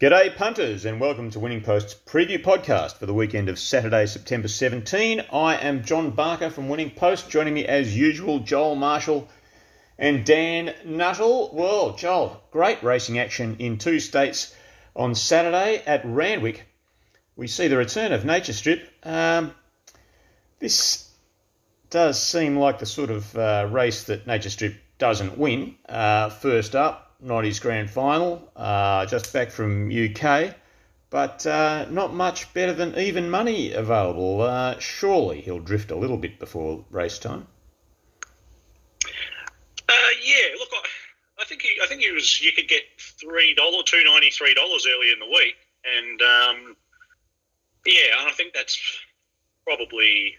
G'day, 0.00 0.34
punters, 0.34 0.86
and 0.86 0.98
welcome 0.98 1.28
to 1.28 1.38
Winning 1.38 1.60
Post's 1.60 1.92
preview 1.94 2.42
podcast 2.42 2.96
for 2.96 3.04
the 3.04 3.12
weekend 3.12 3.50
of 3.50 3.58
Saturday, 3.58 4.06
September 4.06 4.48
17. 4.48 5.26
I 5.30 5.56
am 5.56 5.84
John 5.84 6.12
Barker 6.12 6.48
from 6.48 6.70
Winning 6.70 6.88
Post. 6.88 7.28
Joining 7.28 7.52
me, 7.52 7.66
as 7.66 7.94
usual, 7.94 8.38
Joel 8.38 8.76
Marshall 8.76 9.28
and 9.98 10.24
Dan 10.24 10.74
Nuttall. 10.86 11.50
Well, 11.52 11.96
Joel, 11.96 12.42
great 12.50 12.82
racing 12.82 13.18
action 13.18 13.56
in 13.58 13.76
two 13.76 14.00
states 14.00 14.54
on 14.96 15.14
Saturday 15.14 15.82
at 15.84 16.00
Randwick. 16.06 16.66
We 17.36 17.46
see 17.46 17.68
the 17.68 17.76
return 17.76 18.12
of 18.12 18.24
Nature 18.24 18.54
Strip. 18.54 18.88
Um, 19.02 19.54
this 20.60 21.12
does 21.90 22.18
seem 22.18 22.56
like 22.56 22.78
the 22.78 22.86
sort 22.86 23.10
of 23.10 23.36
uh, 23.36 23.68
race 23.70 24.04
that 24.04 24.26
Nature 24.26 24.48
Strip 24.48 24.76
doesn't 24.96 25.36
win. 25.36 25.74
Uh, 25.86 26.30
first 26.30 26.74
up, 26.74 27.09
not 27.22 27.44
his 27.44 27.60
grand 27.60 27.90
final, 27.90 28.50
uh, 28.56 29.06
just 29.06 29.32
back 29.32 29.50
from 29.50 29.90
UK, 29.90 30.54
but 31.10 31.46
uh, 31.46 31.86
not 31.90 32.14
much 32.14 32.52
better 32.54 32.72
than 32.72 32.96
even 32.98 33.30
money 33.30 33.72
available. 33.72 34.42
Uh, 34.42 34.78
surely 34.78 35.40
he'll 35.40 35.58
drift 35.58 35.90
a 35.90 35.96
little 35.96 36.16
bit 36.16 36.38
before 36.38 36.84
race 36.90 37.18
time. 37.18 37.46
Uh, 39.04 39.92
yeah, 40.24 40.54
look, 40.58 40.68
I, 40.72 41.42
I, 41.42 41.44
think 41.44 41.62
he, 41.62 41.76
I 41.82 41.86
think 41.86 42.02
he 42.02 42.12
was. 42.12 42.40
You 42.40 42.52
could 42.52 42.68
get 42.68 42.82
three 42.98 43.54
dollar, 43.54 43.82
two 43.84 44.02
ninety 44.04 44.30
three 44.30 44.54
dollars 44.54 44.86
early 44.88 45.10
in 45.12 45.18
the 45.18 45.26
week, 45.26 45.56
and 45.84 46.22
um, 46.22 46.76
yeah, 47.84 48.14
I 48.20 48.30
think 48.32 48.54
that's 48.54 48.80
probably. 49.66 50.36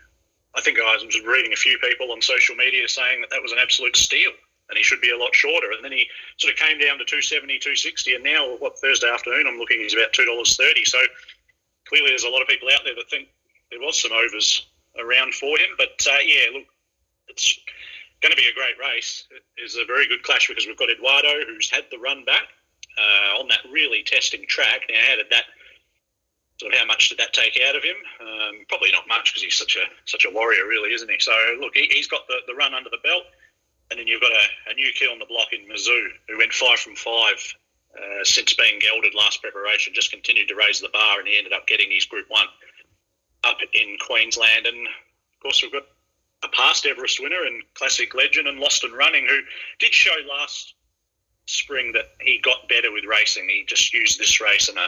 I 0.53 0.61
think 0.61 0.79
I 0.79 0.97
was 1.01 1.17
reading 1.25 1.53
a 1.53 1.57
few 1.57 1.77
people 1.79 2.11
on 2.11 2.21
social 2.21 2.55
media 2.55 2.87
saying 2.87 3.21
that 3.21 3.29
that 3.29 3.41
was 3.41 3.53
an 3.53 3.57
absolute 3.61 3.95
steal 3.95 4.31
and 4.71 4.77
he 4.77 4.83
should 4.83 5.01
be 5.01 5.11
a 5.11 5.17
lot 5.17 5.35
shorter. 5.35 5.71
And 5.75 5.83
then 5.83 5.91
he 5.91 6.07
sort 6.37 6.53
of 6.53 6.59
came 6.59 6.79
down 6.79 6.97
to 6.97 7.05
270, 7.05 7.59
260, 7.59 8.15
and 8.15 8.23
now 8.23 8.55
what 8.57 8.79
Thursday 8.79 9.11
afternoon 9.11 9.45
I'm 9.45 9.59
looking 9.59 9.81
he's 9.81 9.93
about 9.93 10.13
two 10.13 10.25
dollars 10.25 10.55
thirty. 10.55 10.85
So 10.85 10.97
clearly 11.85 12.09
there's 12.09 12.23
a 12.23 12.29
lot 12.29 12.41
of 12.41 12.47
people 12.47 12.69
out 12.73 12.81
there 12.87 12.95
that 12.95 13.09
think 13.09 13.27
there 13.69 13.79
was 13.79 14.01
some 14.01 14.15
overs 14.15 14.65
around 14.97 15.35
for 15.35 15.59
him. 15.59 15.75
But 15.77 15.99
uh, 16.07 16.23
yeah, 16.23 16.55
look, 16.55 16.67
it's 17.27 17.59
going 18.23 18.31
to 18.31 18.39
be 18.39 18.47
a 18.47 18.55
great 18.55 18.79
race. 18.79 19.27
It 19.31 19.43
is 19.61 19.75
a 19.75 19.85
very 19.85 20.07
good 20.07 20.23
clash 20.23 20.47
because 20.47 20.65
we've 20.65 20.79
got 20.79 20.89
Eduardo 20.89 21.45
who's 21.45 21.69
had 21.69 21.83
the 21.91 21.99
run 21.99 22.23
back 22.23 22.47
uh, 22.97 23.39
on 23.39 23.47
that 23.49 23.59
really 23.71 24.03
testing 24.03 24.45
track. 24.47 24.87
Now 24.89 25.03
how 25.09 25.15
did 25.17 25.27
that? 25.31 25.45
Sort 26.59 26.73
of 26.73 26.79
how 26.79 26.85
much 26.85 27.09
did 27.09 27.17
that 27.17 27.33
take 27.33 27.59
out 27.67 27.75
of 27.75 27.81
him? 27.81 27.95
Um, 28.21 28.65
probably 28.69 28.91
not 28.91 29.07
much 29.07 29.33
because 29.33 29.41
he's 29.41 29.57
such 29.57 29.75
a 29.75 29.85
such 30.05 30.25
a 30.25 30.31
warrior, 30.31 30.67
really, 30.67 30.93
isn't 30.93 31.09
he? 31.09 31.17
So 31.19 31.33
look, 31.59 31.75
he, 31.75 31.89
has 31.97 32.07
got 32.07 32.27
the, 32.27 32.37
the 32.45 32.53
run 32.53 32.75
under 32.75 32.89
the 32.89 33.01
belt. 33.03 33.23
And 33.91 33.99
then 33.99 34.07
you've 34.07 34.21
got 34.21 34.31
a, 34.31 34.71
a 34.71 34.73
new 34.73 34.89
kid 34.95 35.11
on 35.11 35.19
the 35.19 35.25
block 35.25 35.51
in 35.51 35.67
Mazu 35.67 36.07
who 36.29 36.37
went 36.37 36.53
five 36.53 36.79
from 36.79 36.95
five 36.95 37.37
uh, 37.93 38.23
since 38.23 38.53
being 38.53 38.79
gelded 38.79 39.13
last 39.13 39.41
preparation, 39.41 39.93
just 39.93 40.11
continued 40.11 40.47
to 40.47 40.55
raise 40.55 40.79
the 40.79 40.89
bar, 40.89 41.19
and 41.19 41.27
he 41.27 41.37
ended 41.37 41.51
up 41.51 41.67
getting 41.67 41.91
his 41.91 42.05
Group 42.05 42.25
1 42.29 42.45
up 43.43 43.57
in 43.73 43.97
Queensland. 44.07 44.65
And 44.65 44.87
of 44.87 45.39
course, 45.43 45.61
we've 45.61 45.73
got 45.73 45.83
a 46.43 46.47
past 46.49 46.85
Everest 46.85 47.21
winner 47.21 47.43
and 47.45 47.61
classic 47.73 48.15
legend 48.15 48.47
and 48.47 48.59
Lost 48.59 48.85
and 48.85 48.93
Running, 48.93 49.27
who 49.27 49.39
did 49.79 49.93
show 49.93 50.15
last 50.29 50.73
spring 51.47 51.91
that 51.91 52.11
he 52.21 52.39
got 52.39 52.69
better 52.69 52.93
with 52.93 53.03
racing. 53.03 53.49
He 53.49 53.65
just 53.67 53.93
used 53.93 54.17
this 54.17 54.39
race 54.39 54.69
and 54.69 54.77
a 54.77 54.87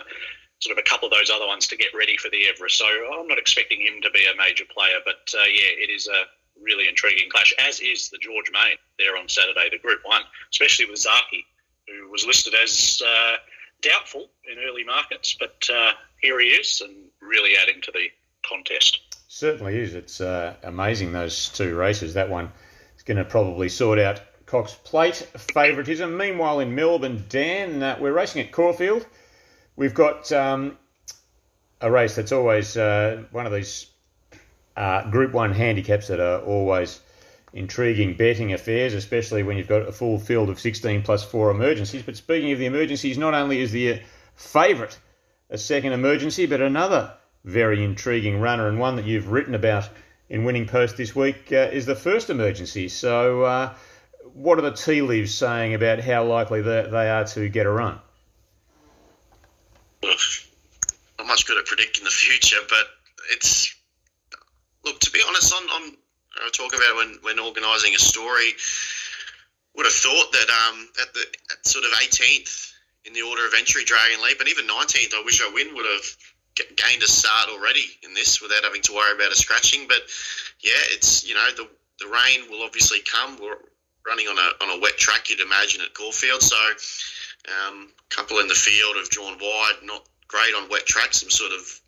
sort 0.60 0.78
of 0.78 0.82
a 0.82 0.90
couple 0.90 1.08
of 1.08 1.14
those 1.14 1.30
other 1.30 1.46
ones 1.46 1.68
to 1.68 1.76
get 1.76 1.94
ready 1.94 2.16
for 2.16 2.30
the 2.30 2.48
Everest. 2.48 2.78
So 2.78 2.86
I'm 2.86 3.28
not 3.28 3.38
expecting 3.38 3.82
him 3.82 4.02
to 4.02 4.10
be 4.12 4.26
a 4.26 4.38
major 4.38 4.64
player, 4.74 5.00
but 5.04 5.34
uh, 5.38 5.46
yeah, 5.46 5.76
it 5.76 5.90
is 5.90 6.08
a 6.08 6.24
really 6.64 6.88
intriguing 6.88 7.30
clash, 7.30 7.54
as 7.60 7.80
is 7.80 8.10
the 8.10 8.18
George 8.18 8.52
Main 8.52 8.78
there 8.98 9.18
on 9.18 9.28
Saturday, 9.30 9.70
the 9.72 9.80
Group 9.80 10.00
1, 10.04 10.22
especially 10.52 10.86
with 10.86 11.00
Zaaki, 11.00 11.46
who 11.88 12.10
was 12.10 12.26
listed 12.26 12.54
as 12.56 13.02
uh, 13.06 13.36
doubtful 13.82 14.30
in 14.52 14.58
early 14.68 14.84
markets, 14.84 15.36
but 15.40 15.68
uh, 15.74 15.92
here 16.22 16.40
he 16.40 16.48
is 16.48 16.82
and 16.82 16.96
really 17.22 17.56
adding 17.62 17.82
to 17.82 17.92
the 17.92 18.08
contest. 18.48 19.00
Certainly 19.28 19.80
is. 19.80 19.96
It's 19.96 20.22
uh, 20.22 20.56
amazing, 20.64 21.12
those 21.12 21.50
two 21.50 21.76
races. 21.76 22.14
That 22.14 22.30
one 22.30 22.52
is 22.96 23.04
going 23.04 23.18
to 23.18 23.26
probably 23.26 23.70
sort 23.70 24.00
out 24.00 24.22
Cox 24.46 24.76
Plate 24.84 25.16
favouritism. 25.16 26.16
Meanwhile, 26.16 26.60
in 26.60 26.76
Melbourne, 26.76 27.26
Dan, 27.30 27.82
uh, 27.82 27.98
we're 28.00 28.14
racing 28.14 28.42
at 28.42 28.52
Caulfield. 28.52 29.06
We've 29.76 29.94
got 29.94 30.32
um, 30.32 30.78
a 31.82 31.90
race 31.90 32.16
that's 32.16 32.32
always 32.32 32.78
uh, 32.78 33.24
one 33.32 33.48
of 33.48 33.52
these 33.52 33.88
uh, 34.76 35.10
Group 35.10 35.34
1 35.34 35.54
handicaps 35.54 36.08
that 36.08 36.20
are 36.20 36.42
always 36.42 37.00
intriguing 37.54 38.16
betting 38.16 38.54
affairs, 38.54 38.94
especially 38.94 39.44
when 39.44 39.58
you've 39.58 39.68
got 39.68 39.88
a 39.88 39.92
full 39.92 40.20
field 40.20 40.50
of 40.50 40.60
16 40.60 41.04
plus 41.04 41.24
four 41.24 41.52
emergencies. 41.52 42.02
But 42.02 42.18
speaking 42.18 42.52
of 42.52 42.60
the 42.60 42.66
emergencies, 42.66 43.18
not 43.18 43.34
only 43.34 43.62
is 43.62 43.72
the 43.72 44.02
favourite 44.36 44.98
a 45.50 45.58
second 45.58 45.94
emergency, 45.94 46.48
but 46.48 46.62
another 46.62 47.14
very 47.44 47.84
intriguing 47.84 48.40
runner 48.40 48.68
and 48.68 48.80
one 48.80 48.96
that 48.96 49.06
you've 49.06 49.30
written 49.30 49.54
about 49.54 49.88
in 50.30 50.46
Winning 50.46 50.66
Post 50.66 50.98
this 50.98 51.16
week 51.16 51.52
uh, 51.52 51.70
is 51.72 51.86
the 51.86 51.96
first 51.96 52.30
emergency. 52.30 52.88
So, 52.88 53.44
uh, 53.44 53.76
what 54.34 54.58
are 54.58 54.62
the 54.62 54.72
tea 54.72 55.02
leaves 55.02 55.34
saying 55.34 55.76
about 55.76 56.00
how 56.00 56.24
likely 56.24 56.62
they, 56.62 56.88
they 56.90 57.10
are 57.10 57.26
to 57.26 57.50
get 57.50 57.66
a 57.66 57.70
run? 57.70 58.00
I'm 61.20 61.28
much 61.28 61.46
good 61.46 61.58
at 61.58 61.66
predicting 61.66 62.04
the 62.04 62.10
future, 62.10 62.58
but 62.68 62.88
it's 63.32 63.76
look, 64.86 65.00
to 65.00 65.12
be 65.12 65.22
honest, 65.28 65.54
on, 65.54 65.64
on 65.64 65.98
I 66.46 66.50
talk 66.50 66.74
about 66.74 66.96
when, 66.96 67.18
when 67.22 67.40
organising 67.40 67.94
a 67.96 68.00
story, 68.00 68.54
would 69.76 69.86
have 69.86 69.94
thought 69.94 70.32
that 70.32 70.50
um, 70.50 70.90
at 71.02 71.14
the 71.14 71.26
at 71.52 71.66
sort 71.66 71.86
of 71.86 71.92
18th 71.92 72.74
in 73.06 73.14
the 73.14 73.22
order 73.22 73.46
of 73.46 73.54
entry, 73.58 73.84
Dragon 73.84 74.22
Leap, 74.24 74.40
and 74.40 74.50
even 74.50 74.68
19th, 74.68 75.14
I 75.14 75.24
wish 75.26 75.42
I 75.42 75.52
win 75.54 75.74
would 75.76 75.86
have 75.86 76.76
gained 76.76 77.02
a 77.02 77.08
start 77.08 77.50
already 77.50 77.86
in 78.04 78.14
this 78.14 78.42
without 78.42 78.64
having 78.64 78.82
to 78.84 78.94
worry 78.94 79.16
about 79.16 79.32
a 79.32 79.36
scratching. 79.36 79.88
But 79.88 80.02
yeah, 80.62 80.82
it's 80.92 81.28
you 81.28 81.34
know 81.34 81.48
the 81.56 81.68
the 82.00 82.08
rain 82.08 82.50
will 82.50 82.64
obviously 82.64 83.00
come. 83.00 83.38
We're 83.42 83.58
running 84.06 84.28
on 84.28 84.38
a 84.38 84.64
on 84.64 84.78
a 84.78 84.82
wet 84.82 84.98
track, 84.98 85.30
you'd 85.30 85.40
imagine 85.40 85.82
at 85.82 85.94
Caulfield, 85.94 86.42
so 86.42 86.58
um, 87.68 87.90
couple 88.10 88.40
in 88.40 88.48
the 88.48 88.56
field 88.56 88.96
have 88.98 89.10
drawn 89.10 89.38
wide, 89.40 89.78
not 89.84 90.08
great 90.28 90.54
on 90.56 90.70
wet 90.70 90.86
tracks. 90.86 91.22
Some 91.22 91.30
sort 91.30 91.52
of 91.52 91.82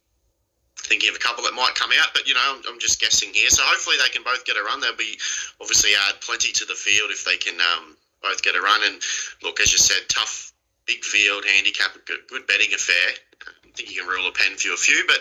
thinking 0.85 1.09
of 1.09 1.15
a 1.15 1.19
couple 1.19 1.43
that 1.43 1.53
might 1.53 1.75
come 1.75 1.91
out, 1.99 2.09
but 2.13 2.27
you 2.27 2.33
know, 2.33 2.43
I'm, 2.43 2.61
I'm, 2.67 2.79
just 2.79 3.01
guessing 3.01 3.33
here. 3.33 3.49
So 3.49 3.63
hopefully 3.65 3.97
they 4.01 4.09
can 4.09 4.23
both 4.23 4.45
get 4.45 4.57
a 4.57 4.63
run. 4.63 4.79
They'll 4.79 4.95
be 4.95 5.17
obviously 5.59 5.91
add 6.07 6.21
plenty 6.21 6.51
to 6.53 6.65
the 6.65 6.75
field 6.75 7.11
if 7.11 7.25
they 7.25 7.37
can 7.37 7.59
um, 7.59 7.97
both 8.21 8.41
get 8.41 8.55
a 8.55 8.61
run. 8.61 8.81
And 8.85 9.01
look, 9.43 9.59
as 9.59 9.71
you 9.71 9.77
said, 9.77 10.07
tough, 10.09 10.53
big 10.85 11.03
field, 11.03 11.45
handicap, 11.45 11.93
good, 12.05 12.27
good 12.27 12.47
betting 12.47 12.73
affair. 12.73 13.17
I 13.45 13.71
think 13.75 13.91
you 13.91 14.01
can 14.01 14.09
rule 14.09 14.27
a 14.27 14.31
pen 14.31 14.55
for 14.57 14.73
a 14.73 14.77
few, 14.77 15.03
but 15.07 15.19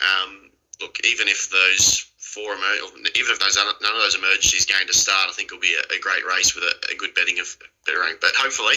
um, 0.00 0.50
look, 0.80 0.98
even 1.04 1.28
if 1.28 1.50
those 1.50 2.06
four, 2.16 2.54
even 2.54 3.32
if 3.32 3.38
those 3.38 3.56
none 3.56 3.68
of 3.68 4.02
those 4.02 4.14
emergencies 4.14 4.66
gain 4.66 4.86
to 4.86 4.94
start, 4.94 5.28
I 5.28 5.32
think 5.32 5.52
it'll 5.52 5.60
be 5.60 5.76
a, 5.76 5.94
a 5.94 6.00
great 6.00 6.24
race 6.24 6.54
with 6.54 6.64
a, 6.64 6.92
a 6.92 6.96
good 6.96 7.14
betting 7.14 7.40
of 7.40 7.56
bettering. 7.86 8.16
But 8.20 8.32
hopefully 8.34 8.76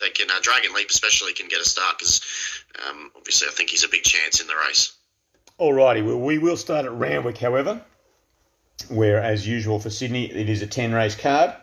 they 0.00 0.10
can 0.10 0.30
uh, 0.30 0.40
Dragon 0.42 0.74
Leap 0.74 0.90
especially 0.90 1.32
can 1.32 1.48
get 1.48 1.60
a 1.60 1.64
start 1.64 1.98
because 1.98 2.20
um, 2.88 3.12
obviously 3.16 3.48
I 3.48 3.52
think 3.52 3.70
he's 3.70 3.84
a 3.84 3.88
big 3.88 4.02
chance 4.02 4.40
in 4.40 4.46
the 4.46 4.54
race. 4.66 4.92
Alrighty, 5.58 6.04
well, 6.04 6.18
we 6.18 6.38
will 6.38 6.56
start 6.56 6.84
at 6.84 6.90
Randwick, 6.90 7.38
however, 7.38 7.80
where, 8.88 9.22
as 9.22 9.46
usual 9.46 9.78
for 9.78 9.88
Sydney, 9.88 10.24
it 10.24 10.48
is 10.48 10.62
a 10.62 10.66
10 10.66 10.92
race 10.92 11.14
card. 11.14 11.54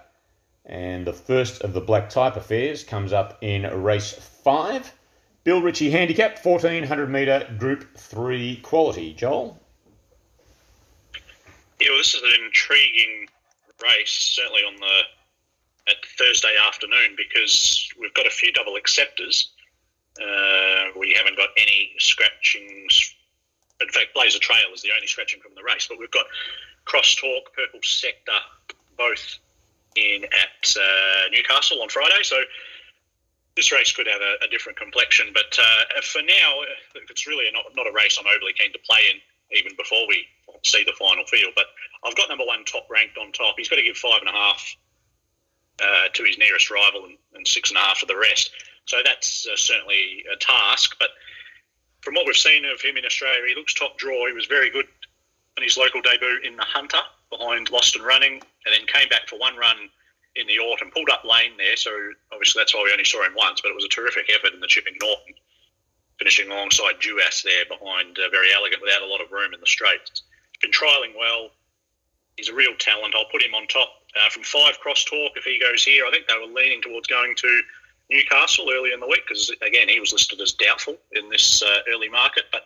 And 0.65 1.05
the 1.05 1.11
first 1.11 1.61
of 1.61 1.73
the 1.73 1.81
black 1.81 2.09
type 2.09 2.38
affairs 2.38 2.85
comes 2.85 3.11
up 3.11 3.38
in 3.41 3.63
race 3.83 4.13
5. 4.13 4.93
Bill 5.43 5.61
Ritchie 5.61 5.91
handicap, 5.91 6.43
1400 6.45 7.09
metre 7.09 7.53
Group 7.57 7.97
3 7.97 8.61
quality. 8.63 9.13
Joel? 9.13 9.59
Yeah, 11.81 11.89
well, 11.89 11.97
this 11.97 12.13
is 12.13 12.21
an 12.21 12.45
intriguing 12.45 13.27
race, 13.83 14.11
certainly 14.11 14.61
on 14.61 14.75
the 14.77 15.01
at 15.89 15.97
Thursday 16.17 16.55
afternoon, 16.65 17.15
because 17.17 17.89
we've 17.99 18.13
got 18.13 18.25
a 18.25 18.29
few 18.29 18.53
double 18.53 18.77
acceptors. 18.77 19.51
Uh, 20.21 20.97
we 20.97 21.13
haven't 21.13 21.35
got 21.35 21.49
any 21.57 21.91
scratchings 21.97 23.15
in 23.81 23.89
fact, 23.89 24.13
Blazer 24.13 24.39
Trail 24.39 24.68
is 24.74 24.81
the 24.81 24.89
only 24.95 25.07
scratching 25.07 25.42
from 25.42 25.54
the 25.56 25.63
race. 25.63 25.88
But 25.88 26.00
we've 26.00 26.12
got 26.12 26.25
Crosstalk, 26.86 27.54
Purple 27.56 27.80
Sector, 27.83 28.39
both 28.98 29.39
in 29.95 30.24
at 30.25 30.75
uh, 30.75 31.30
Newcastle 31.31 31.81
on 31.81 31.89
Friday. 31.89 32.24
So 32.24 32.42
this 33.56 33.72
race 33.72 33.92
could 33.92 34.07
have 34.07 34.22
a, 34.22 34.45
a 34.45 34.48
different 34.50 34.78
complexion. 34.78 35.28
But 35.33 35.57
uh, 35.60 36.01
for 36.04 36.22
now, 36.22 36.62
it's 37.10 37.28
really 37.28 37.45
not, 37.51 37.66
not 37.75 37.88
a 37.88 37.92
race 37.92 38.18
I'm 38.19 38.28
overly 38.28 38.54
keen 38.54 38.72
to 38.72 38.80
play 38.80 39.00
in, 39.12 39.57
even 39.57 39.75
before 39.78 40.07
we 40.07 40.25
see 40.63 40.83
the 40.83 40.94
final 40.98 41.25
field. 41.25 41.54
But 41.56 41.66
I've 42.04 42.16
got 42.16 42.30
number 42.30 42.45
one 42.45 42.63
top 42.66 42.88
ranked 42.89 43.18
on 43.18 43.31
top. 43.31 43.56
He's 43.57 43.69
got 43.69 43.78
to 43.78 43.83
give 43.83 43.98
five 43.98 44.22
and 44.22 44.30
a 44.30 44.33
half 44.33 44.75
uh, 45.81 46.07
to 46.13 46.24
his 46.24 46.38
nearest 46.38 46.72
rival 46.72 47.06
and, 47.06 47.18
and, 47.33 47.48
six 47.48 47.72
and 47.72 47.78
a 47.78 47.81
half 47.81 48.00
to 48.00 48.06
the 48.06 48.18
rest. 48.18 48.51
So 48.86 48.98
that's 49.04 49.48
uh, 49.48 49.56
certainly 49.56 50.24
a 50.31 50.38
task. 50.38 50.95
But 51.00 51.10
from 52.01 52.15
what 52.15 52.25
we've 52.25 52.36
seen 52.36 52.65
of 52.65 52.81
him 52.81 52.98
in 52.98 53.06
Australia, 53.06 53.48
he 53.48 53.56
looks 53.56 53.74
top 53.74 53.98
draw. 53.98 54.27
He 54.27 54.33
was 54.33 54.45
very 54.45 54.69
good 54.69 54.88
in 55.57 55.63
his 55.63 55.77
local 55.77 56.01
debut 56.01 56.39
in 56.44 56.56
the 56.56 56.63
Hunter 56.63 57.01
behind 57.30 57.69
Lost 57.71 57.95
and 57.95 58.06
Running, 58.06 58.33
and 58.33 58.74
then 58.74 58.86
came 58.88 59.09
back 59.09 59.27
for 59.27 59.38
one 59.39 59.56
run 59.56 59.77
in 60.36 60.48
the 60.48 60.59
autumn, 60.59 60.92
pulled 60.92 61.09
up 61.09 61.24
lane 61.25 61.51
there. 61.57 61.75
So 61.75 61.92
obviously 62.31 62.59
that's 62.59 62.74
why 62.74 62.83
we 62.86 62.92
only 62.92 63.03
saw 63.06 63.24
him 63.25 63.33
once, 63.36 63.62
but 63.62 63.69
it 63.69 63.75
was 63.75 63.86
a 63.86 63.89
terrific 63.89 64.30
effort 64.33 64.53
in 64.53 64.59
the 64.59 64.68
Chipping 64.68 64.95
Norton. 65.01 65.33
finishing 66.21 66.51
alongside 66.51 67.01
Duais 67.01 67.42
there 67.44 67.65
behind 67.65 68.18
uh, 68.19 68.30
Very 68.30 68.54
Elegant 68.54 68.81
without 68.81 69.01
a 69.01 69.09
lot 69.09 69.21
of 69.21 69.31
room 69.31 69.54
in 69.54 69.59
the 69.59 69.65
straight. 69.65 70.06
He's 70.06 70.62
been 70.62 70.71
trialling 70.71 71.18
well. 71.18 71.50
He's 72.38 72.50
a 72.50 72.54
real 72.54 72.75
talent. 72.77 73.15
I'll 73.15 73.30
put 73.31 73.42
him 73.42 73.56
on 73.56 73.65
top 73.65 73.89
uh, 74.15 74.30
from 74.30 74.44
five 74.44 74.80
cross 74.80 75.04
talk 75.04 75.33
if 75.36 75.44
he 75.44 75.59
goes 75.59 75.83
here. 75.83 76.06
I 76.06 76.12
think 76.12 76.27
they 76.27 76.38
were 76.38 76.54
leaning 76.54 76.81
towards 76.81 77.07
going 77.07 77.36
to 77.38 77.62
Newcastle 78.11 78.67
early 78.71 78.91
in 78.91 78.99
the 78.99 79.07
week 79.07 79.21
because, 79.27 79.49
again, 79.61 79.87
he 79.87 79.99
was 79.99 80.11
listed 80.11 80.41
as 80.41 80.51
doubtful 80.51 80.97
in 81.13 81.29
this 81.29 81.63
uh, 81.63 81.79
early 81.89 82.09
market, 82.09 82.43
but 82.51 82.63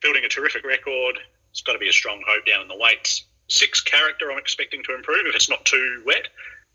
building 0.00 0.24
a 0.24 0.28
terrific 0.28 0.64
record. 0.64 1.18
It's 1.50 1.62
got 1.62 1.72
to 1.72 1.78
be 1.78 1.88
a 1.88 1.92
strong 1.92 2.22
hope 2.26 2.46
down 2.46 2.62
in 2.62 2.68
the 2.68 2.76
weights. 2.76 3.24
Six 3.48 3.80
character, 3.80 4.30
I'm 4.30 4.38
expecting 4.38 4.82
to 4.84 4.94
improve 4.94 5.26
if 5.26 5.34
it's 5.34 5.50
not 5.50 5.64
too 5.64 6.02
wet. 6.06 6.28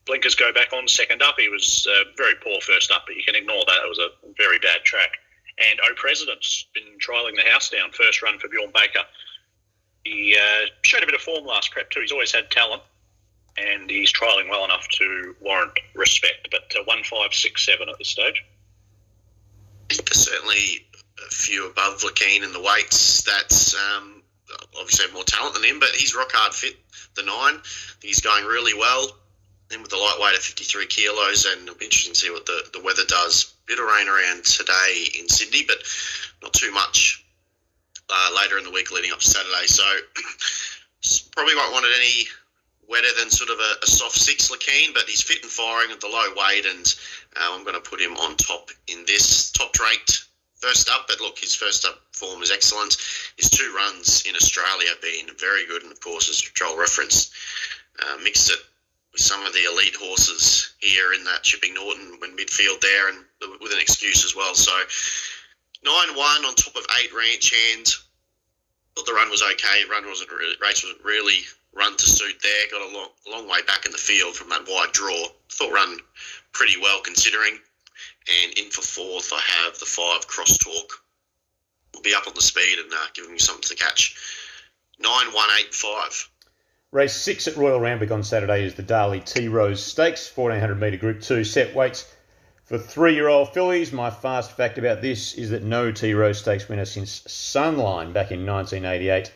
Blinkers 0.06 0.36
go 0.36 0.52
back 0.54 0.74
on 0.74 0.88
second 0.88 1.22
up. 1.22 1.36
He 1.38 1.50
was 1.50 1.88
uh, 1.90 2.04
very 2.18 2.36
poor 2.44 2.60
first 2.62 2.92
up, 2.92 3.04
but 3.08 3.16
you 3.16 3.24
can 3.24 3.36
ignore 3.36 3.64
that. 3.66 3.78
It 3.84 3.90
was 3.90 4.00
a 4.00 4.10
very 4.38 4.60
bad 4.60 4.84
track. 4.84 5.18
And 5.58 5.80
O 5.82 5.94
President's 5.96 6.66
been 6.74 6.98
trialling 7.00 7.36
the 7.36 7.50
house 7.50 7.70
down. 7.70 7.92
First 7.92 8.22
run 8.22 8.40
for 8.40 8.48
Bjorn 8.48 8.72
Baker. 8.74 9.04
He 10.06 10.36
uh, 10.36 10.68
showed 10.84 11.04
a 11.04 11.06
bit 11.06 11.16
of 11.16 11.22
form 11.22 11.46
last 11.46 11.72
prep 11.72 11.90
too. 11.90 12.02
He's 12.02 12.12
always 12.12 12.32
had 12.32 12.50
talent, 12.50 12.82
and 13.68 13.90
he's 13.90 14.12
trialling 14.12 14.50
well 14.50 14.66
enough 14.66 14.88
to 14.88 15.36
warrant 15.42 15.78
respect. 15.94 16.50
But 16.52 16.74
uh, 16.80 16.84
one 16.86 17.04
five 17.04 17.34
six 17.34 17.66
seven 17.66 17.90
at 17.90 17.98
this 17.98 18.10
stage. 18.10 18.44
Certainly 19.92 20.86
a 21.26 21.30
few 21.30 21.70
above 21.70 22.02
Lakeen 22.02 22.44
in 22.44 22.54
the 22.54 22.62
weights. 22.62 23.24
That's 23.24 23.76
um, 23.76 24.22
obviously 24.80 25.12
more 25.14 25.24
talent 25.24 25.56
than 25.56 25.64
him, 25.64 25.80
but 25.80 25.90
he's 25.90 26.16
rock 26.16 26.32
hard 26.32 26.54
fit. 26.54 26.76
The 27.16 27.24
nine, 27.24 27.62
he's 28.02 28.22
going 28.22 28.46
really 28.46 28.74
well. 28.78 29.08
Then 29.70 29.82
with 29.82 29.92
the 29.92 29.98
lightweight 29.98 30.36
at 30.36 30.42
53 30.42 30.88
kilos, 30.88 31.46
and 31.46 31.64
it'll 31.64 31.76
be 31.76 31.86
interesting 31.86 32.14
to 32.14 32.20
see 32.20 32.32
what 32.32 32.46
the, 32.46 32.64
the 32.74 32.82
weather 32.82 33.06
does. 33.08 33.54
Bit 33.68 33.80
of 33.80 33.86
rain 33.86 34.08
around 34.08 34.44
today 34.44 35.06
in 35.20 35.30
Sydney, 35.30 35.64
but 35.68 35.78
not 36.42 36.54
too 36.54 36.72
much 36.72 37.24
uh, 38.10 38.30
later 38.36 38.58
in 38.58 38.64
the 38.64 38.72
week 38.72 38.92
leading 38.92 39.12
up 39.12 39.20
to 39.20 39.28
Saturday. 39.28 39.68
So 39.68 39.84
probably 41.36 41.56
won't 41.56 41.74
want 41.74 41.86
it 41.86 41.92
any 41.96 42.26
wetter 42.90 43.08
than 43.20 43.30
sort 43.30 43.52
of 43.52 43.60
a, 43.60 43.84
a 43.84 43.88
soft 43.88 44.18
six 44.18 44.50
Lakeen, 44.50 44.94
but 44.94 45.04
he's 45.04 45.22
fit 45.22 45.44
and 45.44 45.52
firing 45.52 45.92
at 45.92 46.02
the 46.02 46.08
low 46.08 46.26
weight, 46.36 46.66
and 46.66 46.96
uh, 47.38 47.50
I'm 47.54 47.64
going 47.64 47.76
to 47.76 47.90
put 47.90 48.02
him 48.02 48.18
on 48.18 48.36
top 48.36 48.70
in 48.88 49.06
this 49.06 49.52
top 49.52 49.80
ranked 49.80 50.26
first 50.56 50.90
up. 50.90 51.08
But 51.08 51.22
look, 51.22 51.38
his 51.38 51.56
first 51.56 51.86
up 51.86 52.02
form 52.12 52.42
is 52.42 52.52
excellent. 52.52 52.98
His 53.38 53.50
two 53.50 53.72
runs 53.76 54.24
in 54.28 54.36
Australia 54.36 54.90
have 54.90 55.02
been 55.02 55.28
very 55.38 55.66
good, 55.68 55.84
and 55.84 55.92
of 55.92 56.02
course, 56.02 56.30
as 56.30 56.42
Joel 56.42 56.78
referenced, 56.78 57.32
uh, 58.02 58.18
mixed 58.24 58.52
it 58.52 58.60
with 59.12 59.22
some 59.22 59.46
of 59.46 59.54
the 59.54 59.66
elite 59.72 59.96
horses 59.96 60.74
here 60.80 61.14
in 61.14 61.24
that 61.26 61.44
Chipping 61.44 61.74
Norton 61.74 62.18
when 62.20 62.36
midfield 62.36 62.82
there, 62.82 63.10
and 63.10 63.20
with 63.62 63.72
an 63.72 63.80
excuse 63.80 64.26
as 64.26 64.36
well. 64.36 64.56
So 64.56 64.74
nine 65.86 66.18
one 66.18 66.46
on 66.46 66.56
top 66.56 66.76
of 66.76 66.86
eight 67.00 67.14
ranch 67.16 67.54
hand. 67.54 67.88
Thought 68.96 69.06
the 69.06 69.14
run 69.14 69.30
was 69.30 69.44
okay. 69.44 69.84
Run 69.90 70.08
wasn't 70.08 70.32
really, 70.32 70.56
race 70.60 70.84
wasn't 70.84 71.06
really 71.06 71.46
run 71.74 71.96
to 71.98 72.06
suit 72.06 72.36
there. 72.42 72.68
Got 72.72 72.90
a 72.90 72.94
long, 72.94 73.10
long 73.30 73.50
way 73.50 73.62
back 73.64 73.86
in 73.86 73.92
the 73.92 73.98
field 73.98 74.36
from 74.36 74.50
that 74.50 74.68
wide 74.68 74.92
draw. 74.92 75.28
Thought 75.52 75.74
run 75.74 76.00
pretty 76.52 76.80
well 76.82 77.02
considering. 77.02 77.58
And 78.44 78.58
in 78.58 78.70
for 78.70 78.82
fourth, 78.82 79.32
I 79.34 79.40
have 79.40 79.80
the 79.80 79.86
five 79.86 80.28
crosstalk. 80.28 80.90
We'll 81.94 82.04
be 82.04 82.14
up 82.14 82.28
on 82.28 82.34
the 82.36 82.42
speed 82.42 82.80
and 82.80 82.92
uh, 82.94 83.08
giving 83.14 83.32
you 83.32 83.40
something 83.40 83.64
to 83.64 83.76
catch. 83.76 84.16
Nine 85.00 85.28
one 85.34 85.50
eight 85.60 85.74
five. 85.74 86.30
Race 86.92 87.14
six 87.14 87.48
at 87.48 87.56
Royal 87.56 87.80
Randwick 87.80 88.12
on 88.12 88.24
Saturday 88.24 88.66
is 88.66 88.76
the 88.76 88.84
Darley 88.84 89.20
Tea 89.20 89.48
Rose 89.48 89.84
Stakes, 89.84 90.36
1400 90.36 90.80
metre 90.80 90.98
Group 90.98 91.22
2 91.22 91.44
set 91.44 91.76
weights. 91.76 92.12
For 92.64 92.78
three 92.78 93.16
year 93.16 93.28
old 93.28 93.54
fillies, 93.54 93.92
my 93.92 94.10
fast 94.10 94.56
fact 94.56 94.78
about 94.78 95.02
this 95.02 95.34
is 95.34 95.50
that 95.52 95.64
no 95.64 95.92
Tea 95.92 96.14
Rose 96.14 96.40
Stakes 96.40 96.68
winner 96.68 96.86
since 96.86 97.22
Sunline 97.22 98.14
back 98.14 98.32
in 98.32 98.46
1988, 98.46 99.32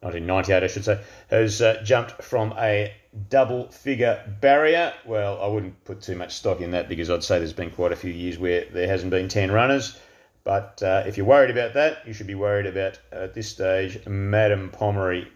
1998 0.00 0.62
I 0.62 0.66
should 0.66 0.84
say, 0.84 1.00
has 1.28 1.62
uh, 1.62 1.80
jumped 1.84 2.22
from 2.22 2.52
a 2.58 2.92
double 3.28 3.68
figure 3.70 4.22
barrier. 4.40 4.92
Well, 5.04 5.40
I 5.40 5.46
wouldn't 5.46 5.84
put 5.84 6.02
too 6.02 6.16
much 6.16 6.34
stock 6.34 6.60
in 6.60 6.72
that 6.72 6.88
because 6.88 7.10
I'd 7.10 7.24
say 7.24 7.38
there's 7.38 7.52
been 7.52 7.70
quite 7.70 7.92
a 7.92 7.96
few 7.96 8.12
years 8.12 8.38
where 8.38 8.64
there 8.72 8.88
hasn't 8.88 9.10
been 9.10 9.28
10 9.28 9.50
runners. 9.50 9.98
But 10.44 10.82
uh, 10.82 11.04
if 11.06 11.16
you're 11.16 11.26
worried 11.26 11.50
about 11.50 11.74
that, 11.74 12.06
you 12.06 12.12
should 12.12 12.26
be 12.26 12.34
worried 12.34 12.66
about, 12.66 12.98
at 13.12 13.32
this 13.32 13.48
stage, 13.48 14.06
Madame 14.06 14.70
Pomery 14.70 15.26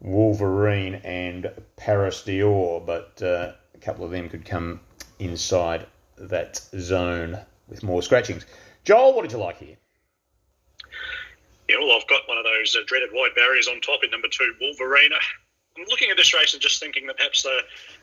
Wolverine 0.00 0.96
and 0.96 1.50
Paris 1.76 2.22
Dior, 2.24 2.84
but 2.84 3.20
uh, 3.22 3.52
a 3.74 3.78
couple 3.78 4.04
of 4.04 4.10
them 4.10 4.28
could 4.28 4.44
come 4.44 4.80
inside 5.18 5.86
that 6.18 6.56
zone 6.78 7.38
with 7.68 7.82
more 7.82 8.02
scratchings. 8.02 8.46
Joel, 8.84 9.14
what 9.14 9.22
did 9.22 9.32
you 9.32 9.38
like 9.38 9.58
here? 9.58 9.76
Yeah, 11.68 11.76
well, 11.78 11.92
I've 11.92 12.06
got 12.08 12.28
one 12.28 12.38
of 12.38 12.44
those 12.44 12.76
uh, 12.76 12.80
dreaded 12.86 13.10
wide 13.12 13.34
barriers 13.34 13.68
on 13.68 13.80
top 13.80 14.04
in 14.04 14.10
number 14.10 14.28
two, 14.28 14.52
Wolverine. 14.60 15.10
I'm 15.76 15.84
looking 15.88 16.10
at 16.10 16.16
this 16.16 16.34
race 16.34 16.52
and 16.52 16.62
just 16.62 16.78
thinking 16.78 17.06
that 17.06 17.16
perhaps 17.16 17.42
the, 17.42 17.60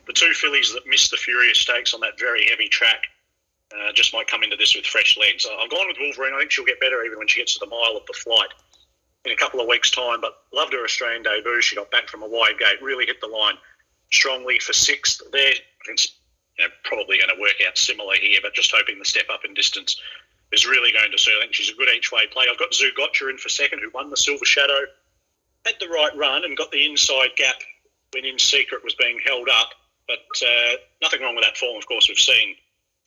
the 0.07 0.13
two 0.13 0.33
fillies 0.33 0.73
that 0.73 0.87
missed 0.87 1.11
the 1.11 1.17
Furious 1.17 1.59
Stakes 1.59 1.93
on 1.93 2.01
that 2.01 2.19
very 2.19 2.47
heavy 2.47 2.67
track 2.67 3.03
uh, 3.71 3.93
just 3.93 4.13
might 4.13 4.27
come 4.27 4.43
into 4.43 4.57
this 4.57 4.75
with 4.75 4.85
fresh 4.85 5.17
legs. 5.17 5.47
I've 5.47 5.69
gone 5.69 5.87
with 5.87 5.97
Wolverine. 5.99 6.33
I 6.33 6.39
think 6.39 6.51
she'll 6.51 6.65
get 6.65 6.79
better 6.79 7.03
even 7.05 7.17
when 7.17 7.27
she 7.27 7.39
gets 7.39 7.53
to 7.53 7.59
the 7.59 7.69
mile 7.69 7.95
of 7.95 8.05
the 8.07 8.13
flight 8.13 8.49
in 9.25 9.31
a 9.31 9.35
couple 9.35 9.61
of 9.61 9.67
weeks' 9.67 9.91
time. 9.91 10.19
But 10.21 10.33
loved 10.51 10.73
her 10.73 10.83
Australian 10.83 11.23
debut. 11.23 11.61
She 11.61 11.75
got 11.75 11.91
back 11.91 12.09
from 12.09 12.23
a 12.23 12.27
wide 12.27 12.57
gate, 12.59 12.81
really 12.81 13.05
hit 13.05 13.21
the 13.21 13.27
line 13.27 13.55
strongly 14.11 14.59
for 14.59 14.73
sixth 14.73 15.21
there. 15.31 15.53
It's 15.87 16.17
you 16.57 16.65
know, 16.65 16.71
probably 16.83 17.17
going 17.19 17.33
to 17.33 17.39
work 17.39 17.55
out 17.65 17.77
similar 17.77 18.15
here, 18.15 18.39
but 18.41 18.53
just 18.53 18.73
hoping 18.75 18.99
the 18.99 19.05
step 19.05 19.25
up 19.31 19.45
in 19.45 19.53
distance 19.53 19.95
is 20.51 20.65
really 20.65 20.91
going 20.91 21.11
to 21.11 21.17
suit. 21.17 21.33
I 21.37 21.41
think 21.41 21.53
she's 21.53 21.69
a 21.69 21.75
good 21.75 21.89
each 21.89 22.11
way 22.11 22.27
play. 22.27 22.45
I've 22.51 22.59
got 22.59 22.71
Zougotcha 22.71 23.29
in 23.29 23.37
for 23.37 23.49
second, 23.49 23.79
who 23.79 23.89
won 23.93 24.09
the 24.09 24.17
Silver 24.17 24.45
Shadow, 24.45 24.81
had 25.65 25.75
the 25.79 25.87
right 25.87 26.15
run 26.15 26.43
and 26.43 26.57
got 26.57 26.71
the 26.71 26.85
inside 26.85 27.31
gap 27.35 27.55
when 28.13 28.25
In 28.25 28.39
Secret 28.39 28.83
was 28.83 28.95
being 28.95 29.19
held 29.25 29.47
up. 29.49 29.71
But 30.07 30.45
uh, 30.45 30.75
nothing 31.01 31.21
wrong 31.21 31.35
with 31.35 31.45
that 31.45 31.57
form. 31.57 31.77
Of 31.77 31.87
course, 31.87 32.09
we've 32.09 32.19
seen 32.19 32.55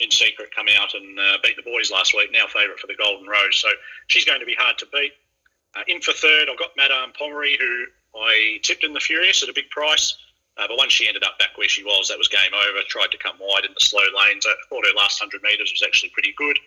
In 0.00 0.10
Secret 0.10 0.54
come 0.54 0.66
out 0.80 0.94
and 0.94 1.18
uh, 1.18 1.38
beat 1.42 1.56
the 1.56 1.62
boys 1.62 1.90
last 1.90 2.14
week. 2.14 2.30
Now 2.32 2.46
favourite 2.46 2.80
for 2.80 2.86
the 2.86 2.96
Golden 2.96 3.28
Rose, 3.28 3.60
so 3.60 3.68
she's 4.06 4.24
going 4.24 4.40
to 4.40 4.46
be 4.46 4.56
hard 4.58 4.78
to 4.78 4.86
beat. 4.92 5.12
Uh, 5.76 5.82
in 5.88 6.00
for 6.00 6.12
third, 6.12 6.48
I've 6.48 6.58
got 6.58 6.70
Madame 6.76 7.12
Pomery, 7.18 7.58
who 7.58 7.86
I 8.16 8.58
tipped 8.62 8.84
in 8.84 8.92
the 8.92 9.00
Furious 9.00 9.42
at 9.42 9.48
a 9.48 9.52
big 9.52 9.68
price. 9.70 10.16
Uh, 10.56 10.68
but 10.68 10.78
once 10.78 10.92
she 10.92 11.08
ended 11.08 11.24
up 11.24 11.36
back 11.38 11.58
where 11.58 11.68
she 11.68 11.82
was, 11.82 12.08
that 12.08 12.18
was 12.18 12.28
game 12.28 12.54
over. 12.54 12.78
Tried 12.86 13.10
to 13.10 13.18
come 13.18 13.36
wide 13.40 13.64
in 13.64 13.74
the 13.74 13.84
slow 13.84 14.04
lanes. 14.16 14.46
I 14.46 14.54
thought 14.68 14.86
her 14.86 14.94
last 14.94 15.20
100 15.20 15.42
metres 15.42 15.72
was 15.72 15.82
actually 15.82 16.10
pretty 16.10 16.32
good. 16.38 16.58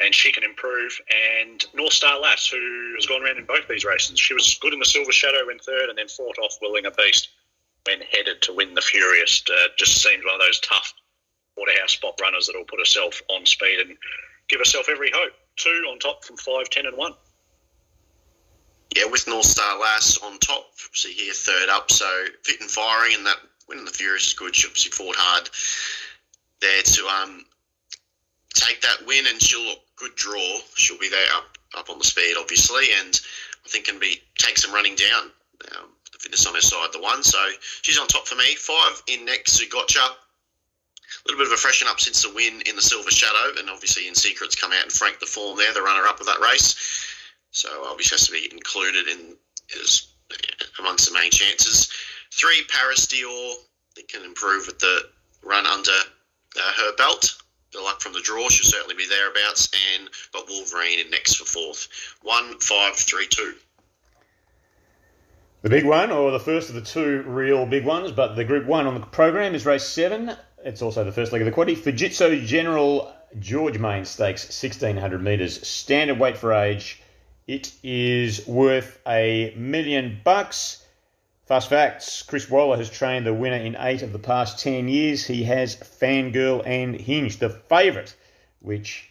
And 0.00 0.14
she 0.14 0.32
can 0.32 0.42
improve. 0.42 0.98
And 1.42 1.64
North 1.74 1.92
Star 1.92 2.18
Lass, 2.18 2.48
who 2.48 2.94
has 2.96 3.06
gone 3.06 3.22
around 3.22 3.38
in 3.38 3.44
both 3.44 3.68
these 3.68 3.84
races, 3.84 4.18
she 4.18 4.34
was 4.34 4.58
good 4.60 4.72
in 4.72 4.78
the 4.78 4.86
Silver 4.86 5.12
Shadow 5.12 5.48
in 5.50 5.58
third 5.58 5.90
and 5.90 5.98
then 5.98 6.08
fought 6.08 6.38
off 6.38 6.56
Willing 6.62 6.86
a 6.86 6.90
Beast 6.90 7.28
when 7.86 8.00
headed 8.00 8.40
to 8.42 8.54
win 8.54 8.74
the 8.74 8.80
Furious. 8.80 9.42
Uh, 9.48 9.68
just 9.76 10.02
seems 10.02 10.24
one 10.24 10.34
of 10.34 10.40
those 10.40 10.60
tough 10.60 10.94
Waterhouse 11.56 11.92
spot 11.92 12.18
runners 12.22 12.46
that 12.46 12.56
will 12.56 12.64
put 12.64 12.78
herself 12.78 13.20
on 13.28 13.44
speed 13.44 13.80
and 13.80 13.96
give 14.48 14.60
herself 14.60 14.88
every 14.88 15.10
hope. 15.14 15.32
Two 15.56 15.86
on 15.90 15.98
top 15.98 16.24
from 16.24 16.38
five, 16.38 16.70
ten, 16.70 16.86
and 16.86 16.96
one 16.96 17.12
yeah, 18.96 19.04
with 19.06 19.26
North 19.26 19.46
Star 19.46 19.78
Lass 19.78 20.18
on 20.18 20.38
top, 20.38 20.66
see 20.92 21.12
here 21.12 21.32
third 21.32 21.68
up, 21.70 21.90
so 21.90 22.06
fit 22.42 22.60
and 22.60 22.70
firing, 22.70 23.14
and 23.16 23.26
that 23.26 23.38
winning 23.68 23.84
the 23.84 23.90
Furious 23.90 24.28
is 24.28 24.34
good. 24.34 24.54
She 24.54 24.66
obviously 24.66 24.90
fought 24.92 25.16
hard 25.16 25.48
there 26.60 26.82
to 26.82 27.06
um, 27.06 27.44
take 28.54 28.80
that 28.82 29.06
win, 29.06 29.26
and 29.26 29.40
she'll 29.42 29.64
look 29.64 29.80
good 29.96 30.14
draw. 30.14 30.58
She'll 30.74 30.98
be 30.98 31.08
there 31.08 31.32
up 31.34 31.58
up 31.76 31.90
on 31.90 31.98
the 31.98 32.04
speed, 32.04 32.36
obviously, 32.38 32.86
and 33.00 33.18
I 33.64 33.68
think 33.68 33.86
can 33.86 33.98
be 33.98 34.20
take 34.38 34.58
some 34.58 34.74
running 34.74 34.94
down. 34.94 35.30
Um, 35.72 35.88
the 36.12 36.18
fitness 36.18 36.46
on 36.46 36.54
her 36.54 36.60
side, 36.60 36.88
the 36.92 37.00
one, 37.00 37.22
so 37.22 37.38
she's 37.82 37.98
on 37.98 38.06
top 38.08 38.26
for 38.26 38.34
me. 38.34 38.54
Five 38.56 39.02
in 39.08 39.24
next, 39.24 39.58
Zougotcha. 39.58 40.04
A 40.04 41.28
little 41.28 41.44
bit 41.44 41.46
of 41.46 41.52
a 41.52 41.60
freshen 41.60 41.88
up 41.88 42.00
since 42.00 42.22
the 42.22 42.34
win 42.34 42.62
in 42.66 42.74
the 42.74 42.82
Silver 42.82 43.10
Shadow, 43.10 43.58
and 43.58 43.70
obviously 43.70 44.08
in 44.08 44.14
Secrets 44.14 44.54
come 44.54 44.72
out 44.72 44.82
and 44.82 44.92
frank 44.92 45.20
the 45.20 45.26
form 45.26 45.56
there, 45.56 45.72
the 45.72 45.82
runner 45.82 46.06
up 46.06 46.20
of 46.20 46.26
that 46.26 46.40
race. 46.40 46.74
So 47.50 47.68
obviously 47.86 48.16
has 48.16 48.26
to 48.26 48.32
be 48.32 48.48
included 48.50 49.08
in 49.08 49.36
is 49.80 50.08
amongst 50.78 51.08
the 51.08 51.14
main 51.14 51.30
chances. 51.30 51.90
Three 52.32 52.64
Paris 52.68 53.06
Dior 53.06 53.54
that 53.96 54.08
can 54.08 54.24
improve 54.24 54.66
with 54.66 54.78
the 54.78 55.00
run 55.42 55.66
under 55.66 55.90
uh, 55.90 56.72
her 56.78 56.96
belt. 56.96 57.41
The 57.72 57.80
luck 57.80 58.00
from 58.00 58.12
the 58.12 58.20
draw 58.20 58.48
should 58.48 58.66
certainly 58.66 58.94
be 58.94 59.06
thereabouts, 59.06 59.70
and 59.96 60.08
got 60.32 60.48
Wolverine 60.48 60.98
in 60.98 61.10
next 61.10 61.36
for 61.36 61.44
fourth. 61.44 61.88
One 62.22 62.58
five 62.60 62.96
three 62.96 63.26
two. 63.26 63.54
The 65.62 65.70
big 65.70 65.84
one, 65.84 66.10
or 66.10 66.30
the 66.32 66.40
first 66.40 66.68
of 66.68 66.74
the 66.74 66.82
two 66.82 67.22
real 67.22 67.66
big 67.66 67.84
ones, 67.84 68.12
but 68.12 68.34
the 68.34 68.44
Group 68.44 68.66
One 68.66 68.86
on 68.86 68.94
the 68.94 69.06
program 69.06 69.54
is 69.54 69.64
race 69.64 69.84
seven. 69.84 70.36
It's 70.64 70.82
also 70.82 71.04
the 71.04 71.12
first 71.12 71.32
leg 71.32 71.40
of 71.40 71.46
the 71.46 71.52
quaddy. 71.52 71.76
Fujitsu 71.76 72.44
General 72.44 73.14
George 73.38 73.78
Main 73.78 74.04
Stakes, 74.04 74.44
1600 74.44 75.22
metres, 75.22 75.66
standard 75.66 76.18
weight 76.18 76.36
for 76.36 76.52
age. 76.52 77.00
It 77.46 77.72
is 77.82 78.46
worth 78.46 79.00
a 79.06 79.54
million 79.56 80.20
bucks. 80.22 80.81
Fast 81.52 81.68
facts 81.68 82.22
Chris 82.22 82.48
Waller 82.48 82.78
has 82.78 82.88
trained 82.88 83.26
the 83.26 83.34
winner 83.34 83.58
in 83.58 83.76
eight 83.78 84.00
of 84.00 84.14
the 84.14 84.18
past 84.18 84.58
10 84.58 84.88
years. 84.88 85.26
He 85.26 85.44
has 85.44 85.76
Fangirl 85.76 86.66
and 86.66 86.98
Hinge, 86.98 87.40
the 87.40 87.50
favourite, 87.50 88.16
which 88.60 89.10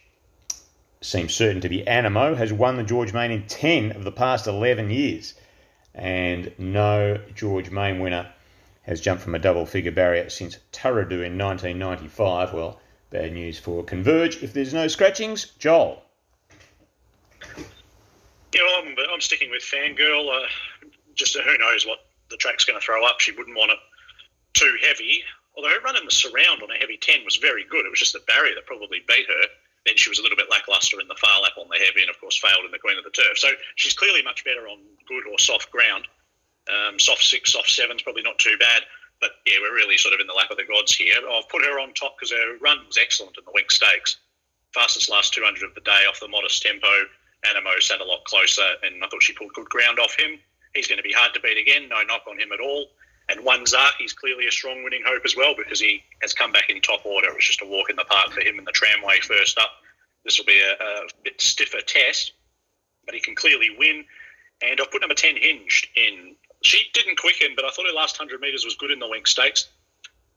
seems 1.02 1.36
certain 1.36 1.62
to 1.62 1.70
be 1.70 1.84
Anamoe, 1.84 2.36
has 2.36 2.52
won 2.52 2.78
the 2.78 2.84
George 2.84 3.14
Main 3.14 3.30
in 3.30 3.46
10 3.46 3.92
of 3.92 4.04
the 4.04 4.12
past 4.12 4.48
11 4.48 4.90
years. 4.90 5.36
And 5.94 6.52
no 6.58 7.20
George 7.36 7.70
Main 7.70 8.00
winner 8.00 8.34
has 8.82 9.02
jumped 9.02 9.22
from 9.22 9.36
a 9.36 9.40
double 9.40 9.68
figure 9.68 9.92
barrier 9.92 10.28
since 10.32 10.58
Tarradu 10.72 11.24
in 11.24 11.38
1995. 11.38 12.56
Well, 12.56 12.82
bad 13.12 13.34
news 13.34 13.60
for 13.60 13.84
Converge. 13.84 14.42
If 14.42 14.52
there's 14.52 14.74
no 14.74 14.88
scratchings, 14.88 15.46
Joel. 15.60 16.02
Yeah, 18.52 18.62
I'm, 18.80 18.96
I'm 19.14 19.22
sticking 19.22 19.52
with 19.52 19.62
Fangirl. 19.62 20.28
Uh, 20.28 20.48
just 21.14 21.38
who 21.38 21.58
knows 21.60 21.86
what 21.86 22.00
the 22.32 22.38
track's 22.38 22.66
going 22.66 22.80
to 22.80 22.84
throw 22.84 23.06
up. 23.06 23.20
She 23.20 23.32
wouldn't 23.32 23.58
want 23.58 23.72
it 23.72 23.80
too 24.54 24.76
heavy. 24.82 25.24
Although 25.56 25.70
her 25.70 25.82
run 25.82 25.98
in 25.98 26.06
the 26.06 26.12
surround 26.12 26.64
on 26.64 26.72
a 26.72 26.80
heavy 26.80 26.98
10 26.98 27.26
was 27.26 27.36
very 27.38 27.66
good. 27.66 27.86
It 27.86 27.90
was 27.90 28.00
just 28.00 28.14
the 28.14 28.24
barrier 28.28 28.56
that 28.56 28.66
probably 28.66 29.04
beat 29.08 29.28
her. 29.28 29.46
Then 29.86 29.98
she 29.98 30.10
was 30.10 30.20
a 30.20 30.22
little 30.22 30.38
bit 30.38 30.50
lackluster 30.50 31.02
in 31.02 31.08
the 31.08 31.18
Phar 31.20 31.42
Lap 31.42 31.58
on 31.58 31.68
the 31.70 31.78
heavy 31.84 32.02
and, 32.02 32.10
of 32.10 32.20
course, 32.22 32.38
failed 32.38 32.66
in 32.66 32.72
the 32.72 32.80
Queen 32.80 32.98
of 32.98 33.04
the 33.04 33.12
Turf. 33.12 33.38
So 33.38 33.50
she's 33.76 33.94
clearly 33.94 34.22
much 34.22 34.46
better 34.46 34.68
on 34.68 34.80
good 35.08 35.26
or 35.28 35.40
soft 35.40 35.72
ground. 35.72 36.08
Um, 36.70 37.00
soft 37.00 37.24
six, 37.24 37.54
soft 37.54 37.70
seven's 37.70 38.04
probably 38.04 38.22
not 38.22 38.38
too 38.38 38.56
bad. 38.60 38.84
But 39.20 39.32
yeah, 39.46 39.58
we're 39.62 39.76
really 39.76 39.98
sort 39.98 40.14
of 40.14 40.20
in 40.20 40.28
the 40.28 40.34
lap 40.34 40.52
of 40.52 40.58
the 40.58 40.66
gods 40.66 40.94
here. 40.94 41.18
I've 41.18 41.50
put 41.50 41.64
her 41.64 41.80
on 41.80 41.94
top 41.94 42.18
because 42.18 42.32
her 42.32 42.58
run 42.62 42.86
was 42.86 42.98
excellent 42.98 43.38
in 43.38 43.46
the 43.46 43.52
Winx 43.52 43.74
Stakes. 43.74 44.18
Fastest 44.74 45.10
last 45.10 45.34
200 45.34 45.64
of 45.64 45.76
the 45.76 45.82
day 45.82 46.06
off 46.08 46.20
the 46.20 46.28
modest 46.28 46.62
tempo. 46.62 46.88
Anamoe 47.46 47.82
sat 47.82 48.02
a 48.02 48.04
lot 48.04 48.24
closer, 48.26 48.66
and 48.84 49.04
I 49.04 49.08
thought 49.08 49.24
she 49.24 49.34
pulled 49.34 49.54
good 49.54 49.70
ground 49.70 50.00
off 50.00 50.18
him. 50.18 50.40
He's 50.74 50.88
going 50.88 50.98
to 50.98 51.04
be 51.04 51.13
hard 51.13 51.34
to 51.34 51.40
beat 51.40 51.58
again. 51.58 51.90
No 51.90 52.01
knock 52.04 52.24
on 52.30 52.40
him 52.40 52.51
at 52.51 52.60
all. 52.60 52.88
And 53.30 53.46
one 53.46 53.66
Zark, 53.66 53.94
he's 53.98 54.13
clearly 54.13 54.48
a 54.48 54.51
strong 54.51 54.84
winning 54.84 55.04
hope 55.06 55.24
as 55.25 55.36
well 55.36 55.54
because 55.56 55.80
he 55.80 56.04
has 56.22 56.34
come 56.34 56.51
back 56.51 56.70
in 56.70 56.82
top 56.82 57.06
order. 57.06 57.30
It 57.30 57.36
was 57.36 57.46
just 57.46 57.62
a 57.62 57.66
walk 57.66 57.90
in 57.90 57.96
the 57.96 58.06
park 58.06 58.32
for 58.32 58.42
him 58.42 58.60
in 58.60 58.66
the 58.66 58.72
tramway 58.72 59.20
first 59.20 59.58
up. 59.58 59.72
This 60.25 60.38
will 60.38 60.46
be 60.46 60.60
a, 60.60 60.84
a 60.84 61.08
bit 61.24 61.40
stiffer 61.42 61.82
test, 61.86 62.34
but 63.06 63.16
he 63.16 63.22
can 63.22 63.36
clearly 63.36 63.70
win. 63.78 64.06
And 64.62 64.80
I've 64.80 64.92
put 64.92 65.01
number 65.01 65.16
10 65.16 65.38
hinged 65.38 65.88
in. 65.96 66.36
She 66.63 66.86
didn't 66.94 67.18
quicken, 67.18 67.54
but 67.56 67.66
I 67.66 67.70
thought 67.72 67.88
her 67.88 67.94
last 67.94 68.20
100 68.20 68.42
metres 68.42 68.66
was 68.66 68.75
good 68.75 68.92
in 68.92 69.00
the 69.00 69.08
Winx 69.08 69.30
Stakes. 69.30 69.70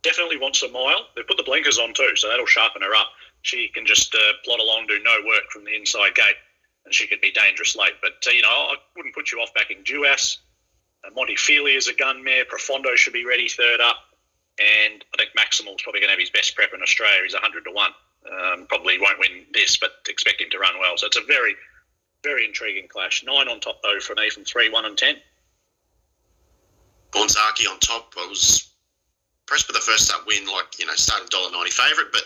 Definitely 0.02 0.38
wants 0.38 0.62
a 0.62 0.68
mile. 0.68 1.08
They 1.16 1.22
put 1.22 1.36
the 1.36 1.42
blinkers 1.42 1.78
on 1.78 1.94
too, 1.94 2.16
so 2.16 2.28
that'll 2.28 2.46
sharpen 2.46 2.82
her 2.82 2.94
up. 2.94 3.08
She 3.42 3.68
can 3.68 3.84
just 3.84 4.14
uh, 4.14 4.18
plod 4.44 4.60
along, 4.60 4.86
do 4.86 4.98
no 5.02 5.16
work 5.26 5.50
from 5.50 5.64
the 5.64 5.74
inside 5.74 6.14
gate, 6.14 6.36
and 6.84 6.94
she 6.94 7.06
could 7.06 7.20
be 7.20 7.32
dangerous 7.32 7.76
late. 7.76 7.94
But, 8.00 8.24
uh, 8.26 8.30
you 8.30 8.42
know, 8.42 8.48
I 8.48 8.74
wouldn't 8.96 9.14
put 9.14 9.32
you 9.32 9.38
off 9.38 9.54
backing 9.54 9.84
Duais. 9.84 10.38
Uh, 11.04 11.10
Montefilia 11.10 11.76
is 11.76 11.88
a 11.88 11.94
gun 11.94 12.24
mare. 12.24 12.44
Profondo 12.44 12.94
should 12.94 13.12
be 13.12 13.24
ready 13.24 13.48
third 13.48 13.80
up. 13.80 13.96
And 14.58 15.04
I 15.12 15.16
think 15.16 15.30
Maximal's 15.36 15.82
probably 15.82 16.00
going 16.00 16.08
to 16.08 16.12
have 16.12 16.20
his 16.20 16.30
best 16.30 16.54
prep 16.54 16.72
in 16.74 16.82
Australia. 16.82 17.20
He's 17.24 17.32
100 17.32 17.64
to 17.64 17.70
1. 17.72 17.90
Um, 18.24 18.66
probably 18.68 18.98
won't 19.00 19.18
win 19.18 19.44
this, 19.52 19.76
but 19.76 19.90
expect 20.08 20.40
him 20.40 20.48
to 20.50 20.58
run 20.58 20.78
well. 20.78 20.96
So 20.96 21.06
it's 21.06 21.16
a 21.16 21.24
very, 21.26 21.54
very 22.22 22.44
intriguing 22.44 22.88
clash. 22.88 23.24
Nine 23.24 23.48
on 23.48 23.60
top, 23.60 23.82
though, 23.82 23.98
for 24.00 24.14
me 24.14 24.30
from 24.30 24.44
3, 24.44 24.70
1 24.70 24.84
and 24.84 24.96
10. 24.96 25.16
Bonzaki 27.10 27.70
on 27.70 27.78
top. 27.80 28.12
I 28.18 28.26
was 28.28 28.68
impressed 29.42 29.68
with 29.68 29.76
the 29.76 29.82
first 29.82 30.12
up 30.12 30.26
win, 30.26 30.46
like, 30.46 30.78
you 30.78 30.86
know, 30.86 30.94
started 30.94 31.30
$1.90 31.30 31.68
favourite, 31.68 32.12
but 32.12 32.24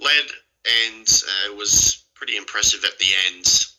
led 0.00 0.24
and 0.64 1.08
uh, 1.08 1.54
was 1.56 2.04
pretty 2.14 2.36
impressive 2.36 2.84
at 2.84 2.98
the 2.98 3.06
end. 3.28 3.71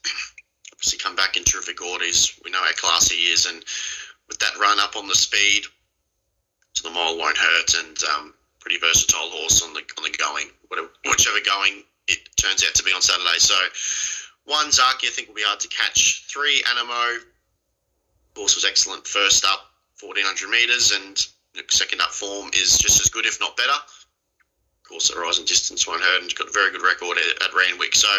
Obviously, 0.84 1.00
come 1.00 1.16
back 1.16 1.38
in 1.38 1.46
terrific 1.46 1.82
orders. 1.82 2.38
We 2.44 2.52
know 2.52 2.60
how 2.60 2.74
classy 2.74 3.16
he 3.16 3.32
is, 3.32 3.46
and 3.46 3.64
with 4.28 4.38
that 4.40 4.60
run 4.60 4.80
up 4.82 4.98
on 4.98 5.08
the 5.08 5.16
speed, 5.16 5.64
so 6.74 6.90
the 6.90 6.94
mile 6.94 7.18
won't 7.18 7.38
hurt, 7.38 7.74
and 7.80 7.98
um, 8.12 8.34
pretty 8.60 8.80
versatile 8.80 9.30
horse 9.30 9.64
on 9.64 9.74
the 9.74 9.80
on 9.98 10.04
the 10.04 10.12
going. 10.18 10.52
Whatever, 10.68 10.90
whichever 11.06 11.38
going 11.46 11.84
it 12.10 12.20
turns 12.36 12.66
out 12.66 12.74
to 12.76 12.84
be 12.84 12.92
on 12.92 13.02
Saturday. 13.02 13.40
So 13.40 13.56
one 14.44 14.66
Zaaki 14.72 15.08
I 15.08 15.12
think 15.12 15.30
will 15.30 15.36
be 15.36 15.44
hard 15.46 15.62
to 15.62 15.70
catch. 15.70 16.26
Three 16.28 16.62
Anamoe, 16.64 17.20
horse 18.36 18.56
was 18.56 18.66
excellent 18.66 19.08
first 19.08 19.46
up, 19.46 19.62
fourteen 19.96 20.26
hundred 20.26 20.50
meters, 20.50 20.92
and 20.92 21.16
second 21.72 22.02
up 22.02 22.12
form 22.12 22.50
is 22.56 22.78
just 22.78 23.00
as 23.00 23.08
good, 23.08 23.26
if 23.26 23.40
not 23.40 23.56
better. 23.56 23.72
Of 23.72 24.90
course, 24.90 25.08
the 25.08 25.46
distance 25.46 25.88
won't 25.88 26.04
hurt, 26.04 26.16
and 26.16 26.24
he's 26.26 26.34
got 26.34 26.50
a 26.50 26.52
very 26.52 26.74
good 26.74 26.84
record 26.84 27.18
at, 27.18 27.42
at 27.42 27.56
Randwick. 27.56 27.96
So 27.96 28.10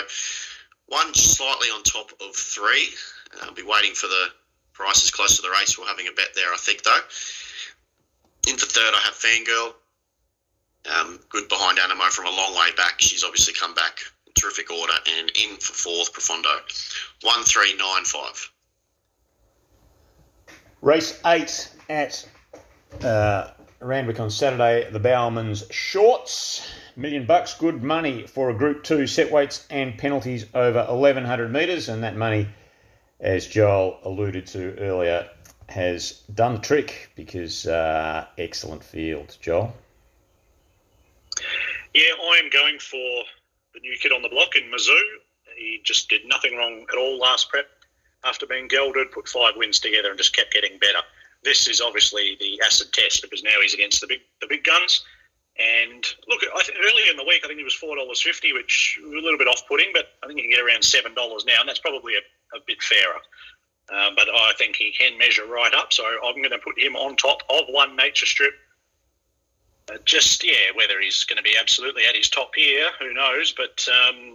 one 0.87 1.15
slightly 1.15 1.69
on 1.69 1.83
top 1.83 2.11
of 2.21 2.35
three. 2.35 2.89
I'll 3.43 3.55
be 3.55 3.63
waiting 3.63 3.95
for 3.95 4.07
the 4.07 4.27
prices 4.73 5.11
close 5.11 5.37
to 5.37 5.43
the 5.43 5.51
race. 5.51 5.79
We're 5.79 5.87
having 5.87 6.09
a 6.09 6.13
bet 6.13 6.35
there, 6.35 6.53
I 6.53 6.57
think, 6.57 6.83
though. 6.83 7.01
In 8.49 8.57
for 8.57 8.67
third, 8.67 8.93
I 8.95 9.01
have 9.05 9.15
Fangirl. 9.15 9.75
Um, 10.87 11.19
good 11.31 11.49
behind 11.49 11.79
Anamoe 11.79 12.11
from 12.11 12.27
a 12.27 12.31
long 12.31 12.55
way 12.55 12.69
back. 12.77 13.01
She's 13.01 13.25
obviously 13.25 13.55
come 13.55 13.75
back 13.75 14.01
in 14.27 14.33
terrific 14.35 14.71
order. 14.71 14.93
And 15.19 15.31
in 15.31 15.57
for 15.57 15.73
fourth, 15.73 16.13
Profondo. 16.13 16.51
1395. 17.23 18.51
Race 20.83 21.19
eight 21.25 21.71
at 21.89 22.29
uh, 23.03 23.53
Randwick 23.81 24.21
on 24.21 24.29
Saturday. 24.29 24.91
The 24.91 25.01
Bowman's 25.01 25.65
Shorts. 25.71 26.69
Million 26.97 27.27
bucks, 27.27 27.55
good 27.55 27.83
money 27.83 28.27
for 28.27 28.51
a 28.51 28.55
Group 28.55 28.85
2 28.85 29.07
set 29.07 29.31
weights 29.33 29.67
and 29.69 29.99
penalties 29.99 30.47
over 30.55 30.85
1100 30.85 31.53
metres. 31.53 31.89
And 31.89 32.05
that 32.05 32.17
money, 32.17 32.49
as 33.19 33.47
Joel 33.47 33.99
alluded 34.05 34.47
to 34.49 34.79
earlier, 34.79 35.29
has 35.69 36.23
done 36.35 36.55
the 36.55 36.61
trick 36.61 37.11
because 37.17 37.67
uh, 37.67 38.27
excellent 38.39 38.85
field. 38.85 39.37
Joel? 39.41 39.75
Yeah, 41.95 42.13
I'm 42.33 42.51
going 42.51 42.79
for 42.79 43.25
the 43.75 43.81
new 43.81 43.97
kid 44.01 44.13
on 44.13 44.23
the 44.23 44.29
block 44.29 44.57
in 44.57 44.71
Mazu. 44.71 44.99
He 45.57 45.81
just 45.85 46.09
did 46.09 46.23
nothing 46.27 46.57
wrong 46.57 46.87
at 46.93 46.99
all 46.99 47.19
last 47.19 47.49
prep 47.49 47.67
after 48.25 48.47
being 48.47 48.69
gelded, 48.69 49.13
put 49.13 49.29
five 49.29 49.55
wins 49.57 49.81
together 49.81 50.09
and 50.11 50.19
just 50.19 50.35
kept 50.35 50.53
getting 50.53 50.79
better. 50.79 50.99
This 51.43 51.69
is 51.69 51.81
obviously 51.81 52.37
the 52.41 52.61
acid 52.65 52.93
test 52.93 53.23
because 53.23 53.43
now 53.43 53.61
he's 53.61 53.75
against 53.75 54.01
the 54.01 54.07
big 54.07 54.21
the 54.41 54.47
big 54.49 54.65
guns. 54.65 55.05
And 55.59 56.05
look, 56.27 56.41
think 56.65 56.79
earlier 56.79 57.11
in 57.11 57.17
the 57.17 57.25
week, 57.25 57.43
I 57.45 57.49
think 57.49 57.61
it 57.61 57.65
was 57.65 57.75
four 57.75 57.97
dollars 57.97 58.21
fifty, 58.21 58.53
which 58.53 59.01
was 59.05 59.13
a 59.13 59.25
little 59.25 59.39
bit 59.39 59.47
off-putting, 59.47 59.91
but 59.93 60.11
I 60.23 60.27
think 60.27 60.39
you 60.39 60.45
can 60.45 60.51
get 60.51 60.61
around 60.61 60.83
seven 60.85 61.15
dollars 61.15 61.45
now, 61.47 61.61
and 61.61 61.69
that's 61.69 61.79
probably 61.79 62.15
a, 62.15 62.57
a 62.57 62.61
bit 62.67 62.83
fairer. 62.83 63.21
Um, 63.93 64.15
but 64.17 64.29
I 64.29 64.53
think 64.59 64.77
he 64.77 64.93
can 64.93 65.17
measure 65.19 65.47
right 65.47 65.73
up, 65.75 65.93
so 65.93 66.05
I'm 66.05 66.37
going 66.37 66.51
to 66.51 66.59
put 66.59 66.79
him 66.79 66.97
on 66.97 67.17
top 67.17 67.43
of 67.51 67.67
one 67.69 67.95
Nature 67.97 68.27
Strip 68.27 68.55
uh, 69.93 69.99
just 70.05 70.45
yeah, 70.45 70.73
whether 70.75 71.01
he's 71.01 71.25
going 71.25 71.37
to 71.37 71.43
be 71.43 71.57
absolutely 71.59 72.07
at 72.07 72.17
his 72.17 72.29
top 72.29 72.55
here, 72.55 72.91
who 72.99 73.13
knows? 73.13 73.53
But 73.53 73.87
um, 73.89 74.35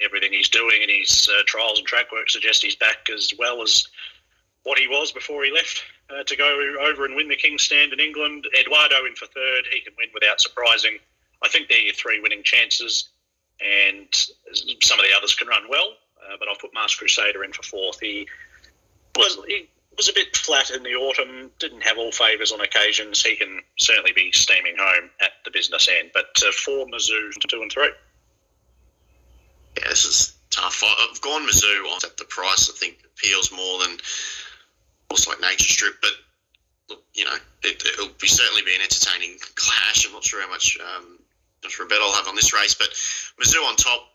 everything 0.00 0.32
he's 0.32 0.48
doing 0.48 0.82
in 0.82 0.88
his 0.88 1.28
uh, 1.32 1.42
trials 1.46 1.78
and 1.78 1.86
track 1.86 2.10
work 2.12 2.30
suggests 2.30 2.62
he's 2.62 2.76
back 2.76 3.08
as 3.14 3.32
well 3.38 3.62
as 3.62 3.86
what 4.62 4.78
he 4.78 4.88
was 4.88 5.12
before 5.12 5.44
he 5.44 5.52
left 5.52 5.82
uh, 6.10 6.22
to 6.24 6.36
go 6.36 6.76
over 6.88 7.04
and 7.04 7.16
win 7.16 7.28
the 7.28 7.36
King's 7.36 7.62
Stand 7.62 7.92
in 7.92 8.00
England. 8.00 8.46
Eduardo 8.58 9.04
in 9.06 9.14
for 9.14 9.26
third, 9.26 9.64
he 9.72 9.80
can 9.80 9.92
win 9.98 10.08
without 10.14 10.40
surprising. 10.40 10.98
I 11.42 11.48
think 11.48 11.68
they're 11.68 11.80
your 11.80 11.94
three 11.94 12.20
winning 12.20 12.42
chances, 12.42 13.10
and 13.60 14.08
some 14.82 14.98
of 14.98 15.04
the 15.04 15.16
others 15.16 15.34
can 15.34 15.48
run 15.48 15.64
well. 15.68 15.94
Uh, 16.22 16.36
but 16.38 16.48
I'll 16.48 16.56
put 16.56 16.74
Masked 16.74 16.98
Crusader 16.98 17.44
in 17.44 17.52
for 17.52 17.62
fourth. 17.62 18.00
He 18.00 18.26
was 19.16 19.38
he 19.46 19.68
was 19.96 20.08
a 20.08 20.12
bit 20.12 20.36
flat 20.36 20.70
in 20.70 20.82
the 20.82 20.94
autumn, 20.94 21.50
didn't 21.58 21.82
have 21.82 21.98
all 21.98 22.12
favours 22.12 22.52
on 22.52 22.60
occasions. 22.60 23.22
He 23.22 23.36
can 23.36 23.60
certainly 23.78 24.12
be 24.12 24.32
steaming 24.32 24.76
home 24.78 25.10
at 25.20 25.32
the 25.44 25.50
business 25.50 25.88
end. 25.88 26.10
But 26.12 26.30
uh, 26.46 26.52
four 26.52 26.86
Mazu, 26.86 27.30
two 27.48 27.62
and 27.62 27.70
three. 27.70 27.90
Yeah, 29.78 29.88
this 29.88 30.04
is 30.04 30.34
tough. 30.50 30.82
I've 30.84 31.20
gone 31.20 31.46
Mazu 31.46 31.84
on 31.92 32.00
at 32.04 32.16
the 32.16 32.24
price. 32.24 32.70
I 32.70 32.76
think 32.78 32.98
appeals 33.04 33.52
more 33.52 33.80
than 33.80 33.98
also 35.10 35.30
like 35.30 35.40
Nature 35.40 35.68
Strip. 35.68 35.94
But 36.00 36.12
you 37.14 37.24
know, 37.24 37.34
it, 37.62 37.82
will 37.98 38.10
be 38.20 38.28
certainly 38.28 38.62
be 38.62 38.74
an 38.74 38.82
entertaining 38.82 39.38
clash. 39.54 40.06
I'm 40.06 40.12
not 40.12 40.24
sure 40.24 40.42
how 40.42 40.50
much, 40.50 40.78
um, 40.80 41.18
not 41.62 41.72
sure 41.72 41.86
a 41.86 41.88
bet 41.88 41.98
I'll 42.00 42.12
have 42.12 42.28
on 42.28 42.36
this 42.36 42.52
race. 42.52 42.74
But 42.74 42.88
Mazu 43.40 43.64
on 43.66 43.76
top, 43.76 44.08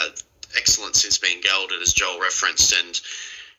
uh, 0.00 0.08
excellent 0.56 0.96
since 0.96 1.18
being 1.18 1.40
gelded, 1.40 1.82
as 1.82 1.92
Joel 1.92 2.20
referenced, 2.20 2.72
and 2.72 3.00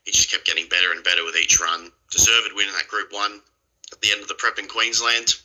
he 0.04 0.12
just 0.12 0.32
kept 0.32 0.46
getting 0.46 0.68
better 0.68 0.92
and 0.92 1.04
better 1.04 1.24
with 1.24 1.36
each 1.36 1.60
run. 1.60 1.92
Deserved 2.12 2.52
win 2.56 2.68
in 2.68 2.74
that 2.74 2.88
Group 2.88 3.14
One 3.14 3.42
at 3.92 4.02
the 4.02 4.12
end 4.12 4.22
of 4.22 4.28
the 4.28 4.36
prep 4.36 4.60
in 4.60 4.68
Queensland. 4.68 5.36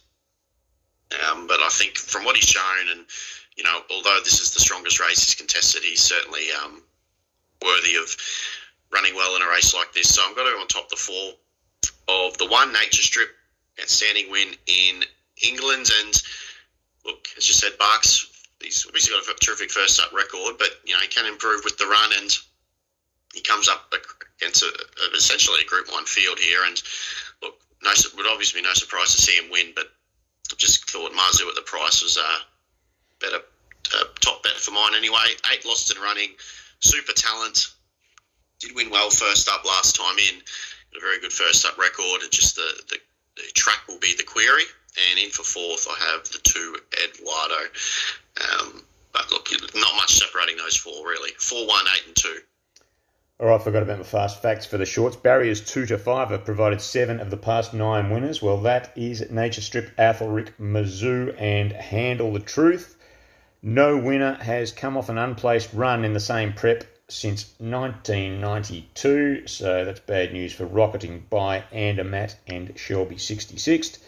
Um, 1.29 1.47
but 1.47 1.61
I 1.61 1.69
think 1.69 1.99
from 1.99 2.25
what 2.25 2.37
he's 2.37 2.49
shown, 2.49 2.89
and 2.91 3.05
you 3.57 3.65
know, 3.65 3.81
although 3.91 4.21
this 4.25 4.41
is 4.41 4.55
the 4.55 4.61
strongest 4.61 5.01
race 5.01 5.25
he's 5.25 5.35
contested, 5.35 5.83
he's 5.83 6.01
certainly 6.01 6.47
um, 6.63 6.83
worthy 7.63 7.97
of 7.97 8.17
running 8.93 9.15
well 9.15 9.37
in 9.37 9.43
a 9.43 9.49
race 9.49 9.75
like 9.75 9.93
this. 9.93 10.15
So 10.15 10.23
I'm 10.25 10.35
going 10.35 10.53
to 10.53 10.59
on 10.59 10.67
top 10.69 10.89
the 10.89 10.97
four 10.97 11.33
of 12.09 12.37
the 12.39 12.47
one 12.47 12.73
Nature 12.73 13.03
Strip, 13.03 13.31
outstanding 13.81 14.31
win 14.31 14.49
in 14.67 15.05
England, 15.43 15.91
and 16.03 16.23
look, 17.05 17.29
as 17.37 17.49
you 17.49 17.55
said, 17.55 17.79
Barks. 17.79 18.27
He's 18.61 18.85
obviously 18.87 19.15
got 19.15 19.27
a 19.27 19.39
terrific 19.39 19.71
first 19.71 20.01
up 20.01 20.13
record, 20.13 20.59
but 20.59 20.69
you 20.85 20.93
know 20.93 21.01
he 21.01 21.09
can 21.09 21.25
improve 21.25 21.63
with 21.65 21.79
the 21.79 21.87
run 21.87 22.11
and 22.21 22.31
he 23.33 23.41
comes 23.41 23.69
up 23.69 23.95
against 24.39 24.63
a, 24.63 24.67
a, 24.67 25.17
essentially 25.17 25.61
a 25.63 25.65
Group 25.65 25.91
One 25.91 26.05
field 26.05 26.39
here, 26.39 26.61
and 26.67 26.83
look, 27.43 27.55
no, 27.83 27.91
would 28.17 28.27
obviously 28.27 28.61
be 28.61 28.67
no 28.67 28.75
surprise 28.75 29.15
to 29.15 29.23
see 29.23 29.33
him 29.33 29.51
win, 29.51 29.73
but 29.75 29.87
I 30.53 30.57
just 30.59 30.91
thought 30.91 31.13
Mazu 31.13 31.49
at 31.49 31.55
the 31.55 31.63
price 31.63 32.03
was 32.03 32.19
a 32.19 33.25
better 33.25 33.43
uh, 33.95 34.05
top 34.21 34.43
bet 34.43 34.53
for 34.53 34.73
mine 34.73 34.93
anyway. 34.97 35.25
Eight 35.53 35.65
lost 35.65 35.95
in 35.95 36.03
running, 36.03 36.31
super 36.81 37.13
talent. 37.13 37.69
Did 38.61 38.75
win 38.75 38.91
well 38.91 39.11
first 39.11 39.49
up 39.49 39.65
last 39.65 39.97
time 39.97 40.19
in. 40.19 40.43
a 40.97 41.01
very 41.01 41.19
good 41.21 41.33
first 41.33 41.65
up 41.67 41.79
record. 41.79 42.21
Just 42.31 42.57
the, 42.57 42.83
the, 42.91 42.99
the 43.37 43.43
track 43.55 43.89
will 43.89 43.99
be 43.99 44.15
the 44.17 44.23
query. 44.23 44.65
And 45.11 45.19
in 45.19 45.31
for 45.31 45.45
fourth, 45.45 45.87
I 45.89 46.13
have 46.13 46.25
the 46.25 46.39
two 46.43 46.77
Eduardo. 47.05 47.63
Um, 48.53 48.83
but 49.13 49.31
look, 49.31 49.49
not 49.75 49.97
much 49.97 50.15
separating 50.15 50.57
those 50.59 50.77
four 50.77 51.07
really. 51.07 51.31
Four, 51.39 51.67
one, 51.67 51.85
eight, 51.97 52.07
and 52.07 52.17
two. 52.17 52.39
All 53.39 53.47
right, 53.47 53.63
forgot 53.63 53.83
about 53.83 53.97
my 53.97 54.05
fast 54.05 54.43
facts 54.43 54.67
for 54.67 54.77
the 54.77 54.85
shorts. 54.85 55.17
Barriers 55.17 55.63
two 55.63 55.87
to 55.87 55.97
five 55.97 56.29
have 56.29 56.45
provided 56.45 56.83
seven 56.83 57.21
of 57.21 57.31
the 57.31 57.39
past 57.39 57.73
nine 57.73 58.11
winners. 58.11 58.43
Well, 58.43 58.61
that 58.63 58.93
is 58.95 59.31
Nature 59.31 59.63
Strip, 59.63 59.97
Athelric, 59.97 60.53
Mazu, 60.61 61.35
and 61.41 61.73
Handle 61.73 62.35
the 62.35 62.41
Truth. 62.41 62.97
No 63.63 63.97
winner 63.97 64.35
has 64.35 64.73
come 64.73 64.99
off 64.99 65.09
an 65.09 65.17
unplaced 65.17 65.73
run 65.73 66.05
in 66.05 66.13
the 66.13 66.21
same 66.21 66.53
prep 66.53 66.85
since 67.11 67.55
1992, 67.59 69.47
so 69.47 69.85
that's 69.85 70.01
bad 70.01 70.33
news 70.33 70.53
for 70.53 70.65
rocketing 70.65 71.27
by 71.29 71.65
Andermatt 71.73 72.37
and 72.47 72.73
Shelby 72.79 73.17
66th. 73.17 73.99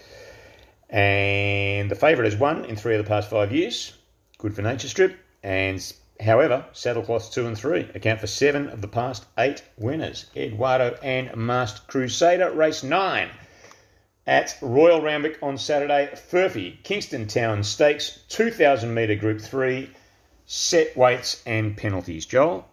And 0.88 1.90
the 1.90 1.94
favourite 1.94 2.30
has 2.30 2.40
won 2.40 2.64
in 2.64 2.76
three 2.76 2.94
of 2.94 3.04
the 3.04 3.08
past 3.08 3.28
five 3.28 3.52
years. 3.52 3.92
Good 4.38 4.54
for 4.54 4.62
Nature 4.62 4.88
Strip. 4.88 5.16
And 5.42 5.80
However, 6.20 6.66
saddlecloths 6.72 7.32
two 7.32 7.48
and 7.48 7.58
three 7.58 7.88
account 7.94 8.20
for 8.20 8.28
seven 8.28 8.68
of 8.68 8.80
the 8.80 8.86
past 8.86 9.24
eight 9.36 9.62
winners. 9.76 10.26
Eduardo 10.36 10.96
and 11.02 11.34
Masked 11.34 11.88
Crusader 11.88 12.52
race 12.52 12.84
nine 12.84 13.28
at 14.24 14.56
Royal 14.60 15.00
Randwick 15.00 15.38
on 15.42 15.58
Saturday. 15.58 16.10
Furphy 16.14 16.80
Kingston 16.84 17.26
Town 17.26 17.64
Stakes 17.64 18.20
2000 18.28 18.94
metre 18.94 19.16
Group 19.16 19.40
three 19.40 19.90
set 20.46 20.96
weights 20.96 21.42
and 21.44 21.76
penalties. 21.76 22.24
Joel. 22.24 22.68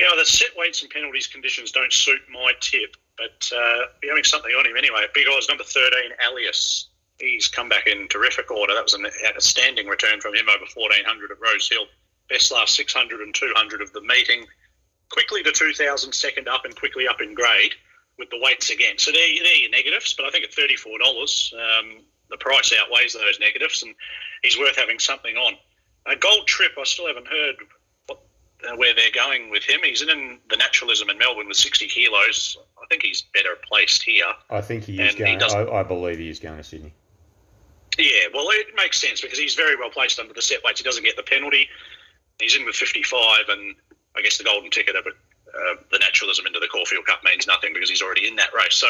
Yeah, 0.00 0.16
the 0.16 0.24
set 0.24 0.56
weights 0.56 0.80
and 0.80 0.90
penalties 0.90 1.26
conditions 1.26 1.72
don't 1.72 1.92
suit 1.92 2.20
my 2.32 2.52
tip, 2.60 2.96
but 3.18 3.50
uh, 3.54 3.86
having 4.08 4.24
something 4.24 4.50
on 4.52 4.64
him 4.64 4.76
anyway. 4.76 5.04
Big 5.14 5.26
odds 5.28 5.48
number 5.48 5.64
13, 5.64 5.92
Alias 6.26 6.88
he's 7.20 7.48
come 7.48 7.68
back 7.68 7.86
in 7.86 8.08
terrific 8.08 8.50
order. 8.50 8.74
That 8.74 8.84
was 8.84 8.94
an 8.94 9.06
outstanding 9.26 9.86
return 9.86 10.20
from 10.20 10.34
him 10.34 10.48
over 10.48 10.64
1400 10.74 11.30
at 11.30 11.40
Rose 11.40 11.68
Hill. 11.68 11.86
Best 12.28 12.52
last 12.52 12.74
600 12.76 13.20
and 13.20 13.34
200 13.34 13.82
of 13.82 13.92
the 13.92 14.00
meeting. 14.00 14.46
Quickly 15.10 15.42
to 15.42 15.52
2000, 15.52 16.12
second 16.12 16.48
up 16.48 16.64
and 16.64 16.74
quickly 16.74 17.06
up 17.06 17.20
in 17.20 17.34
grade 17.34 17.74
with 18.18 18.30
the 18.30 18.40
weights 18.42 18.70
again. 18.70 18.98
So 18.98 19.12
there, 19.12 19.26
there 19.42 19.52
are 19.52 19.56
your 19.56 19.70
negatives, 19.70 20.14
but 20.14 20.26
I 20.26 20.30
think 20.30 20.44
at 20.44 20.52
$34, 20.52 21.52
um, 21.52 22.02
the 22.30 22.36
price 22.36 22.72
outweighs 22.78 23.14
those 23.14 23.40
negatives 23.40 23.82
and 23.82 23.94
he's 24.42 24.58
worth 24.58 24.76
having 24.76 24.98
something 24.98 25.36
on. 25.36 25.54
A 26.06 26.16
gold 26.16 26.46
trip, 26.46 26.72
I 26.78 26.84
still 26.84 27.08
haven't 27.08 27.28
heard 27.28 27.56
where 28.76 28.94
they're 28.94 29.10
going 29.14 29.50
with 29.50 29.64
him. 29.64 29.80
He's 29.82 30.02
in 30.02 30.38
the 30.48 30.56
naturalism 30.56 31.10
in 31.10 31.18
Melbourne 31.18 31.48
with 31.48 31.56
60 31.56 31.86
kilos. 31.88 32.56
I 32.82 32.86
think 32.86 33.02
he's 33.02 33.22
better 33.34 33.56
placed 33.66 34.02
here. 34.02 34.24
I 34.50 34.60
think 34.60 34.84
he 34.84 35.00
is 35.00 35.14
going. 35.14 35.38
He 35.38 35.44
I, 35.46 35.80
I 35.80 35.82
believe 35.82 36.18
he 36.18 36.28
is 36.28 36.38
going 36.38 36.56
to 36.56 36.64
Sydney. 36.64 36.92
Yeah, 37.98 38.28
well, 38.32 38.46
it 38.50 38.68
makes 38.76 39.00
sense 39.00 39.20
because 39.20 39.38
he's 39.38 39.54
very 39.54 39.76
well 39.76 39.90
placed 39.90 40.18
under 40.18 40.32
the 40.32 40.42
set 40.42 40.62
weights. 40.64 40.80
He 40.80 40.84
doesn't 40.84 41.04
get 41.04 41.16
the 41.16 41.22
penalty. 41.22 41.68
He's 42.40 42.56
in 42.56 42.64
with 42.64 42.76
55, 42.76 43.48
and 43.48 43.74
I 44.16 44.22
guess 44.22 44.38
the 44.38 44.44
golden 44.44 44.70
ticket 44.70 44.96
of 44.96 45.06
uh, 45.06 45.74
the 45.90 45.98
naturalism 45.98 46.46
into 46.46 46.60
the 46.60 46.68
Caulfield 46.68 47.06
Cup 47.06 47.22
means 47.24 47.46
nothing 47.46 47.72
because 47.74 47.90
he's 47.90 48.02
already 48.02 48.26
in 48.26 48.36
that 48.36 48.50
race. 48.54 48.74
So 48.74 48.88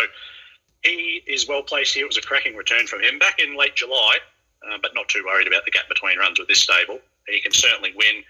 he 0.83 1.23
is 1.27 1.49
well 1.49 1.63
placed 1.63 1.95
here. 1.95 2.05
It 2.05 2.09
was 2.09 2.19
a 2.19 2.23
cracking 2.23 2.57
return 2.57 2.87
from 2.87 3.03
him 3.03 3.19
back 3.19 3.41
in 3.41 3.57
late 3.57 3.75
July, 3.75 4.19
uh, 4.67 4.79
but 4.81 4.95
not 4.95 5.09
too 5.09 5.25
worried 5.27 5.47
about 5.47 5.65
the 5.65 5.71
gap 5.71 5.89
between 5.89 6.19
runs 6.19 6.39
with 6.39 6.49
this 6.49 6.61
stable. 6.61 6.99
He 7.27 7.41
can 7.41 7.53
certainly 7.53 7.93
win. 7.97 8.23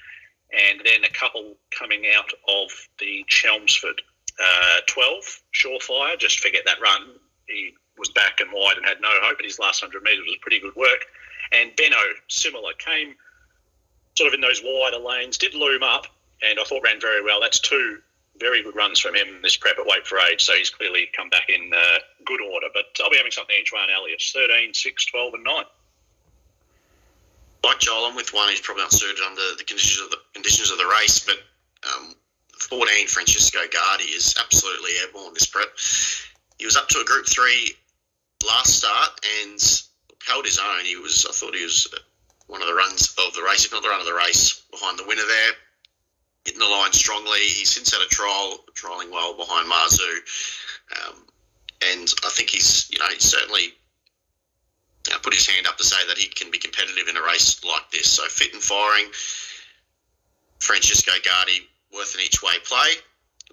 And 0.53 0.81
then 0.85 1.05
a 1.05 1.13
couple 1.13 1.57
coming 1.71 2.05
out 2.17 2.33
of 2.49 2.71
the 2.99 3.25
Chelmsford 3.29 4.03
uh, 4.41 4.81
12, 4.87 5.41
Surefire. 5.55 6.19
Just 6.19 6.41
forget 6.41 6.63
that 6.67 6.81
run. 6.81 7.15
He 7.47 7.75
was 7.99 8.09
back 8.11 8.41
and 8.41 8.51
wide 8.53 8.77
and 8.77 8.87
had 8.87 9.01
no 9.01 9.11
hope, 9.23 9.37
but 9.39 9.45
his 9.45 9.59
last 9.59 9.83
100 9.83 10.03
metres 10.03 10.25
was 10.27 10.39
pretty 10.41 10.61
good 10.61 10.75
work. 10.75 11.05
And 11.53 11.75
Benno, 11.77 12.01
similar, 12.29 12.73
came 12.79 13.15
sort 14.17 14.29
of 14.29 14.35
in 14.35 14.41
those 14.41 14.63
wider 14.65 14.99
lanes, 14.99 15.39
did 15.39 15.55
loom 15.55 15.83
up, 15.83 16.07
and 16.43 16.59
I 16.59 16.65
thought 16.65 16.83
ran 16.83 17.01
very 17.01 17.23
well. 17.23 17.41
That's 17.41 17.61
two 17.61 17.99
very 18.39 18.63
good 18.63 18.75
runs 18.75 18.99
from 18.99 19.15
him 19.15 19.29
in 19.37 19.43
this 19.43 19.57
prep 19.57 19.79
at 19.79 19.87
Weight 19.87 20.07
for 20.07 20.19
Age, 20.19 20.43
so 20.43 20.55
he's 20.55 20.71
clearly 20.71 21.09
come 21.15 21.29
back 21.29 21.49
in 21.49 21.71
uh, 21.75 21.99
good 22.25 22.41
order. 22.41 22.69
But 22.73 22.87
I'll 23.03 23.11
be 23.11 23.17
having 23.17 23.33
something 23.33 23.55
each 23.61 23.73
one, 23.73 23.89
Elias 23.91 24.33
13, 24.33 24.73
6, 24.73 25.07
12, 25.07 25.35
and 25.35 25.45
9. 25.45 25.65
Like 27.63 27.81
Joel, 27.81 28.07
I'm 28.07 28.17
with 28.17 28.33
one 28.33 28.49
who's 28.49 28.61
probably 28.61 28.85
not 28.85 28.93
suited 28.93 29.23
under 29.25 29.57
the 29.57 29.65
conditions 29.65 30.01
of 30.05 30.11
the 30.11 30.19
conditions 30.33 30.71
of 30.71 30.79
the 30.79 30.87
race, 30.87 31.21
but 31.21 31.37
um, 31.95 32.15
14 32.59 33.07
Francesco 33.07 33.59
Guardi 33.59 34.17
is 34.17 34.35
absolutely 34.39 34.93
airborne 35.01 35.35
this 35.35 35.47
prep. 35.47 35.69
He 36.59 36.65
was 36.65 36.77
up 36.77 36.89
to 36.89 37.01
a 37.01 37.05
Group 37.05 37.27
Three 37.27 37.75
last 38.47 38.79
start 38.79 39.11
and 39.43 39.61
held 40.27 40.45
his 40.45 40.59
own. 40.59 40.85
He 40.85 40.97
was, 40.97 41.27
I 41.29 41.33
thought 41.33 41.55
he 41.55 41.65
was 41.65 41.89
one 42.47 42.63
of 42.63 42.69
the 42.69 42.75
runs 42.75 43.15
of 43.19 43.35
the 43.35 43.43
race, 43.43 43.65
if 43.65 43.73
not 43.73 43.83
the 43.83 43.89
run 43.89 44.01
of 44.01 44.07
the 44.07 44.15
race, 44.15 44.63
behind 44.71 44.99
the 44.99 45.07
winner 45.07 45.27
there. 45.27 45.53
Hitting 46.45 46.61
the 46.61 46.67
line 46.67 46.93
strongly. 46.93 47.39
He's 47.41 47.71
since 47.71 47.93
had 47.93 48.03
a 48.03 48.09
trial, 48.09 48.65
trialing 48.75 49.11
well 49.11 49.37
behind 49.37 49.71
Mazu. 49.71 50.17
Um, 50.97 51.27
and 51.93 52.09
I 52.25 52.31
think 52.31 52.51
he's, 52.51 52.91
you 52.91 52.99
know, 52.99 53.07
he's 53.09 53.25
certainly 53.25 53.75
know, 55.09 55.19
put 55.23 55.35
his 55.35 55.47
hand 55.47 55.67
up 55.67 55.77
to 55.79 55.85
say 55.85 56.07
that 56.09 56.19
he 56.19 56.29
can 56.29 56.51
be 56.51 56.59
competitive 56.59 57.09
in 57.09 57.17
a 57.17 57.23
race 57.23 57.65
like 57.65 57.91
this. 57.91 58.13
So 58.13 58.25
fit 58.25 58.53
and 58.53 58.63
firing. 58.63 59.07
Francesco 60.61 61.13
Guardi 61.25 61.65
worth 61.93 62.15
an 62.15 62.21
each 62.21 62.43
way 62.43 62.53
play. 62.65 62.93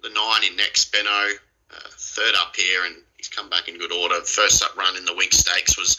The 0.02 0.10
nine 0.10 0.44
in 0.44 0.56
next, 0.56 0.92
Benno, 0.92 1.10
uh, 1.10 1.90
third 1.98 2.34
up 2.36 2.54
here, 2.54 2.84
and 2.84 2.96
he's 3.16 3.28
come 3.28 3.50
back 3.50 3.68
in 3.68 3.78
good 3.78 3.92
order. 3.92 4.20
First 4.22 4.62
up 4.62 4.76
run 4.76 4.96
in 4.96 5.04
the 5.04 5.12
Winx 5.12 5.34
Stakes 5.34 5.76
was 5.76 5.96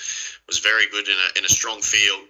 was 0.47 0.59
very 0.59 0.87
good 0.89 1.07
in 1.07 1.15
a, 1.15 1.39
in 1.39 1.45
a 1.45 1.49
strong 1.49 1.81
field. 1.81 2.25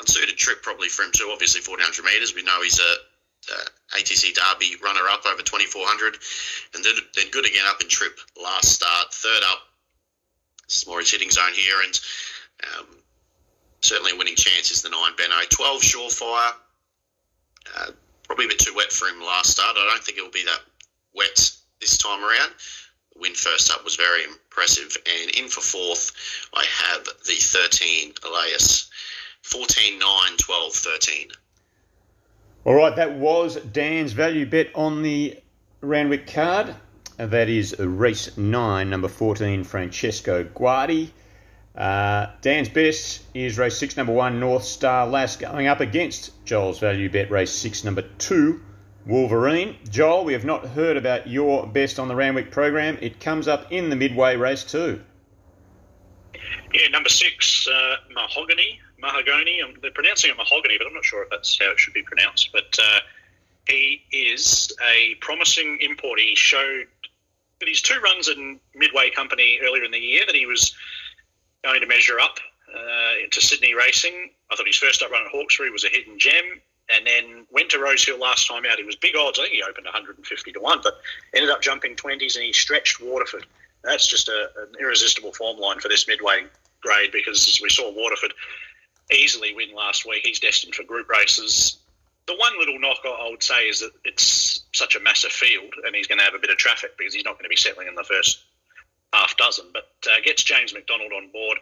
Unsuited 0.00 0.36
trip 0.36 0.62
probably 0.62 0.88
for 0.88 1.02
him 1.02 1.12
too. 1.12 1.30
Obviously, 1.30 1.60
1400 1.60 2.04
metres. 2.04 2.34
We 2.34 2.42
know 2.42 2.62
he's 2.62 2.80
a, 2.80 2.92
a 3.52 3.98
ATC 4.00 4.34
Derby 4.34 4.76
runner 4.82 5.06
up 5.10 5.26
over 5.26 5.42
2400, 5.42 6.16
and 6.74 6.82
then, 6.82 6.94
then 7.14 7.30
good 7.30 7.44
again 7.44 7.64
up 7.66 7.82
in 7.82 7.88
trip 7.88 8.18
last 8.40 8.72
start. 8.72 9.12
Third 9.12 9.42
up, 9.44 9.60
his 10.72 11.10
hitting 11.10 11.30
zone 11.30 11.52
here, 11.54 11.76
and 11.84 12.00
um, 12.64 12.86
certainly 13.80 14.12
a 14.12 14.16
winning 14.16 14.36
chance 14.36 14.70
is 14.70 14.82
the 14.82 14.90
nine 14.90 15.12
Benno. 15.16 15.36
12 15.48 15.82
Surefire. 15.82 16.52
Uh, 17.76 17.90
probably 18.24 18.46
a 18.46 18.48
bit 18.48 18.58
too 18.58 18.74
wet 18.74 18.92
for 18.92 19.06
him 19.06 19.20
last 19.20 19.50
start. 19.50 19.76
I 19.76 19.90
don't 19.90 20.02
think 20.02 20.18
it 20.18 20.22
will 20.22 20.30
be 20.30 20.44
that 20.44 20.60
wet 21.14 21.50
this 21.80 21.98
time 21.98 22.22
around 22.24 22.52
win 23.16 23.34
first 23.34 23.70
up 23.72 23.84
was 23.84 23.96
very 23.96 24.24
impressive. 24.24 24.96
And 25.06 25.30
in 25.30 25.48
for 25.48 25.60
fourth, 25.60 26.12
I 26.54 26.64
have 26.64 27.04
the 27.04 27.34
13 27.34 28.14
Elias. 28.26 28.90
14, 29.42 29.98
9, 29.98 30.08
12, 30.38 30.72
13. 30.72 31.28
All 32.64 32.74
right, 32.74 32.94
that 32.94 33.14
was 33.14 33.56
Dan's 33.56 34.12
value 34.12 34.46
bet 34.46 34.68
on 34.74 35.02
the 35.02 35.38
Randwick 35.80 36.32
card. 36.32 36.74
That 37.26 37.48
is 37.48 37.78
race 37.78 38.36
9, 38.36 38.90
number 38.90 39.06
14, 39.06 39.62
Francesco 39.62 40.42
Guardi. 40.42 41.10
Uh, 41.72 42.26
Dan's 42.40 42.68
best 42.68 43.22
is 43.32 43.56
race 43.58 43.78
6, 43.78 43.96
number 43.96 44.12
1, 44.12 44.40
North 44.40 44.64
Star 44.64 45.06
Lass, 45.06 45.36
going 45.36 45.68
up 45.68 45.78
against 45.78 46.32
Joel's 46.44 46.80
value 46.80 47.08
bet, 47.08 47.30
race 47.30 47.52
6, 47.52 47.84
number 47.84 48.02
2, 48.02 48.60
Wolverine. 49.06 49.76
Joel, 49.88 50.24
we 50.24 50.32
have 50.32 50.44
not 50.44 50.66
heard 50.66 50.96
about 50.96 51.28
your 51.28 51.64
best 51.64 52.00
on 52.00 52.08
the 52.08 52.16
Randwick 52.16 52.50
program. 52.50 52.98
It 53.00 53.20
comes 53.20 53.46
up 53.46 53.70
in 53.70 53.88
the 53.88 53.96
midway 53.96 54.34
race 54.34 54.64
too. 54.64 55.00
Yeah, 56.72 56.88
number 56.88 57.08
six, 57.08 57.68
uh, 57.68 57.96
Mahogany. 58.12 58.80
Mahogany. 58.98 59.62
Um, 59.62 59.74
they're 59.80 59.92
pronouncing 59.92 60.30
it 60.30 60.36
Mahogany, 60.36 60.76
but 60.76 60.88
I'm 60.88 60.94
not 60.94 61.04
sure 61.04 61.22
if 61.22 61.30
that's 61.30 61.56
how 61.60 61.70
it 61.70 61.78
should 61.78 61.94
be 61.94 62.02
pronounced. 62.02 62.50
But 62.52 62.76
uh, 62.80 63.00
he 63.68 64.02
is 64.10 64.72
a 64.82 65.14
promising 65.20 65.78
import. 65.80 66.18
He 66.20 66.34
showed 66.34 66.86
that 67.62 67.68
his 67.68 67.80
two 67.80 68.00
runs 68.00 68.28
in 68.28 68.58
Midway 68.74 69.10
Company 69.10 69.60
earlier 69.62 69.84
in 69.84 69.92
the 69.92 69.98
year 69.98 70.24
that 70.26 70.34
he 70.34 70.46
was 70.46 70.74
going 71.62 71.80
to 71.80 71.86
measure 71.86 72.18
up 72.18 72.38
uh, 72.74 73.28
to 73.30 73.40
Sydney 73.40 73.72
racing. 73.74 74.30
I 74.50 74.56
thought 74.56 74.66
his 74.66 74.76
first 74.76 75.00
up 75.00 75.12
run 75.12 75.22
at 75.22 75.30
Hawkesbury 75.30 75.70
was 75.70 75.84
a 75.84 75.88
hidden 75.88 76.18
gem 76.18 76.60
and 76.92 77.06
then 77.06 77.46
went 77.52 77.70
to 77.70 77.78
Rosehill 77.78 78.18
last 78.18 78.48
time 78.48 78.64
out. 78.68 78.78
He 78.78 78.84
was 78.84 78.96
big 78.96 79.14
odds. 79.16 79.38
I 79.38 79.42
think 79.44 79.54
he 79.54 79.62
opened 79.62 79.84
150 79.84 80.52
to 80.52 80.60
1, 80.60 80.80
but 80.82 80.94
ended 81.34 81.50
up 81.50 81.62
jumping 81.62 81.94
20s 81.94 82.34
and 82.34 82.44
he 82.44 82.52
stretched 82.52 83.00
Waterford. 83.00 83.46
That's 83.84 84.08
just 84.08 84.28
a, 84.28 84.50
an 84.58 84.74
irresistible 84.80 85.32
form 85.32 85.60
line 85.60 85.78
for 85.78 85.88
this 85.88 86.08
midway 86.08 86.46
grade 86.82 87.12
because 87.12 87.46
as 87.46 87.60
we 87.62 87.68
saw 87.68 87.92
Waterford 87.92 88.34
easily 89.12 89.54
win 89.54 89.74
last 89.74 90.06
week. 90.06 90.22
He's 90.24 90.40
destined 90.40 90.74
for 90.74 90.84
group 90.84 91.08
races. 91.08 91.78
The 92.26 92.36
one 92.36 92.58
little 92.58 92.78
knock 92.78 92.98
I 93.04 93.28
would 93.30 93.42
say 93.42 93.68
is 93.68 93.80
that 93.80 93.92
it's 94.04 94.64
such 94.72 94.96
a 94.96 95.00
massive 95.00 95.32
field 95.32 95.74
and 95.84 95.94
he's 95.94 96.06
going 96.06 96.18
to 96.18 96.24
have 96.24 96.34
a 96.34 96.38
bit 96.38 96.50
of 96.50 96.56
traffic 96.56 96.96
because 96.96 97.14
he's 97.14 97.24
not 97.24 97.34
going 97.34 97.44
to 97.44 97.48
be 97.48 97.56
settling 97.56 97.88
in 97.88 97.94
the 97.94 98.04
first 98.04 98.38
half 99.12 99.36
dozen. 99.36 99.66
But 99.72 99.88
uh, 100.10 100.20
gets 100.24 100.44
James 100.44 100.72
McDonald 100.72 101.12
on 101.12 101.30
board 101.32 101.58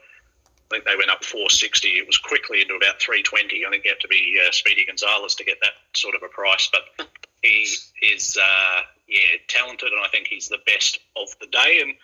I 0.71 0.77
think 0.77 0.85
they 0.85 0.97
went 0.97 1.11
up 1.11 1.25
460. 1.25 1.89
It 1.89 2.07
was 2.07 2.19
quickly 2.19 2.63
into 2.63 2.75
about 2.75 3.01
320. 3.01 3.67
I 3.67 3.71
think 3.71 3.85
you 3.85 3.91
have 3.91 3.99
to 3.99 4.09
be 4.09 4.41
uh, 4.41 4.53
Speedy 4.53 4.85
Gonzalez 4.87 5.35
to 5.37 5.45
get 5.45 5.59
that 5.63 5.73
sort 5.95 6.15
of 6.15 6.23
a 6.23 6.29
price, 6.29 6.71
but 6.71 7.09
he 7.43 7.67
is 8.03 8.39
uh, 8.41 8.81
yeah 9.09 9.35
talented, 9.49 9.91
and 9.91 10.01
I 10.05 10.09
think 10.09 10.29
he's 10.29 10.49
the 10.49 10.61
best 10.67 11.01
of 11.17 11.29
the 11.41 11.49
day. 11.49 11.81
And 11.83 11.95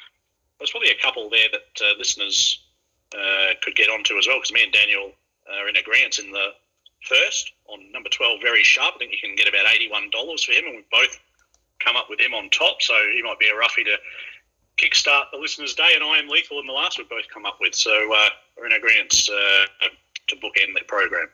there's 0.58 0.72
probably 0.72 0.90
a 0.90 1.00
couple 1.00 1.30
there 1.30 1.46
that 1.52 1.84
uh, 1.84 1.96
listeners 1.96 2.60
uh, 3.14 3.54
could 3.62 3.76
get 3.76 3.88
onto 3.88 4.18
as 4.18 4.26
well, 4.26 4.38
because 4.38 4.52
me 4.52 4.64
and 4.64 4.72
Daniel 4.72 5.12
are 5.48 5.68
in 5.68 5.76
agreement 5.76 6.18
in 6.18 6.32
the 6.32 6.48
first 7.02 7.52
on 7.68 7.92
number 7.92 8.09
12, 8.09 8.40
very 8.42 8.62
sharp. 8.62 8.94
I 8.96 8.98
think 8.98 9.12
you 9.12 9.18
can 9.22 9.37
get 9.37 9.48
about 9.48 9.66
$81 9.66 10.44
for 10.44 10.52
him, 10.52 10.64
and 10.66 10.76
we've 10.76 10.90
both 10.90 11.18
come 11.79 11.96
up 11.96 12.09
with 12.09 12.20
him 12.20 12.35
on 12.35 12.50
top, 12.50 12.83
so 12.83 12.94
he 13.14 13.22
might 13.22 13.38
be 13.38 13.48
a 13.48 13.57
roughie 13.57 13.85
to 13.85 13.96
kickstart 14.76 15.31
the 15.33 15.38
listeners' 15.38 15.74
day. 15.74 15.92
And 15.94 16.05
I 16.05 16.18
am 16.18 16.29
lethal 16.29 16.61
in 16.61 16.66
the 16.66 16.72
last 16.72 16.98
we've 16.98 17.09
both 17.09 17.29
come 17.33 17.46
up 17.46 17.59
with, 17.61 17.74
so 17.74 17.90
uh, 17.90 18.29
we're 18.57 18.66
in 18.66 18.72
agreement 18.72 19.29
uh, 19.31 19.88
to 20.29 20.37
bookend 20.37 20.74
the 20.74 20.85
program. 20.87 21.29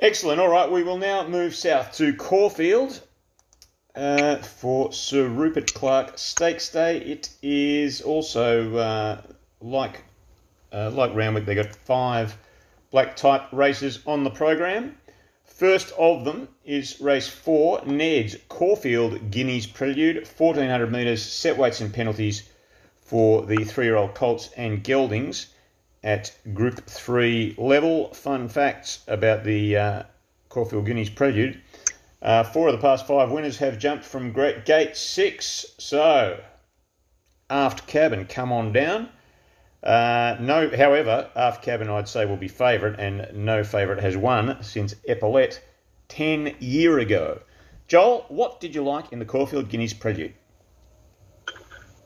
Excellent. 0.00 0.40
All 0.40 0.48
right, 0.48 0.70
we 0.70 0.82
will 0.82 0.98
now 0.98 1.26
move 1.26 1.54
south 1.54 1.92
to 1.96 2.12
Caulfield 2.14 3.00
uh, 3.94 4.36
for 4.36 4.92
Sir 4.92 5.28
Rupert 5.28 5.72
Clarke 5.72 6.18
Stakes 6.18 6.68
Day. 6.70 6.98
It 6.98 7.30
is 7.42 8.00
also 8.02 8.76
uh, 8.76 9.22
like 9.60 10.02
uh, 10.72 10.90
like 10.90 11.14
Randwick. 11.14 11.46
They 11.46 11.54
got 11.54 11.74
five 11.74 12.36
black 12.94 13.16
type 13.16 13.42
races 13.50 13.98
on 14.06 14.22
the 14.22 14.30
program. 14.30 14.96
First 15.42 15.92
of 15.98 16.24
them 16.24 16.46
is 16.64 17.00
race 17.00 17.26
four, 17.26 17.84
Ned's 17.84 18.36
Caulfield 18.48 19.32
Guineas 19.32 19.66
Prelude, 19.66 20.28
1400 20.28 20.92
metres, 20.92 21.20
set 21.20 21.56
weights 21.56 21.80
and 21.80 21.92
penalties 21.92 22.48
for 23.00 23.44
the 23.46 23.64
three 23.64 23.86
year 23.86 23.96
old 23.96 24.14
colts 24.14 24.50
and 24.56 24.84
geldings 24.84 25.48
at 26.04 26.30
Group 26.54 26.86
3 26.86 27.56
level. 27.58 28.14
Fun 28.14 28.48
facts 28.48 29.00
about 29.08 29.42
the 29.42 29.76
uh, 29.76 30.02
Caulfield 30.48 30.86
Guineas 30.86 31.10
Prelude. 31.10 31.60
Uh, 32.22 32.44
four 32.44 32.68
of 32.68 32.74
the 32.74 32.80
past 32.80 33.08
five 33.08 33.32
winners 33.32 33.56
have 33.56 33.76
jumped 33.76 34.04
from 34.04 34.30
Great 34.30 34.64
Gate 34.64 34.96
6. 34.96 35.66
So, 35.78 36.40
aft 37.50 37.88
cabin, 37.88 38.26
come 38.26 38.52
on 38.52 38.72
down. 38.72 39.08
Uh, 39.84 40.36
no, 40.40 40.74
however, 40.74 41.30
aft 41.36 41.62
cabin 41.62 41.90
I'd 41.90 42.08
say 42.08 42.24
will 42.24 42.38
be 42.38 42.48
favourite, 42.48 42.98
and 42.98 43.28
no 43.44 43.62
favourite 43.62 44.02
has 44.02 44.16
won 44.16 44.62
since 44.62 44.94
Epaulette 45.06 45.62
10 46.08 46.56
year 46.58 46.98
ago. 46.98 47.40
Joel, 47.86 48.24
what 48.28 48.60
did 48.60 48.74
you 48.74 48.82
like 48.82 49.12
in 49.12 49.18
the 49.18 49.26
Caulfield 49.26 49.68
Guineas 49.68 49.92
Prelude? 49.92 50.32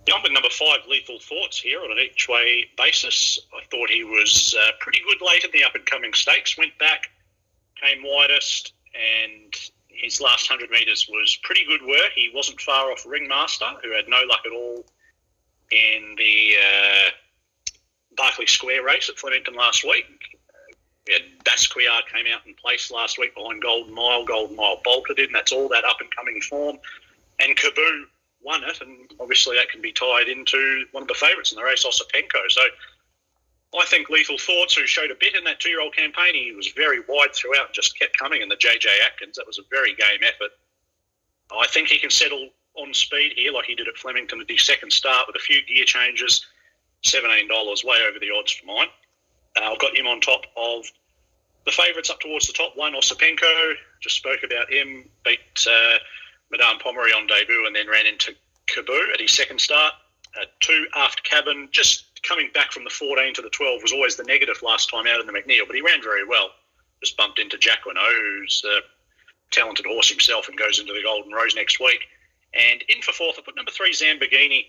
Jump 0.08 0.24
at 0.24 0.32
number 0.32 0.48
five, 0.50 0.78
Lethal 0.88 1.20
Thoughts 1.20 1.60
here 1.60 1.80
on 1.80 1.92
an 1.92 1.98
each 1.98 2.28
way 2.28 2.64
basis. 2.76 3.38
I 3.56 3.64
thought 3.70 3.90
he 3.90 4.02
was 4.02 4.56
uh, 4.58 4.72
pretty 4.80 5.00
good 5.06 5.24
late 5.24 5.44
in 5.44 5.50
the 5.52 5.62
up 5.62 5.76
and 5.76 5.86
coming 5.86 6.14
stakes. 6.14 6.58
Went 6.58 6.76
back, 6.78 7.10
came 7.80 8.02
widest, 8.02 8.72
and 8.94 9.54
his 9.88 10.20
last 10.20 10.50
100 10.50 10.70
metres 10.70 11.06
was 11.08 11.38
pretty 11.44 11.64
good 11.66 11.86
work. 11.86 12.10
He 12.14 12.30
wasn't 12.34 12.60
far 12.60 12.90
off 12.90 13.04
Ringmaster, 13.06 13.70
who 13.84 13.94
had 13.94 14.08
no 14.08 14.20
luck 14.28 14.40
at 14.46 14.52
all 14.52 14.84
in 15.70 16.14
the 16.16 16.56
uh, 16.56 17.10
Berkeley 18.18 18.46
Square 18.46 18.85
race 18.85 19.09
at 19.09 19.18
Flemington 19.18 19.54
last 19.54 19.85
week. 19.85 20.07
We 21.07 21.14
had 21.14 21.22
Basquiat 21.44 22.07
came 22.12 22.26
out 22.33 22.46
in 22.46 22.54
place 22.54 22.90
last 22.90 23.18
week 23.18 23.35
behind 23.35 23.62
Golden 23.62 23.94
Mile. 23.94 24.24
Golden 24.26 24.57
Mile 24.57 24.81
bolted 24.85 25.18
in. 25.18 25.33
That's 25.33 25.52
all 25.52 25.68
that 25.68 25.85
up 25.85 26.00
and 26.00 26.14
coming 26.14 26.40
form. 26.42 26.78
And 27.38 27.57
Kaboo 27.57 28.04
won 28.42 28.62
it, 28.64 28.81
and 28.81 29.11
obviously 29.20 29.57
that 29.57 29.70
can 29.70 29.81
be 29.81 29.92
tied 29.92 30.28
into 30.28 30.85
one 30.92 31.02
of 31.02 31.09
the 31.09 31.14
favourites 31.14 31.52
in 31.52 31.57
the 31.57 31.64
race, 31.64 31.87
Osipenko. 31.87 32.40
So 32.50 32.61
I 33.78 33.85
think 33.87 34.11
Lethal 34.11 34.38
Thoughts, 34.38 34.74
who 34.74 34.87
showed 34.87 35.11
a 35.11 35.14
bit 35.14 35.35
in 35.35 35.44
that 35.44 35.61
two-year-old 35.61 35.94
campaign, 35.94 36.35
he 36.35 36.52
was 36.52 36.68
very 36.68 37.00
wide 37.09 37.35
throughout 37.35 37.66
and 37.66 37.74
just 37.74 37.98
kept 37.98 38.18
coming. 38.18 38.42
And 38.42 38.50
the 38.50 38.57
JJ 38.57 38.87
Atkins, 39.07 39.37
that 39.37 39.46
was 39.46 39.59
a 39.59 39.62
very 39.70 39.94
game 39.94 40.20
effort. 40.22 40.50
I 41.57 41.66
think 41.68 41.88
he 41.88 41.98
can 41.98 42.11
settle 42.11 42.50
on 42.74 42.92
speed 42.92 43.33
here, 43.35 43.52
like 43.52 43.64
he 43.64 43.74
did 43.74 43.88
at 43.88 43.96
Flemington 43.96 44.40
at 44.40 44.50
his 44.50 44.64
second 44.64 44.92
start 44.92 45.26
with 45.26 45.37
a 45.37 45.40
few 45.40 45.64
gear 45.64 45.85
changes. 45.85 46.44
Seventeen 47.04 47.48
dollars, 47.48 47.84
way 47.84 47.98
over 48.08 48.18
the 48.18 48.30
odds 48.37 48.52
for 48.52 48.66
mine. 48.66 48.88
Uh, 49.56 49.72
I've 49.72 49.78
got 49.78 49.96
him 49.96 50.06
on 50.06 50.20
top 50.20 50.42
of 50.56 50.84
the 51.64 51.72
favourites 51.72 52.11
up 52.11 52.20
towards 52.20 52.46
the 52.46 52.52
top 52.52 52.76
one. 52.76 52.94
Osipenko, 52.94 53.74
just 54.00 54.16
spoke 54.16 54.42
about 54.42 54.72
him, 54.72 55.08
beat 55.24 55.40
uh, 55.70 55.98
Madame 56.50 56.78
Pomeroy 56.78 57.11
on 57.16 57.26
debut 57.26 57.66
and 57.66 57.74
then 57.74 57.88
ran 57.88 58.06
into 58.06 58.34
Kaboo 58.66 59.12
at 59.12 59.20
his 59.20 59.32
second 59.32 59.61
start. 59.61 59.92
Uh, 60.40 60.44
two 60.61 60.87
aft 60.94 61.24
cabin, 61.24 61.68
just 61.70 62.22
coming 62.22 62.50
back 62.52 62.72
from 62.72 62.84
the 62.84 62.90
14 62.90 63.34
to 63.34 63.42
the 63.42 63.50
12 63.50 63.82
was 63.82 63.92
always 63.92 64.16
the 64.16 64.24
negative 64.24 64.62
last 64.62 64.90
time 64.90 65.06
out 65.06 65.20
in 65.20 65.26
the 65.26 65.32
McNeil, 65.32 65.66
but 65.66 65.76
he 65.76 65.82
ran 65.82 66.02
very 66.02 66.26
well. 66.26 66.50
Just 67.02 67.16
bumped 67.16 67.38
into 67.38 67.56
Jacquinot, 67.56 68.12
who's 68.12 68.62
a 68.64 68.80
talented 69.50 69.87
horse 69.87 70.11
himself 70.11 70.48
and 70.48 70.58
goes 70.58 70.78
into 70.78 70.92
the 70.92 71.02
Golden 71.02 71.32
Rose 71.32 71.54
next 71.54 71.80
week. 71.80 72.00
And 72.54 72.82
in 72.88 73.02
for 73.02 73.12
fourth, 73.12 73.37
I 73.38 73.42
put 73.42 73.56
number 73.56 73.70
three, 73.70 73.92
Zamborghini. 73.92 74.66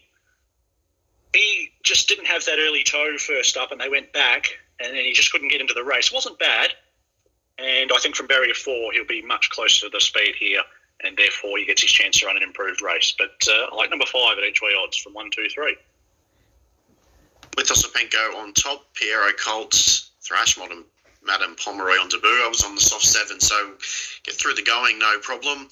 He 1.33 1.71
just 1.83 2.07
didn't 2.07 2.25
have 2.25 2.45
that 2.45 2.59
early 2.59 2.83
toe 2.83 3.17
first 3.17 3.57
up, 3.57 3.71
and 3.71 3.79
they 3.79 3.89
went 3.89 4.13
back, 4.13 4.47
and 4.79 4.95
then 4.95 5.03
he 5.03 5.13
just 5.13 5.31
couldn't 5.31 5.49
get 5.49 5.61
into 5.61 5.73
the 5.73 5.83
race. 5.83 6.11
Wasn't 6.11 6.39
bad, 6.39 6.71
and 7.57 7.91
I 7.91 7.97
think 7.97 8.15
from 8.15 8.27
barrier 8.27 8.53
four, 8.53 8.91
he'll 8.93 9.05
be 9.05 9.21
much 9.21 9.49
closer 9.49 9.85
to 9.85 9.89
the 9.91 10.01
speed 10.01 10.35
here, 10.35 10.61
and 11.01 11.15
therefore 11.17 11.57
he 11.57 11.65
gets 11.65 11.81
his 11.81 11.91
chance 11.91 12.19
to 12.19 12.25
run 12.25 12.37
an 12.37 12.43
improved 12.43 12.81
race. 12.81 13.13
But 13.17 13.47
uh, 13.47 13.67
I 13.71 13.75
like 13.75 13.89
number 13.89 14.05
five 14.05 14.37
at 14.37 14.43
each 14.43 14.61
way 14.61 14.71
odds 14.81 14.97
from 14.97 15.13
one, 15.13 15.29
two, 15.31 15.47
three 15.49 15.77
with 17.59 17.67
Osipenko 17.67 18.35
on 18.35 18.53
top, 18.53 18.85
Piero 18.93 19.31
Colts, 19.33 20.11
Thrash 20.21 20.57
Modern, 20.57 20.85
Madam 21.25 21.55
Pomeroy 21.55 21.99
on 21.99 22.07
debut. 22.07 22.29
I 22.29 22.47
was 22.47 22.63
on 22.63 22.75
the 22.75 22.81
soft 22.81 23.03
seven, 23.03 23.39
so 23.41 23.73
get 24.23 24.35
through 24.35 24.53
the 24.53 24.61
going, 24.61 24.97
no 24.97 25.19
problem. 25.19 25.67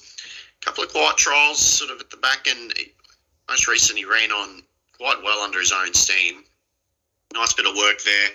A 0.61 0.65
couple 0.65 0.83
of 0.83 0.91
quiet 0.91 1.15
trials 1.15 1.59
sort 1.59 1.91
of 1.91 2.01
at 2.01 2.09
the 2.09 2.17
back 2.17 2.47
end. 2.49 2.73
Most 3.49 3.69
recently 3.69 4.03
ran 4.03 4.33
on 4.33 4.63
quite 4.97 5.23
well 5.23 5.41
under 5.41 5.59
his 5.59 5.71
own 5.71 5.93
steam. 5.93 6.43
Nice 7.33 7.53
bit 7.53 7.65
of 7.65 7.75
work 7.75 8.01
there. 8.03 8.29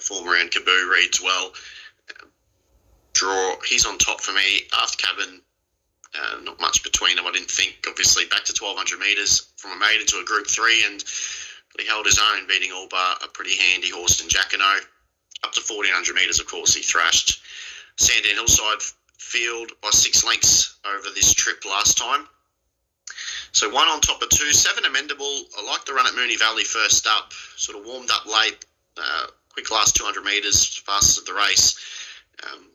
Form 0.00 0.28
around 0.28 0.50
Kaboo 0.50 0.90
reads 0.90 1.22
well. 1.22 1.52
Draw, 3.14 3.56
he's 3.66 3.86
on 3.86 3.98
top 3.98 4.20
for 4.20 4.32
me. 4.32 4.62
After 4.72 5.06
cabin, 5.06 5.40
uh, 6.14 6.40
not 6.42 6.60
much 6.60 6.82
between 6.82 7.16
them, 7.16 7.26
I 7.26 7.32
didn't 7.32 7.50
think. 7.50 7.84
Obviously, 7.88 8.26
back 8.26 8.44
to 8.44 8.52
1200 8.52 9.00
metres 9.00 9.48
from 9.56 9.72
a 9.72 9.76
maiden 9.76 10.06
to 10.08 10.18
a 10.18 10.24
group 10.24 10.46
three, 10.46 10.84
and 10.84 11.02
he 11.78 11.86
held 11.86 12.06
his 12.06 12.18
own, 12.18 12.46
beating 12.46 12.72
all 12.72 12.86
but 12.88 13.24
a 13.24 13.28
pretty 13.28 13.56
handy 13.56 13.90
horse 13.90 14.20
in 14.20 14.28
Jacquinot. 14.28 14.84
Up 15.44 15.52
to 15.52 15.60
1400 15.60 16.14
metres, 16.14 16.40
of 16.40 16.46
course, 16.46 16.74
he 16.74 16.82
thrashed 16.82 17.40
Sandown 17.96 18.34
Hillside 18.34 18.82
Field 19.18 19.72
by 19.82 19.90
six 19.90 20.24
lengths 20.24 20.78
over 20.84 21.10
this 21.14 21.34
trip 21.34 21.64
last 21.64 21.98
time. 21.98 22.26
So 23.52 23.70
one 23.70 23.88
on 23.88 24.00
top 24.00 24.22
of 24.22 24.28
two, 24.28 24.52
seven 24.52 24.84
amendable. 24.84 25.42
I 25.58 25.64
like 25.64 25.84
the 25.84 25.94
run 25.94 26.06
at 26.06 26.12
Moonee 26.12 26.38
Valley 26.38 26.64
first 26.64 27.06
up. 27.06 27.32
Sort 27.56 27.78
of 27.78 27.86
warmed 27.86 28.10
up 28.10 28.26
late, 28.26 28.64
uh, 28.96 29.26
quick 29.52 29.70
last 29.70 29.96
200 29.96 30.24
metres, 30.24 30.76
fastest 30.78 31.18
of 31.20 31.26
the 31.26 31.34
race. 31.34 31.78
Um, 32.44 32.66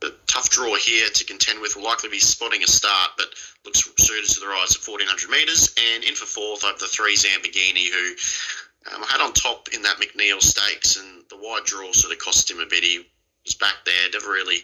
the 0.00 0.14
tough 0.26 0.48
draw 0.48 0.74
here 0.76 1.08
to 1.08 1.24
contend 1.24 1.60
with 1.60 1.76
will 1.76 1.84
likely 1.84 2.08
be 2.08 2.20
spotting 2.20 2.62
a 2.62 2.66
start, 2.66 3.10
but 3.18 3.26
looks 3.64 3.82
suited 3.98 4.30
to 4.30 4.40
the 4.40 4.46
rise 4.46 4.74
at 4.74 4.88
1400 4.88 5.30
metres. 5.30 5.74
And 5.76 6.04
in 6.04 6.14
for 6.14 6.24
fourth 6.24 6.64
over 6.64 6.78
the 6.78 6.86
three 6.86 7.16
Zamborghini, 7.16 7.88
who 7.88 8.94
um, 8.94 9.02
had 9.02 9.20
on 9.20 9.32
top 9.34 9.68
in 9.72 9.82
that 9.82 10.00
McNeil 10.00 10.40
Stakes, 10.40 10.96
and 10.96 11.24
the 11.28 11.36
wide 11.36 11.64
draw 11.64 11.92
sort 11.92 12.12
of 12.12 12.18
cost 12.18 12.50
him 12.50 12.60
a 12.60 12.66
bit. 12.66 12.82
He 12.82 13.06
was 13.44 13.54
back 13.56 13.76
there, 13.84 14.10
never 14.12 14.30
really 14.30 14.62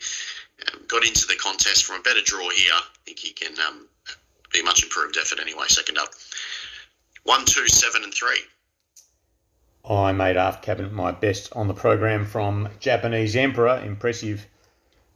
um, 0.72 0.81
got 0.88 1.05
into 1.05 1.26
the 1.26 1.37
contest 1.37 1.85
from 1.85 2.00
a 2.00 2.02
better 2.02 2.22
draw 2.24 2.48
here. 2.48 2.72
I 2.72 2.83
think 3.05 3.18
he 3.18 3.33
can 3.33 3.52
um, 3.61 3.87
be 4.53 4.63
much 4.63 4.83
improved 4.83 5.17
effort 5.17 5.41
anyway, 5.41 5.67
second 5.69 5.99
up. 5.99 6.09
One, 7.25 7.45
two, 7.45 7.67
seven, 7.69 8.05
and 8.05 8.15
three. 8.15 8.41
I 9.89 10.13
made 10.13 10.37
aft 10.37 10.63
cabinet 10.63 10.93
my 10.93 11.13
best 11.13 11.53
on 11.55 11.69
the 11.69 11.75
program 11.75 12.27
from 12.27 12.69
Japanese 12.81 13.37
Emperor. 13.37 13.81
Impressive 13.85 14.47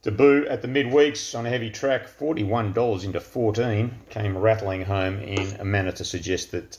Debut 0.03 0.47
at 0.47 0.61
the 0.61 0.67
midweeks 0.67 1.37
on 1.37 1.45
a 1.45 1.49
heavy 1.49 1.69
track, 1.69 2.07
$41 2.07 3.03
into 3.03 3.19
14, 3.19 3.99
came 4.09 4.37
rattling 4.37 4.83
home 4.83 5.19
in 5.19 5.59
a 5.59 5.65
manner 5.65 5.91
to 5.91 6.03
suggest 6.03 6.51
that 6.51 6.77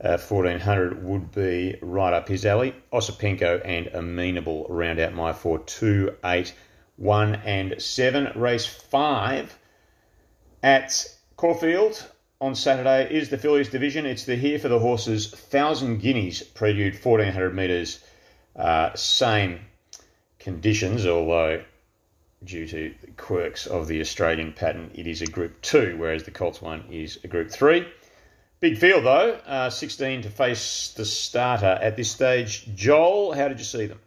uh, 0.00 0.16
1400 0.16 1.04
would 1.04 1.32
be 1.32 1.76
right 1.82 2.14
up 2.14 2.28
his 2.28 2.46
alley. 2.46 2.74
Osipenko 2.92 3.60
and 3.64 3.88
Amenable 3.88 4.66
round 4.70 5.00
out 5.00 5.12
my 5.12 5.32
four, 5.32 5.58
2, 5.58 6.16
8, 6.24 6.54
1 6.96 7.34
and 7.34 7.82
7. 7.82 8.32
Race 8.34 8.66
5 8.66 9.58
at 10.62 11.06
Caulfield 11.36 12.10
on 12.40 12.54
Saturday 12.54 13.14
is 13.14 13.28
the 13.28 13.36
fillies 13.38 13.68
division. 13.68 14.06
It's 14.06 14.24
the 14.24 14.36
here 14.36 14.58
for 14.58 14.68
the 14.68 14.78
horses, 14.78 15.32
1,000 15.32 15.98
guineas, 15.98 16.42
prelude 16.42 16.94
1400 16.94 17.54
metres, 17.54 18.00
uh, 18.56 18.94
same 18.94 19.60
conditions, 20.38 21.06
although 21.06 21.62
due 22.44 22.66
to 22.66 22.94
the 23.02 23.10
quirks 23.12 23.66
of 23.66 23.86
the 23.86 24.00
Australian 24.00 24.52
pattern, 24.52 24.90
it 24.94 25.06
is 25.06 25.20
a 25.20 25.26
Group 25.26 25.60
2, 25.62 25.96
whereas 25.98 26.22
the 26.24 26.30
Colts 26.30 26.62
one 26.62 26.84
is 26.90 27.18
a 27.24 27.28
Group 27.28 27.50
3. 27.50 27.86
Big 28.60 28.78
field 28.78 29.04
though, 29.04 29.32
uh, 29.46 29.68
16 29.68 30.22
to 30.22 30.30
face 30.30 30.94
the 30.96 31.04
starter 31.04 31.78
at 31.82 31.96
this 31.96 32.10
stage. 32.10 32.66
Joel, 32.74 33.34
how 33.34 33.48
did 33.48 33.58
you 33.58 33.64
see 33.64 33.86
them? 33.86 34.00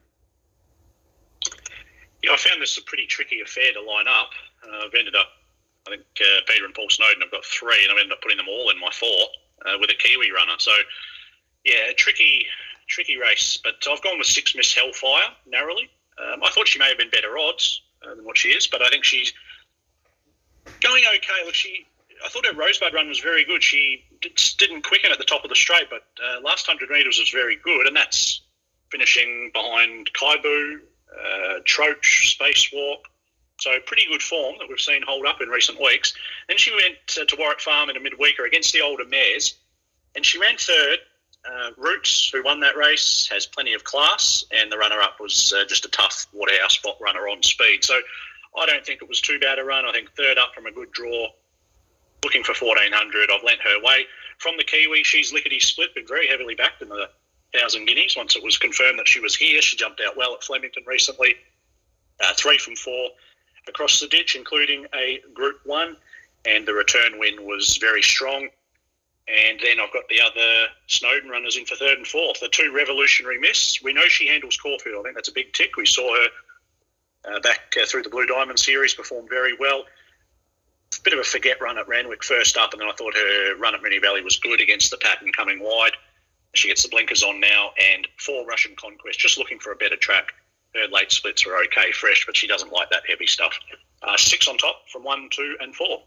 Yeah, 2.24 2.32
I 2.32 2.38
found 2.38 2.62
this 2.62 2.78
a 2.78 2.84
pretty 2.84 3.06
tricky 3.06 3.42
affair 3.42 3.72
to 3.74 3.82
line 3.82 4.08
up. 4.08 4.32
Uh, 4.64 4.86
I've 4.86 4.96
ended 4.96 5.16
up, 5.16 5.28
I 5.90 5.98
think 5.98 6.06
uh, 6.22 6.42
Peter 6.48 6.66
and 6.66 6.74
Paul 6.74 6.90
Snowden 6.90 7.22
have 7.22 7.32
got 7.32 7.44
three, 7.44 7.84
and 7.84 7.92
I've 7.92 7.98
ended 7.98 8.14
up 8.14 8.22
putting 8.22 8.38
them 8.38 8.48
all 8.48 8.70
in 8.70 8.80
my 8.80 8.92
four 8.92 9.26
uh, 9.66 9.78
with 9.80 9.90
a 9.90 9.96
Kiwi 9.96 10.32
runner. 10.32 10.54
So, 10.60 10.72
yeah, 11.66 11.92
tricky, 11.98 12.46
tricky 12.88 13.18
race. 13.18 13.58
But 13.64 13.76
I've 13.90 14.02
gone 14.04 14.20
with 14.20 14.28
six 14.28 14.56
Miss 14.56 14.74
Hellfire 14.74 15.34
narrowly. 15.48 15.90
Um, 16.20 16.44
I 16.44 16.50
thought 16.52 16.68
she 16.68 16.78
may 16.78 16.90
have 16.90 16.98
been 16.98 17.10
better 17.10 17.38
odds 17.38 17.82
uh, 18.06 18.14
than 18.14 18.24
what 18.24 18.38
she 18.38 18.50
is, 18.50 18.68
but 18.68 18.82
I 18.82 18.90
think 18.90 19.04
she's 19.04 19.34
going 20.82 21.04
okay. 21.16 21.46
Look, 21.46 21.56
she, 21.56 21.88
I 22.24 22.30
thought 22.30 22.46
her 22.46 22.54
Rosebud 22.54 22.94
run 22.94 23.08
was 23.08 23.20
very 23.20 23.46
good. 23.46 23.64
She 23.64 24.04
didn't 24.58 24.84
quicken 24.84 25.12
at 25.12 25.18
the 25.18 25.24
top 25.24 25.44
of 25.44 25.50
the 25.50 25.56
straight, 25.56 25.90
but 25.90 26.04
uh, 26.24 26.42
last 26.42 26.68
hundred 26.68 26.90
metres 26.90 27.18
was 27.18 27.30
very 27.30 27.56
good, 27.56 27.88
and 27.88 27.96
that's 27.96 28.42
finishing 28.92 29.52
behind 29.54 30.12
Kaibu, 30.14 30.80
uh, 31.14 31.60
Troach, 31.66 32.38
Spacewalk. 32.38 33.04
So 33.60 33.72
pretty 33.86 34.06
good 34.10 34.24
form 34.24 34.56
that 34.60 34.70
we've 34.70 34.80
seen 34.80 35.02
hold 35.06 35.26
up 35.26 35.42
in 35.42 35.50
recent 35.50 35.80
weeks. 35.82 36.14
Then 36.48 36.58
she 36.58 36.72
went 36.72 36.96
uh, 37.20 37.26
to 37.26 37.36
Warwick 37.38 37.60
Farm 37.60 37.90
in 37.90 37.98
a 37.98 38.00
midweeker 38.00 38.48
against 38.48 38.72
the 38.74 38.82
older 38.82 39.06
mares, 39.06 39.56
and 40.16 40.26
she 40.26 40.40
ran 40.40 40.58
third. 40.58 41.00
Uh, 41.46 41.72
Roots, 41.78 42.30
who 42.34 42.44
won 42.44 42.60
that 42.62 42.76
race, 42.76 43.30
has 43.32 43.46
plenty 43.46 43.74
of 43.74 43.84
class, 43.84 44.44
and 44.52 44.72
the 44.72 44.78
runner-up 44.78 45.20
was 45.22 45.54
uh, 45.54 45.66
just 45.66 45.86
a 45.86 45.90
tough 45.90 46.28
Waterhouse 46.34 46.74
spot 46.74 46.98
runner 47.00 47.30
on 47.30 47.42
speed. 47.44 47.84
So 47.84 47.98
I 48.58 48.66
don't 48.66 48.86
think 48.86 49.02
it 49.02 49.08
was 49.08 49.22
too 49.22 49.40
bad 49.40 49.58
a 49.58 49.64
run. 49.64 49.86
I 49.86 49.92
think 49.94 50.12
third 50.16 50.38
up 50.38 50.54
from 50.54 50.66
a 50.66 50.72
good 50.72 50.92
draw, 50.92 51.28
looking 52.24 52.44
for 52.44 52.54
1400. 52.54 53.30
I've 53.32 53.44
lent 53.44 53.62
her 53.62 53.82
way. 53.82 54.06
From 54.38 54.58
the 54.58 54.64
Kiwi, 54.64 55.04
she's 55.04 55.32
lickety 55.32 55.60
split, 55.60 55.92
but 55.96 56.08
very 56.08 56.28
heavily 56.28 56.56
backed 56.56 56.82
in 56.82 56.90
the 56.90 57.10
thousand 57.54 57.86
guineas. 57.86 58.16
Once 58.18 58.36
it 58.36 58.44
was 58.44 58.58
confirmed 58.58 59.00
that 59.00 59.08
she 59.08 59.20
was 59.20 59.36
here, 59.36 59.62
she 59.62 59.78
jumped 59.78 60.02
out 60.06 60.18
well 60.18 60.34
at 60.34 60.44
Flemington 60.44 60.84
recently. 60.86 61.36
Uh, 62.22 62.34
three 62.36 62.58
from 62.58 62.76
four 62.76 63.12
across 63.68 64.00
the 64.00 64.08
ditch, 64.08 64.36
including 64.36 64.86
a 64.94 65.20
Group 65.34 65.60
One, 65.66 65.98
and 66.46 66.66
the 66.68 66.74
return 66.74 67.20
win 67.20 67.46
was 67.46 67.78
very 67.78 68.02
strong. 68.02 68.50
And 69.28 69.60
then 69.62 69.80
I've 69.80 69.94
got 69.94 70.08
the 70.10 70.22
other 70.22 70.68
Snowden 70.88 71.30
runners 71.30 71.56
in 71.56 71.66
for 71.66 71.76
third 71.76 71.98
and 71.98 72.08
fourth. 72.08 72.40
The 72.40 72.50
two 72.50 72.74
revolutionary 72.74 73.40
miss. 73.40 73.80
We 73.84 73.94
know 73.94 74.08
she 74.08 74.28
handles 74.28 74.58
Caulfield. 74.58 75.02
I 75.02 75.04
think 75.04 75.16
that's 75.16 75.30
a 75.30 75.34
big 75.34 75.54
tick. 75.54 75.76
We 75.78 75.86
saw 75.86 76.16
her 76.16 76.28
uh, 77.32 77.40
back 77.42 77.76
uh, 77.80 77.86
through 77.86 78.04
the 78.04 78.10
Blue 78.10 78.26
Diamond 78.26 78.58
series, 78.60 78.94
perform 78.94 79.28
very 79.30 79.56
well. 79.60 79.84
Bit 81.04 81.14
of 81.14 81.20
a 81.20 81.24
forget 81.24 81.62
run 81.62 81.78
at 81.78 81.88
Randwick 81.88 82.24
first 82.24 82.58
up, 82.58 82.74
and 82.74 82.82
then 82.82 82.90
I 82.90 82.94
thought 82.94 83.16
her 83.16 83.56
run 83.58 83.76
at 83.76 83.82
Moonee 83.82 84.02
Valley 84.02 84.24
was 84.24 84.38
good 84.38 84.60
against 84.60 84.90
the 84.90 84.98
pattern 84.98 85.32
coming 85.32 85.60
wide. 85.62 85.94
She 86.54 86.68
gets 86.68 86.82
the 86.82 86.90
blinkers 86.90 87.22
on 87.22 87.40
now, 87.40 87.72
and 87.94 88.08
four 88.18 88.46
Russian 88.46 88.76
Conquest, 88.76 89.20
just 89.20 89.38
looking 89.38 89.60
for 89.60 89.72
a 89.72 89.76
better 89.76 89.96
track. 89.96 90.34
Her 90.76 90.88
late 90.92 91.12
splits 91.12 91.46
are 91.46 91.56
okay, 91.64 91.92
fresh, 91.92 92.26
but 92.26 92.38
she 92.38 92.48
doesn't 92.48 92.72
like 92.72 92.90
that 92.92 93.04
heavy 93.08 93.28
stuff. 93.28 93.54
Uh, 94.04 94.18
six 94.18 94.48
on 94.48 94.58
top 94.58 94.88
from 94.92 95.04
one, 95.04 95.28
two, 95.32 95.58
and 95.60 95.76
four. 95.76 96.04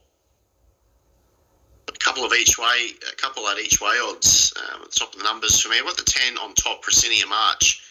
A 1.88 1.92
couple 1.92 2.24
of 2.24 2.32
each 2.32 2.58
way, 2.58 2.90
a 3.12 3.16
couple 3.16 3.48
at 3.48 3.58
each 3.58 3.80
way 3.80 3.94
odds 4.02 4.52
um, 4.56 4.82
at 4.82 4.90
the 4.90 4.96
top 4.96 5.12
of 5.12 5.18
the 5.18 5.24
numbers 5.24 5.60
for 5.60 5.68
me. 5.68 5.82
What 5.82 5.96
the 5.96 6.04
ten 6.04 6.38
on 6.38 6.54
top, 6.54 6.82
Presinia 6.82 7.26
March. 7.28 7.82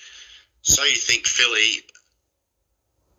So 0.61 0.83
you 0.83 0.95
think 0.95 1.27
Philly? 1.27 1.83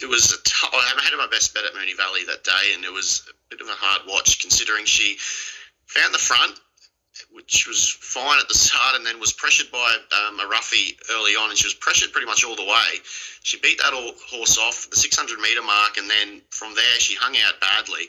It 0.00 0.08
was 0.08 0.32
a 0.32 0.42
t- 0.42 0.68
I 0.72 1.00
had 1.04 1.16
my 1.16 1.28
best 1.28 1.54
bet 1.54 1.64
at 1.64 1.74
Moonee 1.74 1.96
Valley 1.96 2.24
that 2.26 2.42
day, 2.42 2.74
and 2.74 2.84
it 2.84 2.92
was 2.92 3.22
a 3.28 3.32
bit 3.50 3.60
of 3.60 3.68
a 3.68 3.76
hard 3.76 4.02
watch 4.08 4.40
considering 4.40 4.84
she 4.86 5.16
found 5.86 6.14
the 6.14 6.18
front 6.18 6.58
which 7.30 7.66
was 7.66 7.88
fine 7.88 8.38
at 8.38 8.48
the 8.48 8.54
start 8.54 8.96
and 8.96 9.04
then 9.04 9.20
was 9.20 9.32
pressured 9.32 9.70
by 9.70 9.96
um, 10.26 10.40
a 10.40 10.48
roughie 10.48 10.96
early 11.12 11.32
on, 11.32 11.50
and 11.50 11.58
she 11.58 11.66
was 11.66 11.74
pressured 11.74 12.12
pretty 12.12 12.26
much 12.26 12.44
all 12.44 12.56
the 12.56 12.64
way. 12.64 13.00
She 13.42 13.58
beat 13.58 13.78
that 13.78 13.92
horse 13.92 14.58
off 14.58 14.88
the 14.90 14.96
600 14.96 15.38
metre 15.38 15.62
mark, 15.62 15.98
and 15.98 16.08
then 16.08 16.40
from 16.50 16.74
there 16.74 16.98
she 16.98 17.14
hung 17.14 17.36
out 17.46 17.60
badly. 17.60 18.08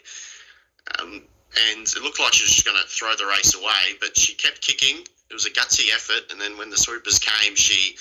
Um, 1.00 1.22
and 1.70 1.88
it 1.88 2.02
looked 2.02 2.20
like 2.20 2.34
she 2.34 2.44
was 2.44 2.54
just 2.54 2.66
going 2.66 2.78
to 2.78 2.88
throw 2.88 3.16
the 3.16 3.26
race 3.26 3.56
away, 3.56 3.98
but 4.00 4.18
she 4.18 4.34
kept 4.34 4.62
kicking. 4.62 5.06
It 5.30 5.34
was 5.34 5.46
a 5.46 5.52
gutsy 5.52 5.94
effort, 5.94 6.32
and 6.32 6.39
then 6.39 6.58
when 6.58 6.70
the 6.70 6.78
swoopers 6.78 7.20
came, 7.20 7.56
she 7.56 7.96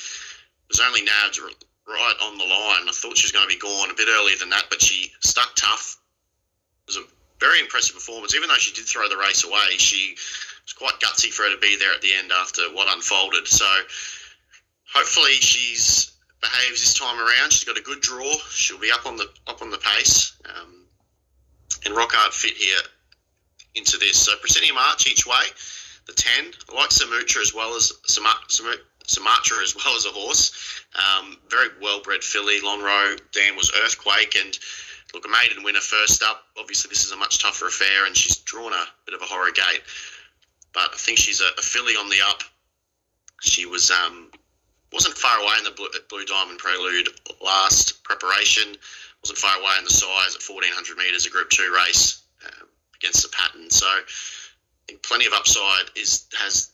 was 0.68 0.80
only 0.80 1.02
nabbed 1.02 1.38
right 1.38 2.14
on 2.22 2.38
the 2.38 2.44
line. 2.44 2.88
I 2.88 2.92
thought 2.92 3.16
she 3.16 3.26
was 3.26 3.32
going 3.32 3.48
to 3.48 3.54
be 3.54 3.58
gone 3.58 3.90
a 3.90 3.94
bit 3.94 4.08
earlier 4.08 4.36
than 4.36 4.50
that, 4.50 4.64
but 4.70 4.80
she 4.80 5.12
stuck 5.20 5.54
tough. 5.56 5.98
Was 7.42 7.48
very 7.48 7.60
impressive 7.60 7.94
performance. 7.94 8.34
Even 8.34 8.48
though 8.48 8.54
she 8.54 8.72
did 8.72 8.86
throw 8.86 9.08
the 9.08 9.16
race 9.16 9.44
away, 9.44 9.76
she 9.78 10.12
it's 10.62 10.72
quite 10.72 11.00
gutsy 11.00 11.30
for 11.30 11.42
her 11.42 11.54
to 11.54 11.60
be 11.60 11.76
there 11.76 11.92
at 11.92 12.00
the 12.00 12.14
end 12.14 12.30
after 12.30 12.62
what 12.72 12.92
unfolded. 12.94 13.48
So 13.48 13.66
hopefully 14.92 15.32
she's 15.32 16.12
behaves 16.40 16.80
this 16.80 16.94
time 16.94 17.18
around. 17.18 17.52
She's 17.52 17.64
got 17.64 17.78
a 17.78 17.82
good 17.82 18.00
draw. 18.00 18.32
She'll 18.50 18.78
be 18.78 18.92
up 18.92 19.06
on 19.06 19.16
the 19.16 19.28
up 19.46 19.62
on 19.62 19.70
the 19.70 19.78
pace. 19.78 20.34
Um, 20.44 20.86
and 21.84 21.94
Rockhard 21.94 22.32
fit 22.32 22.56
here 22.56 22.78
into 23.74 23.98
this. 23.98 24.18
So 24.18 24.32
Presinia 24.36 24.74
Arch 24.76 25.06
each 25.08 25.26
way. 25.26 25.44
The 26.06 26.12
ten. 26.12 26.52
I 26.70 26.74
like 26.74 26.90
Samutra 26.90 27.42
as 27.42 27.54
well 27.54 27.74
as 27.74 27.92
Sumatra 28.06 29.62
as 29.62 29.74
well 29.76 29.96
as 29.96 30.06
a 30.06 30.10
horse. 30.10 30.84
Um, 30.94 31.38
very 31.48 31.68
well 31.80 32.02
bred 32.02 32.22
filly. 32.22 32.60
Lonhro 32.60 33.18
Dan 33.32 33.56
was 33.56 33.72
Earthquake 33.84 34.36
and 34.36 34.56
look 35.14 35.26
a 35.26 35.28
maiden 35.28 35.62
winner 35.62 35.80
first 35.80 36.22
up. 36.22 36.42
Obviously 36.58 36.88
this 36.88 37.04
is 37.04 37.12
a 37.12 37.16
much 37.16 37.42
tougher 37.42 37.66
affair 37.66 38.06
and 38.06 38.16
she's 38.16 38.36
drawn 38.38 38.72
a 38.72 38.84
bit 39.04 39.14
of 39.14 39.22
a 39.22 39.26
horror 39.26 39.52
gate 39.52 39.82
but 40.72 40.90
I 40.92 40.96
think 40.96 41.18
she's 41.18 41.40
a, 41.40 41.48
a 41.58 41.62
filly 41.62 41.94
on 41.94 42.08
the 42.08 42.20
up. 42.26 42.42
She 43.40 43.66
was 43.66 43.90
um, 43.90 44.30
wasn't 44.92 45.16
far 45.16 45.38
away 45.38 45.54
in 45.58 45.64
the 45.64 45.70
Blue, 45.70 45.88
Blue 46.08 46.24
Diamond 46.24 46.58
Prelude 46.58 47.08
last 47.42 48.02
preparation. 48.04 48.76
Wasn't 49.22 49.38
far 49.38 49.58
away 49.58 49.74
in 49.78 49.84
the 49.84 49.90
size 49.90 50.34
at 50.34 50.42
1400 50.42 50.98
metres, 50.98 51.26
a 51.26 51.30
Group 51.30 51.50
Two 51.50 51.72
race 51.74 52.22
uh, 52.44 52.64
against 52.96 53.22
the 53.22 53.28
pattern. 53.28 53.70
So 53.70 53.86
I 53.86 54.00
think 54.86 55.02
plenty 55.02 55.26
of 55.26 55.32
upside 55.32 55.86
is 55.96 56.26
has 56.38 56.70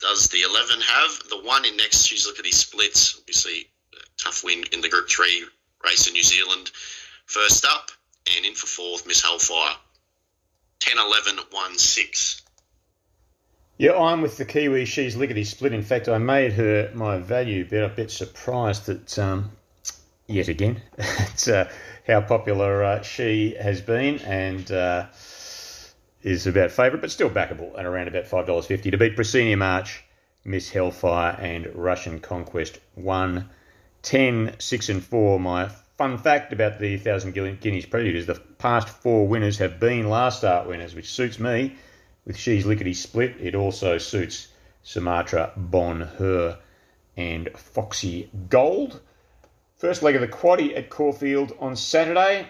does 0.00 0.28
the 0.28 0.42
11 0.42 0.80
have 0.80 1.28
the 1.30 1.40
one 1.42 1.64
in 1.64 1.76
next 1.76 2.04
she's 2.04 2.26
look 2.26 2.38
at 2.38 2.44
his 2.44 2.56
splits 2.56 3.16
obviously 3.18 3.68
tough 4.18 4.44
win 4.44 4.62
in 4.72 4.80
the 4.80 4.88
group 4.88 5.08
3 5.08 5.46
race 5.84 6.08
in 6.08 6.12
New 6.12 6.22
Zealand 6.22 6.70
first 7.26 7.64
up 7.64 7.90
and 8.36 8.44
in 8.44 8.54
for 8.54 8.66
fourth 8.66 9.06
Miss 9.06 9.22
Hellfire 9.22 9.76
10 10.80 10.98
11 10.98 11.38
1 11.50 11.78
6 11.78 12.42
yeah, 13.76 13.98
I'm 13.98 14.22
with 14.22 14.36
the 14.36 14.44
Kiwi. 14.44 14.84
She's 14.84 15.16
lickety 15.16 15.42
split. 15.42 15.72
In 15.72 15.82
fact, 15.82 16.08
I 16.08 16.18
made 16.18 16.52
her 16.52 16.92
my 16.94 17.18
value 17.18 17.68
bet. 17.68 17.82
A 17.82 17.88
bit 17.88 18.10
surprised 18.10 18.86
that, 18.86 19.18
um, 19.18 19.50
yet 20.28 20.46
again, 20.46 20.80
it's 20.98 21.48
uh, 21.48 21.68
how 22.06 22.20
popular 22.20 22.84
uh, 22.84 23.02
she 23.02 23.56
has 23.60 23.80
been 23.80 24.20
and 24.20 24.70
uh, 24.70 25.06
is 26.22 26.46
about 26.46 26.70
favourite, 26.70 27.00
but 27.00 27.10
still 27.10 27.30
backable 27.30 27.76
at 27.76 27.84
around 27.84 28.06
about 28.06 28.26
$5.50 28.26 28.92
to 28.92 28.96
beat 28.96 29.16
Presinia 29.16 29.56
March, 29.56 30.04
Miss 30.44 30.70
Hellfire, 30.70 31.36
and 31.40 31.68
Russian 31.74 32.20
Conquest 32.20 32.78
1, 32.94 33.50
10, 34.02 34.54
6, 34.56 34.88
and 34.88 35.02
4. 35.02 35.40
My 35.40 35.68
fun 35.96 36.18
fact 36.18 36.52
about 36.52 36.78
the 36.78 36.96
1,000 36.96 37.32
Guineas 37.32 37.86
Prelude 37.86 38.16
is 38.16 38.26
the 38.26 38.34
past 38.58 38.88
four 38.88 39.28
winners 39.28 39.58
have 39.58 39.78
been 39.78 40.08
last 40.08 40.38
start 40.38 40.66
winners, 40.66 40.94
which 40.94 41.10
suits 41.10 41.38
me 41.38 41.76
with 42.24 42.36
She's 42.36 42.66
Lickety 42.66 42.94
Split, 42.94 43.36
it 43.40 43.54
also 43.54 43.98
suits 43.98 44.48
Sumatra, 44.82 45.52
Bon 45.56 46.00
Hur, 46.00 46.58
and 47.16 47.48
Foxy 47.56 48.28
Gold. 48.48 49.00
First 49.76 50.02
leg 50.02 50.14
of 50.14 50.20
the 50.20 50.28
quaddy 50.28 50.76
at 50.76 50.90
Caulfield 50.90 51.52
on 51.60 51.76
Saturday 51.76 52.48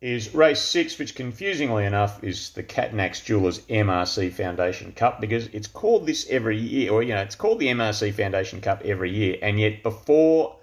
is 0.00 0.34
race 0.34 0.60
six, 0.60 0.98
which 0.98 1.14
confusingly 1.14 1.84
enough 1.84 2.22
is 2.22 2.50
the 2.50 2.62
Catanach's 2.62 3.20
Jewelers 3.20 3.60
MRC 3.60 4.32
Foundation 4.32 4.92
Cup 4.92 5.20
because 5.20 5.46
it's 5.48 5.66
called 5.66 6.06
this 6.06 6.26
every 6.30 6.58
year, 6.58 6.92
or 6.92 7.02
you 7.02 7.14
know, 7.14 7.22
it's 7.22 7.34
called 7.34 7.58
the 7.58 7.68
MRC 7.68 8.14
Foundation 8.14 8.60
Cup 8.60 8.82
every 8.84 9.10
year, 9.10 9.36
and 9.42 9.58
yet 9.58 9.82
before 9.82 10.56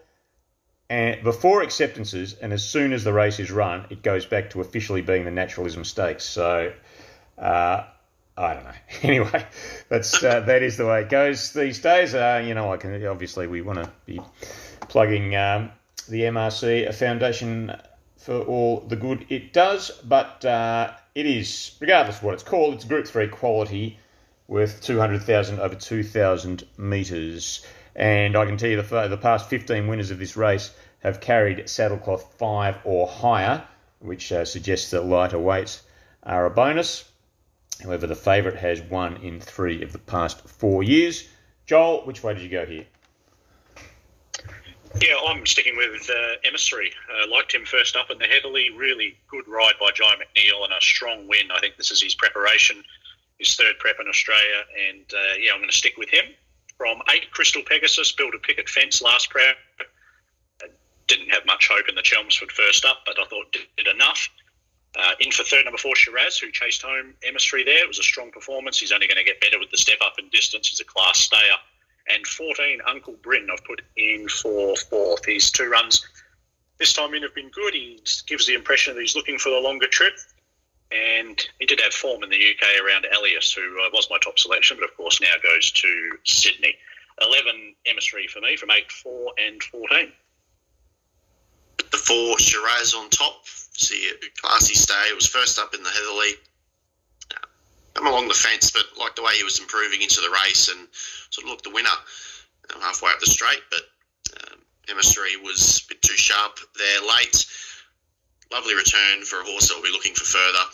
and 0.93 1.23
before 1.23 1.63
acceptances 1.63 2.35
and 2.35 2.53
as 2.53 2.63
soon 2.63 2.93
as 2.93 3.03
the 3.03 3.11
race 3.11 3.39
is 3.39 3.49
run, 3.49 3.87
it 3.89 4.03
goes 4.03 4.27
back 4.27 4.51
to 4.51 4.61
officially 4.61 5.01
being 5.01 5.25
the 5.25 5.31
Naturalism 5.31 5.83
Stakes. 5.83 6.23
So 6.23 6.71
uh, 7.35 7.83
I 8.37 8.53
don't 8.53 8.63
know. 8.63 8.71
Anyway, 9.01 9.43
that's 9.89 10.23
uh, 10.23 10.41
that 10.41 10.61
is 10.61 10.77
the 10.77 10.85
way 10.85 11.01
it 11.01 11.09
goes 11.09 11.51
these 11.51 11.79
days. 11.79 12.13
Uh, 12.13 12.43
you 12.45 12.53
know, 12.53 12.71
I 12.71 12.77
can 12.77 13.03
obviously 13.07 13.47
we 13.47 13.61
want 13.63 13.83
to 13.83 13.89
be 14.05 14.21
plugging 14.81 15.35
um, 15.35 15.71
the 16.07 16.21
MRC 16.21 16.87
a 16.87 16.93
foundation 16.93 17.75
for 18.17 18.41
all 18.41 18.81
the 18.81 18.95
good 18.95 19.25
it 19.29 19.51
does, 19.51 19.89
but 20.03 20.45
uh, 20.45 20.91
it 21.15 21.25
is 21.25 21.75
regardless 21.79 22.17
of 22.17 22.23
what 22.23 22.35
it's 22.35 22.43
called, 22.43 22.75
it's 22.75 22.85
Group 22.85 23.07
Three 23.07 23.29
quality 23.29 23.97
with 24.47 24.79
two 24.83 24.99
hundred 24.99 25.23
thousand 25.23 25.59
over 25.59 25.73
two 25.73 26.03
thousand 26.03 26.65
meters, 26.77 27.65
and 27.95 28.37
I 28.37 28.45
can 28.45 28.57
tell 28.57 28.69
you 28.69 28.79
the 28.79 29.07
the 29.07 29.17
past 29.17 29.49
fifteen 29.49 29.87
winners 29.87 30.11
of 30.11 30.19
this 30.19 30.37
race 30.37 30.69
have 31.03 31.19
carried 31.19 31.67
saddlecloth 31.67 32.23
five 32.37 32.77
or 32.83 33.07
higher, 33.07 33.63
which 33.99 34.31
uh, 34.31 34.45
suggests 34.45 34.91
that 34.91 35.05
lighter 35.05 35.39
weights 35.39 35.83
are 36.23 36.45
a 36.45 36.49
bonus. 36.49 37.11
However, 37.81 38.07
the 38.07 38.15
favourite 38.15 38.57
has 38.57 38.81
won 38.81 39.17
in 39.17 39.39
three 39.41 39.83
of 39.83 39.91
the 39.91 39.99
past 39.99 40.47
four 40.47 40.83
years. 40.83 41.27
Joel, 41.65 42.05
which 42.05 42.23
way 42.23 42.33
did 42.33 42.43
you 42.43 42.49
go 42.49 42.65
here? 42.65 42.85
Yeah, 45.01 45.15
I'm 45.27 45.45
sticking 45.45 45.75
with 45.75 46.07
uh, 46.09 46.35
Emissary. 46.45 46.93
Uh, 47.11 47.27
liked 47.29 47.53
him 47.53 47.65
first 47.65 47.95
up 47.95 48.11
in 48.11 48.19
the 48.19 48.25
Heatherlie. 48.25 48.77
Really 48.77 49.17
good 49.27 49.47
ride 49.47 49.73
by 49.79 49.89
Jye 49.93 50.15
McNeil 50.15 50.63
and 50.63 50.71
a 50.71 50.81
strong 50.81 51.27
win. 51.27 51.51
I 51.51 51.59
think 51.59 51.77
this 51.77 51.91
is 51.91 52.01
his 52.01 52.13
preparation, 52.13 52.83
his 53.39 53.55
third 53.55 53.79
prep 53.79 53.95
in 53.99 54.07
Australia. 54.07 54.63
And 54.89 55.05
uh, 55.11 55.33
yeah, 55.41 55.51
I'm 55.51 55.59
going 55.59 55.69
to 55.69 55.75
stick 55.75 55.97
with 55.97 56.09
him. 56.09 56.25
From 56.77 57.01
eight, 57.11 57.31
Crystal 57.31 57.63
Pegasus 57.65 58.11
built 58.11 58.35
a 58.35 58.39
picket 58.39 58.69
fence 58.69 59.01
last 59.01 59.31
prep. 59.31 59.57
Didn't 61.07 61.29
have 61.29 61.45
much 61.45 61.69
hope 61.71 61.89
in 61.89 61.95
the 61.95 62.01
Chelmsford 62.01 62.51
first 62.51 62.85
up, 62.85 62.99
but 63.05 63.19
I 63.19 63.25
thought 63.25 63.51
did, 63.51 63.87
enough. 63.87 64.29
Uh, 64.95 65.11
in 65.19 65.31
for 65.31 65.43
third, 65.43 65.65
number 65.65 65.77
four, 65.77 65.95
Shiraz, 65.95 66.37
who 66.37 66.51
chased 66.51 66.83
home 66.83 67.15
Emissary 67.27 67.63
there. 67.63 67.83
It 67.83 67.87
was 67.87 67.99
a 67.99 68.03
strong 68.03 68.31
performance. 68.31 68.79
He's 68.79 68.91
only 68.91 69.07
going 69.07 69.17
to 69.17 69.23
get 69.23 69.41
better 69.41 69.59
with 69.59 69.71
the 69.71 69.77
step 69.77 69.97
up 70.01 70.13
in 70.19 70.29
distance. 70.29 70.69
He's 70.69 70.79
a 70.79 70.85
class 70.85 71.19
stayer 71.19 71.55
and 72.09 72.25
14 72.25 72.79
Uncle 72.87 73.15
Bryn 73.21 73.47
I've 73.51 73.63
put 73.63 73.81
in 73.95 74.27
for 74.27 74.75
fourth. 74.75 75.25
His 75.25 75.51
two 75.51 75.69
runs 75.69 76.05
this 76.77 76.93
time 76.93 77.13
in 77.13 77.23
have 77.23 77.35
been 77.35 77.49
good. 77.49 77.73
He 77.73 78.01
gives 78.27 78.45
the 78.45 78.55
impression 78.55 78.95
that 78.95 79.01
he's 79.01 79.15
looking 79.15 79.37
for 79.37 79.49
the 79.49 79.59
longer 79.59 79.87
trip. 79.87 80.13
And 80.91 81.41
he 81.59 81.65
did 81.65 81.79
have 81.81 81.93
form 81.93 82.23
in 82.23 82.29
the 82.29 82.35
UK 82.35 82.85
around 82.85 83.05
Elias, 83.05 83.51
who 83.51 83.61
uh, 83.61 83.89
was 83.93 84.07
my 84.11 84.17
top 84.19 84.37
selection, 84.37 84.77
but 84.79 84.89
of 84.89 84.95
course 84.95 85.21
now 85.21 85.33
goes 85.41 85.71
to 85.71 86.11
Sydney. 86.23 86.75
11 87.21 87.75
emissary 87.85 88.27
for 88.27 88.41
me 88.41 88.57
from 88.57 88.71
8, 88.71 88.91
4, 88.91 89.31
and 89.37 89.63
14. 89.63 90.11
The 91.93 91.99
four 91.99 92.39
Shiraz 92.39 92.95
on 92.95 93.09
top. 93.11 93.45
See, 93.45 94.09
classy 94.41 94.73
stay. 94.73 95.09
It 95.09 95.15
was 95.15 95.27
first 95.27 95.59
up 95.59 95.75
in 95.75 95.83
the 95.83 95.89
Heatherlie. 95.89 96.37
I'm 97.95 98.07
along 98.07 98.27
the 98.27 98.33
fence, 98.33 98.71
but 98.71 98.83
like 98.99 99.15
the 99.15 99.21
way 99.21 99.35
he 99.35 99.43
was 99.43 99.59
improving 99.59 100.01
into 100.01 100.19
the 100.19 100.33
race 100.43 100.69
and 100.69 100.87
sort 101.29 101.45
of 101.45 101.51
looked 101.51 101.65
the 101.65 101.69
winner 101.69 101.93
halfway 102.81 103.11
up 103.11 103.19
the 103.19 103.27
straight. 103.27 103.61
But 103.69 103.81
um, 104.41 104.59
was 105.43 105.83
a 105.85 105.93
bit 105.93 106.01
too 106.01 106.17
sharp 106.17 106.57
there 106.77 107.01
late. 107.01 107.45
Lovely 108.51 108.73
return 108.73 109.23
for 109.23 109.41
a 109.41 109.43
horse 109.43 109.69
that 109.69 109.75
will 109.75 109.83
be 109.83 109.91
looking 109.91 110.15
for 110.15 110.25
further. 110.25 110.65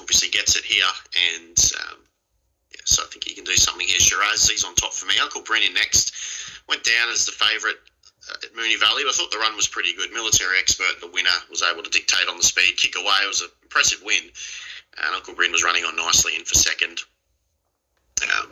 Obviously 0.00 0.30
gets 0.30 0.56
it 0.56 0.64
here, 0.64 0.88
and 1.36 1.58
um, 1.84 1.98
yeah, 2.72 2.80
so 2.86 3.02
I 3.02 3.06
think 3.06 3.24
he 3.24 3.34
can 3.34 3.44
do 3.44 3.52
something 3.52 3.86
here. 3.86 4.00
Shiraz, 4.00 4.48
he's 4.48 4.64
on 4.64 4.74
top 4.76 4.94
for 4.94 5.04
me. 5.04 5.14
Uncle 5.20 5.42
Brennan 5.42 5.74
next 5.74 6.12
went 6.68 6.82
down 6.84 7.10
as 7.10 7.26
the 7.26 7.32
favourite 7.32 7.76
at 8.30 8.54
Moonee 8.54 8.78
Valley. 8.78 9.02
I 9.06 9.12
thought 9.12 9.30
the 9.30 9.38
run 9.38 9.56
was 9.56 9.68
pretty 9.68 9.94
good. 9.94 10.12
Military 10.12 10.58
expert, 10.58 11.00
the 11.00 11.10
winner, 11.10 11.30
was 11.50 11.62
able 11.62 11.82
to 11.82 11.90
dictate 11.90 12.28
on 12.28 12.36
the 12.36 12.42
speed, 12.42 12.76
kick 12.76 12.94
away. 12.96 13.16
It 13.24 13.28
was 13.28 13.42
an 13.42 13.48
impressive 13.62 14.02
win. 14.04 14.22
And 14.98 15.14
Uncle 15.14 15.34
Bryn 15.34 15.52
was 15.52 15.64
running 15.64 15.84
on 15.84 15.96
nicely 15.96 16.36
in 16.36 16.44
for 16.44 16.54
second. 16.54 17.00
Um, 18.22 18.50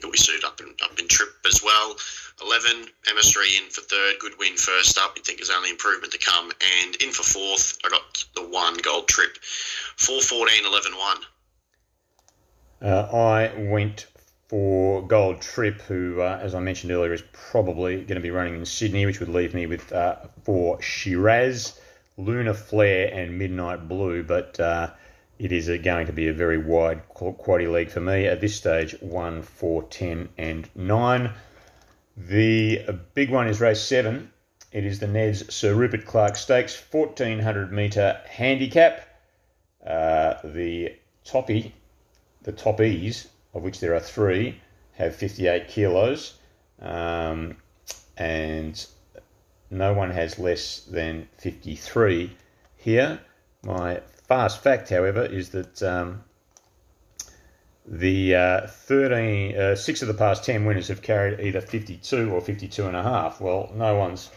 he'll 0.00 0.10
be 0.10 0.18
suited 0.18 0.44
up 0.44 0.60
in, 0.60 0.74
up 0.82 0.98
in 0.98 1.08
trip 1.08 1.30
as 1.46 1.62
well. 1.62 1.96
11, 2.42 2.86
Emissary 3.08 3.56
in 3.56 3.70
for 3.70 3.80
third. 3.82 4.16
Good 4.20 4.38
win 4.38 4.56
first 4.56 4.98
up. 4.98 5.16
You 5.16 5.22
think 5.22 5.38
there's 5.38 5.50
only 5.50 5.70
improvement 5.70 6.12
to 6.12 6.18
come. 6.18 6.52
And 6.82 6.96
in 6.96 7.12
for 7.12 7.22
fourth, 7.22 7.78
I 7.84 7.88
got 7.88 8.24
the 8.34 8.46
one 8.46 8.76
gold 8.82 9.08
trip. 9.08 9.38
4 9.96 10.20
14 10.20 10.66
11 10.66 10.92
1. 10.92 11.16
Uh, 12.82 13.16
I 13.16 13.70
went 13.70 14.06
for 14.48 15.02
Gold 15.06 15.40
Trip, 15.40 15.80
who, 15.82 16.20
uh, 16.20 16.38
as 16.40 16.54
I 16.54 16.60
mentioned 16.60 16.92
earlier, 16.92 17.12
is 17.12 17.22
probably 17.32 17.96
going 17.96 18.14
to 18.14 18.20
be 18.20 18.30
running 18.30 18.54
in 18.54 18.64
Sydney, 18.64 19.04
which 19.04 19.18
would 19.18 19.28
leave 19.28 19.54
me 19.54 19.66
with 19.66 19.92
uh, 19.92 20.16
for 20.44 20.80
Shiraz, 20.80 21.80
Lunar 22.16 22.54
Flare, 22.54 23.12
and 23.12 23.38
Midnight 23.38 23.88
Blue. 23.88 24.22
But 24.22 24.58
uh, 24.60 24.90
it 25.38 25.50
is 25.50 25.68
going 25.82 26.06
to 26.06 26.12
be 26.12 26.28
a 26.28 26.32
very 26.32 26.58
wide 26.58 27.08
quaddy 27.08 27.70
league 27.70 27.90
for 27.90 28.00
me 28.00 28.26
at 28.26 28.40
this 28.40 28.54
stage 28.54 28.94
1, 29.00 29.42
4, 29.42 29.82
10, 29.82 30.28
and 30.38 30.68
9. 30.74 31.30
The 32.16 32.98
big 33.14 33.30
one 33.30 33.48
is 33.48 33.60
race 33.60 33.82
7. 33.82 34.30
It 34.72 34.84
is 34.84 35.00
the 35.00 35.06
Neds 35.06 35.50
Sir 35.50 35.74
Rupert 35.74 36.06
Clarke 36.06 36.36
Stakes 36.36 36.80
1400 36.90 37.72
metre 37.72 38.20
handicap. 38.28 39.02
Uh, 39.84 40.34
the 40.44 40.94
toppy, 41.24 41.74
the 42.42 42.52
toppies, 42.52 43.26
of 43.56 43.62
which 43.62 43.80
there 43.80 43.94
are 43.94 44.00
three, 44.00 44.60
have 44.92 45.16
58 45.16 45.68
kilos, 45.68 46.34
um, 46.80 47.56
and 48.18 48.86
no 49.70 49.94
one 49.94 50.10
has 50.10 50.38
less 50.38 50.80
than 50.80 51.26
53 51.38 52.36
here. 52.76 53.18
My 53.62 54.00
fast 54.28 54.62
fact, 54.62 54.90
however, 54.90 55.24
is 55.24 55.50
that 55.50 55.82
um, 55.82 56.22
the 57.86 58.34
uh, 58.34 58.66
13, 58.66 59.56
uh, 59.56 59.74
six 59.74 60.02
of 60.02 60.08
the 60.08 60.14
past 60.14 60.44
10 60.44 60.66
winners 60.66 60.88
have 60.88 61.00
carried 61.00 61.40
either 61.40 61.60
52 61.60 62.30
or 62.30 62.40
52 62.42 62.86
and 62.86 62.96
a 62.96 63.02
half. 63.02 63.40
Well, 63.40 63.72
no 63.74 63.96
one's 63.96 64.30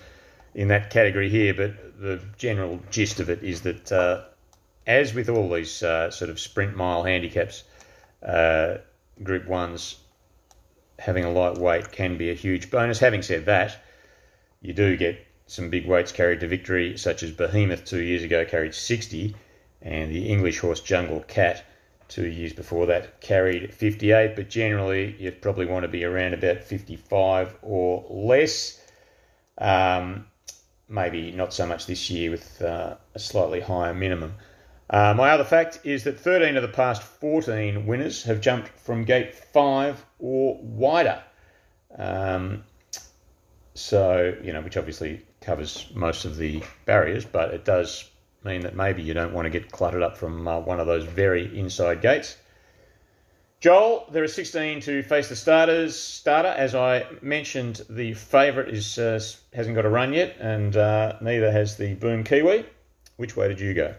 in 0.55 0.69
that 0.69 0.89
category 0.91 1.29
here, 1.29 1.53
but 1.53 1.99
the 1.99 2.21
general 2.37 2.79
gist 2.89 3.19
of 3.19 3.29
it 3.29 3.43
is 3.43 3.61
that, 3.61 3.91
uh, 3.91 4.23
as 4.87 5.13
with 5.13 5.29
all 5.29 5.49
these 5.49 5.83
uh, 5.83 6.09
sort 6.09 6.29
of 6.31 6.39
sprint 6.39 6.75
mile 6.75 7.03
handicaps, 7.03 7.63
uh, 8.25 8.77
Group 9.23 9.45
1s 9.45 9.95
having 10.99 11.23
a 11.23 11.31
light 11.31 11.57
weight 11.57 11.91
can 11.91 12.17
be 12.17 12.29
a 12.29 12.33
huge 12.33 12.69
bonus. 12.69 12.99
Having 12.99 13.21
said 13.23 13.45
that, 13.45 13.77
you 14.61 14.73
do 14.73 14.97
get 14.97 15.25
some 15.47 15.69
big 15.69 15.87
weights 15.87 16.11
carried 16.11 16.41
to 16.41 16.47
victory, 16.47 16.97
such 16.97 17.23
as 17.23 17.31
Behemoth 17.31 17.85
two 17.85 18.01
years 18.01 18.23
ago 18.23 18.45
carried 18.45 18.75
60 18.75 19.35
and 19.81 20.11
the 20.11 20.27
English 20.27 20.59
horse 20.59 20.81
Jungle 20.81 21.21
Cat 21.21 21.63
two 22.09 22.27
years 22.27 22.53
before 22.53 22.87
that 22.87 23.21
carried 23.21 23.73
58, 23.73 24.35
but 24.35 24.49
generally 24.49 25.15
you'd 25.19 25.41
probably 25.41 25.65
want 25.65 25.83
to 25.83 25.87
be 25.87 26.03
around 26.03 26.33
about 26.33 26.63
55 26.63 27.55
or 27.61 28.05
less. 28.09 28.81
Um, 29.57 30.25
maybe 30.87 31.31
not 31.31 31.53
so 31.53 31.65
much 31.65 31.85
this 31.85 32.09
year 32.09 32.31
with 32.31 32.61
uh, 32.61 32.95
a 33.13 33.19
slightly 33.19 33.59
higher 33.59 33.93
minimum. 33.93 34.33
Uh, 34.89 35.13
my 35.15 35.29
other 35.29 35.43
fact 35.43 35.79
is 35.83 36.03
that 36.03 36.19
13 36.19 36.55
of 36.55 36.63
the 36.63 36.67
past 36.67 37.03
14 37.03 37.85
winners 37.85 38.23
have 38.23 38.41
jumped 38.41 38.69
from 38.69 39.03
gate 39.03 39.35
5 39.35 40.03
or 40.17 40.57
wider. 40.61 41.21
Um, 41.97 42.63
so, 43.75 44.35
you 44.41 44.51
know, 44.51 44.61
which 44.61 44.77
obviously 44.77 45.25
covers 45.41 45.87
most 45.93 46.25
of 46.25 46.37
the 46.37 46.63
barriers, 46.85 47.23
but 47.23 47.53
it 47.53 47.65
does 47.65 48.09
mean 48.43 48.61
that 48.61 48.75
maybe 48.75 49.03
you 49.03 49.13
don't 49.13 49.33
want 49.33 49.45
to 49.45 49.49
get 49.49 49.71
cluttered 49.71 50.01
up 50.01 50.17
from 50.17 50.47
uh, 50.47 50.59
one 50.59 50.79
of 50.79 50.87
those 50.87 51.03
very 51.03 51.57
inside 51.57 52.01
gates. 52.01 52.37
Joel, 53.59 54.07
there 54.11 54.23
are 54.23 54.27
16 54.27 54.79
to 54.81 55.03
face 55.03 55.27
the 55.27 55.35
starters. 55.35 55.99
Starter, 55.99 56.47
as 56.47 56.73
I 56.73 57.05
mentioned, 57.21 57.81
the 57.89 58.13
favourite 58.13 58.69
is 58.69 58.97
uh, 58.97 59.19
hasn't 59.53 59.75
got 59.75 59.85
a 59.85 59.89
run 59.89 60.13
yet, 60.13 60.37
and 60.39 60.75
uh, 60.77 61.17
neither 61.21 61.51
has 61.51 61.75
the 61.75 61.93
Boom 61.95 62.23
Kiwi. 62.23 62.65
Which 63.17 63.35
way 63.35 63.49
did 63.49 63.59
you 63.59 63.73
go? 63.73 63.93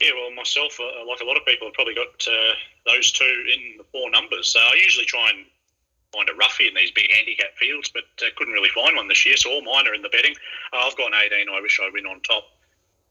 Yeah, 0.00 0.10
well, 0.14 0.30
myself, 0.32 0.78
uh, 0.78 1.06
like 1.08 1.20
a 1.20 1.24
lot 1.24 1.36
of 1.36 1.46
people, 1.46 1.68
have 1.68 1.74
probably 1.74 1.94
got 1.94 2.26
uh, 2.28 2.52
those 2.84 3.12
two 3.12 3.44
in 3.52 3.78
the 3.78 3.84
four 3.92 4.10
numbers. 4.10 4.48
So 4.48 4.60
I 4.60 4.74
usually 4.74 5.06
try 5.06 5.30
and 5.30 5.46
find 6.12 6.28
a 6.28 6.34
roughie 6.34 6.68
in 6.68 6.74
these 6.74 6.90
big 6.90 7.10
handicap 7.10 7.56
fields, 7.56 7.90
but 7.92 8.04
uh, 8.20 8.26
couldn't 8.36 8.52
really 8.52 8.68
find 8.70 8.96
one 8.96 9.08
this 9.08 9.24
year. 9.24 9.36
So 9.36 9.50
all 9.50 9.62
mine 9.62 9.88
are 9.88 9.94
in 9.94 10.02
the 10.02 10.10
betting. 10.10 10.34
Uh, 10.72 10.86
I've 10.86 10.96
gone 10.96 11.12
18. 11.14 11.48
I 11.48 11.60
wish 11.60 11.80
I 11.82 11.90
win 11.92 12.04
on 12.06 12.20
top. 12.20 12.44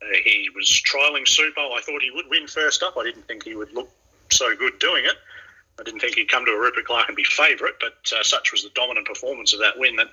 Uh, 0.01 0.13
he 0.23 0.49
was 0.53 0.67
trialling 0.67 1.27
super. 1.27 1.59
I 1.59 1.81
thought 1.81 2.03
he 2.03 2.11
would 2.11 2.29
win 2.29 2.47
first 2.47 2.83
up. 2.83 2.97
I 2.97 3.03
didn't 3.03 3.27
think 3.27 3.43
he 3.43 3.55
would 3.55 3.73
look 3.73 3.89
so 4.29 4.55
good 4.55 4.77
doing 4.77 5.05
it. 5.05 5.15
I 5.79 5.83
didn't 5.83 6.01
think 6.01 6.15
he'd 6.15 6.29
come 6.29 6.45
to 6.45 6.51
a 6.51 6.59
Rupert 6.59 6.85
Clarke 6.85 7.07
and 7.07 7.17
be 7.17 7.23
favourite, 7.23 7.75
but 7.81 7.97
uh, 8.17 8.23
such 8.23 8.51
was 8.51 8.63
the 8.63 8.69
dominant 8.75 9.07
performance 9.07 9.53
of 9.53 9.59
that 9.59 9.77
win 9.77 9.95
that 9.97 10.09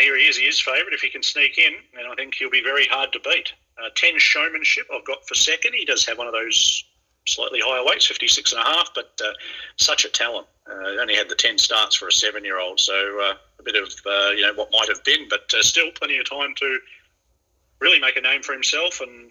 here 0.00 0.18
he 0.18 0.24
is. 0.24 0.36
He 0.36 0.44
is 0.44 0.60
favourite 0.60 0.92
if 0.92 1.00
he 1.00 1.08
can 1.08 1.22
sneak 1.22 1.56
in, 1.56 1.72
and 1.96 2.08
I 2.08 2.14
think 2.16 2.34
he'll 2.34 2.50
be 2.50 2.62
very 2.62 2.86
hard 2.86 3.12
to 3.12 3.20
beat. 3.20 3.52
Uh, 3.82 3.90
10 3.94 4.18
showmanship 4.18 4.86
I've 4.92 5.04
got 5.04 5.26
for 5.28 5.34
second. 5.34 5.74
He 5.74 5.84
does 5.84 6.04
have 6.06 6.18
one 6.18 6.26
of 6.26 6.32
those 6.32 6.84
slightly 7.28 7.60
higher 7.62 7.84
weights, 7.84 8.06
56 8.06 8.52
and 8.52 8.62
a 8.62 8.64
half, 8.64 8.90
but 8.94 9.20
uh, 9.22 9.32
such 9.76 10.04
a 10.04 10.08
talent. 10.08 10.46
Uh, 10.68 11.00
only 11.00 11.14
had 11.14 11.28
the 11.28 11.34
10 11.34 11.58
starts 11.58 11.96
for 11.96 12.08
a 12.08 12.12
seven 12.12 12.44
year 12.44 12.58
old, 12.58 12.80
so 12.80 12.94
uh, 12.94 13.34
a 13.58 13.62
bit 13.62 13.76
of 13.76 13.92
uh, 14.06 14.30
you 14.30 14.42
know 14.42 14.52
what 14.54 14.70
might 14.72 14.88
have 14.88 15.02
been, 15.04 15.28
but 15.28 15.52
uh, 15.56 15.62
still 15.62 15.90
plenty 15.92 16.18
of 16.18 16.28
time 16.28 16.54
to 16.56 16.78
really 17.80 18.00
make 18.00 18.16
a 18.16 18.20
name 18.20 18.42
for 18.42 18.52
himself 18.52 19.00
and 19.00 19.30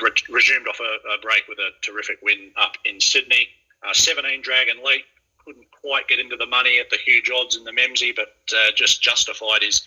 re- 0.00 0.10
resumed 0.28 0.68
off 0.68 0.78
a, 0.80 1.14
a, 1.14 1.18
break 1.22 1.44
with 1.48 1.58
a 1.58 1.70
terrific 1.80 2.18
win 2.22 2.50
up 2.56 2.74
in 2.84 3.00
Sydney. 3.00 3.48
17 3.92 4.42
Dragon 4.42 4.76
Leap 4.84 5.04
couldn't 5.44 5.66
quite 5.70 6.08
get 6.08 6.18
into 6.18 6.36
the 6.36 6.46
money 6.46 6.78
at 6.78 6.88
the 6.90 6.96
huge 6.96 7.30
odds 7.30 7.56
in 7.56 7.64
the 7.64 7.70
Memsie, 7.70 8.14
but 8.14 8.34
just 8.74 9.02
justified 9.02 9.62
his 9.62 9.86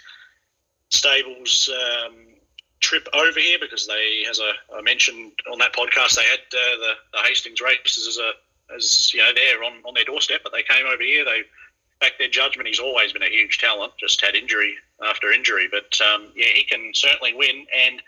stables. 0.90 1.70
Um, 1.70 2.14
trip 2.80 3.08
over 3.14 3.40
here 3.40 3.58
because 3.60 3.88
they, 3.88 4.26
as 4.30 4.40
I, 4.40 4.82
mentioned 4.82 5.32
on 5.52 5.60
that 5.60 5.74
podcast, 5.74 6.16
they 6.16 6.24
had 6.24 6.40
uh, 6.40 6.78
the, 6.78 6.94
the 7.14 7.20
Hastings 7.24 7.62
races 7.62 8.08
as 8.08 8.18
a 8.18 8.32
as 8.76 9.14
you 9.14 9.20
know 9.20 9.32
there 9.34 9.64
on, 9.64 9.74
on 9.86 9.94
their 9.94 10.04
doorstep, 10.04 10.42
but 10.44 10.52
they 10.52 10.64
came 10.64 10.86
over 10.86 11.02
here. 11.02 11.24
They 11.26 11.44
backed 12.00 12.20
their 12.20 12.30
judgment. 12.30 12.68
He's 12.68 12.80
always 12.80 13.14
been 13.14 13.24
a 13.24 13.30
huge 13.30 13.58
talent, 13.58 13.94
just 13.98 14.22
had 14.22 14.36
injury 14.36 14.76
after 15.04 15.32
injury, 15.32 15.68
but 15.72 16.00
um, 16.02 16.28
yeah, 16.36 16.48
he 16.54 16.64
can 16.64 16.92
certainly 16.94 17.34
win. 17.34 17.66
And 17.76 18.02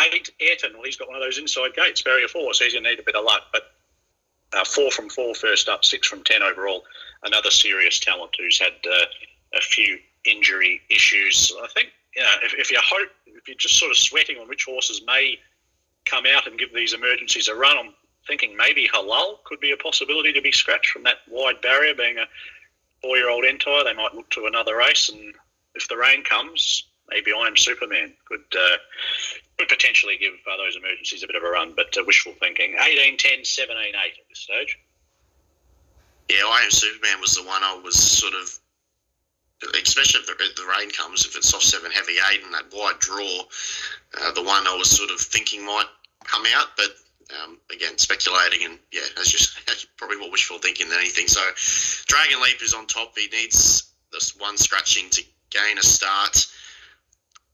eight, 0.00 0.30
Ayrton, 0.40 0.72
well, 0.74 0.84
he's 0.84 0.96
got 0.96 1.08
one 1.08 1.16
of 1.16 1.22
those 1.22 1.38
inside 1.38 1.74
gates, 1.74 2.02
barrier 2.02 2.28
four, 2.28 2.54
so 2.54 2.64
he's 2.64 2.72
going 2.72 2.84
to 2.84 2.90
need 2.90 2.98
a 2.98 3.04
bit 3.04 3.14
of 3.14 3.24
luck. 3.24 3.42
But 3.52 3.72
uh, 4.52 4.64
four 4.64 4.90
from 4.90 5.08
four 5.10 5.34
first 5.34 5.68
up, 5.68 5.84
six 5.84 6.08
from 6.08 6.24
ten 6.24 6.42
overall. 6.42 6.84
Another 7.22 7.50
serious 7.50 7.98
talent 7.98 8.32
who's 8.38 8.58
had 8.58 8.74
uh, 8.86 9.06
a 9.54 9.60
few 9.60 9.98
injury 10.24 10.80
issues. 10.90 11.52
I 11.62 11.68
think 11.68 11.90
you 12.16 12.22
know, 12.22 12.30
if, 12.42 12.54
if 12.54 12.70
you 12.70 12.78
hope, 12.82 13.08
if 13.26 13.46
you're 13.46 13.56
just 13.56 13.78
sort 13.78 13.90
of 13.90 13.96
sweating 13.96 14.38
on 14.38 14.48
which 14.48 14.64
horses 14.64 15.02
may 15.06 15.38
come 16.06 16.24
out 16.34 16.46
and 16.46 16.58
give 16.58 16.74
these 16.74 16.94
emergencies 16.94 17.48
a 17.48 17.54
run, 17.54 17.76
I'm 17.76 17.94
thinking 18.26 18.56
maybe 18.56 18.88
Halal 18.88 19.44
could 19.44 19.60
be 19.60 19.72
a 19.72 19.76
possibility 19.76 20.32
to 20.32 20.40
be 20.40 20.52
scratched 20.52 20.90
from 20.90 21.02
that 21.04 21.18
wide 21.28 21.60
barrier, 21.60 21.94
being 21.94 22.18
a 22.18 22.26
four-year-old 23.02 23.44
entire. 23.44 23.84
They 23.84 23.94
might 23.94 24.14
look 24.14 24.30
to 24.30 24.46
another 24.46 24.76
race, 24.76 25.10
and 25.10 25.34
if 25.74 25.88
the 25.88 25.96
rain 25.96 26.24
comes, 26.24 26.84
maybe 27.10 27.32
I 27.32 27.46
am 27.46 27.56
Superman 27.56 28.14
could 28.24 28.44
uh, 28.58 28.76
could 29.58 29.68
potentially 29.68 30.16
give 30.18 30.34
uh, 30.50 30.56
those 30.56 30.76
emergencies 30.76 31.22
a 31.22 31.26
bit 31.26 31.36
of 31.36 31.42
a 31.42 31.50
run, 31.50 31.74
but 31.76 31.96
uh, 31.98 32.04
wishful 32.06 32.32
thinking. 32.40 32.76
18, 32.80 33.16
10, 33.16 33.44
17, 33.44 33.78
8 33.78 33.94
at 33.94 34.28
this 34.28 34.38
stage. 34.38 34.78
Yeah, 36.28 36.42
I 36.46 36.62
am 36.62 36.70
Superman 36.70 37.20
was 37.20 37.34
the 37.34 37.44
one 37.44 37.62
I 37.62 37.80
was 37.82 37.96
sort 37.96 38.34
of, 38.34 38.58
especially 39.82 40.20
if 40.20 40.26
the, 40.26 40.62
the 40.62 40.68
rain 40.68 40.90
comes, 40.90 41.24
if 41.24 41.36
it's 41.36 41.48
soft 41.48 41.64
seven 41.64 41.90
heavy 41.90 42.14
eight 42.30 42.42
and 42.44 42.52
that 42.54 42.72
wide 42.72 42.98
draw, 42.98 43.42
uh, 44.20 44.32
the 44.32 44.42
one 44.42 44.66
I 44.66 44.76
was 44.76 44.90
sort 44.90 45.10
of 45.10 45.20
thinking 45.20 45.64
might 45.64 45.86
come 46.24 46.44
out, 46.54 46.68
but 46.76 46.90
um, 47.42 47.58
again, 47.72 47.98
speculating 47.98 48.64
and 48.64 48.78
yeah, 48.92 49.00
that's 49.16 49.30
just 49.30 49.58
probably 49.96 50.18
more 50.18 50.30
wishful 50.30 50.58
thinking 50.58 50.88
than 50.88 50.98
anything. 50.98 51.26
So, 51.26 51.40
Dragon 52.06 52.40
Leap 52.42 52.62
is 52.62 52.74
on 52.74 52.86
top. 52.86 53.16
He 53.18 53.28
needs 53.28 53.90
this 54.12 54.36
one 54.36 54.56
scratching 54.56 55.10
to 55.10 55.22
gain 55.50 55.78
a 55.78 55.82
start. 55.82 56.46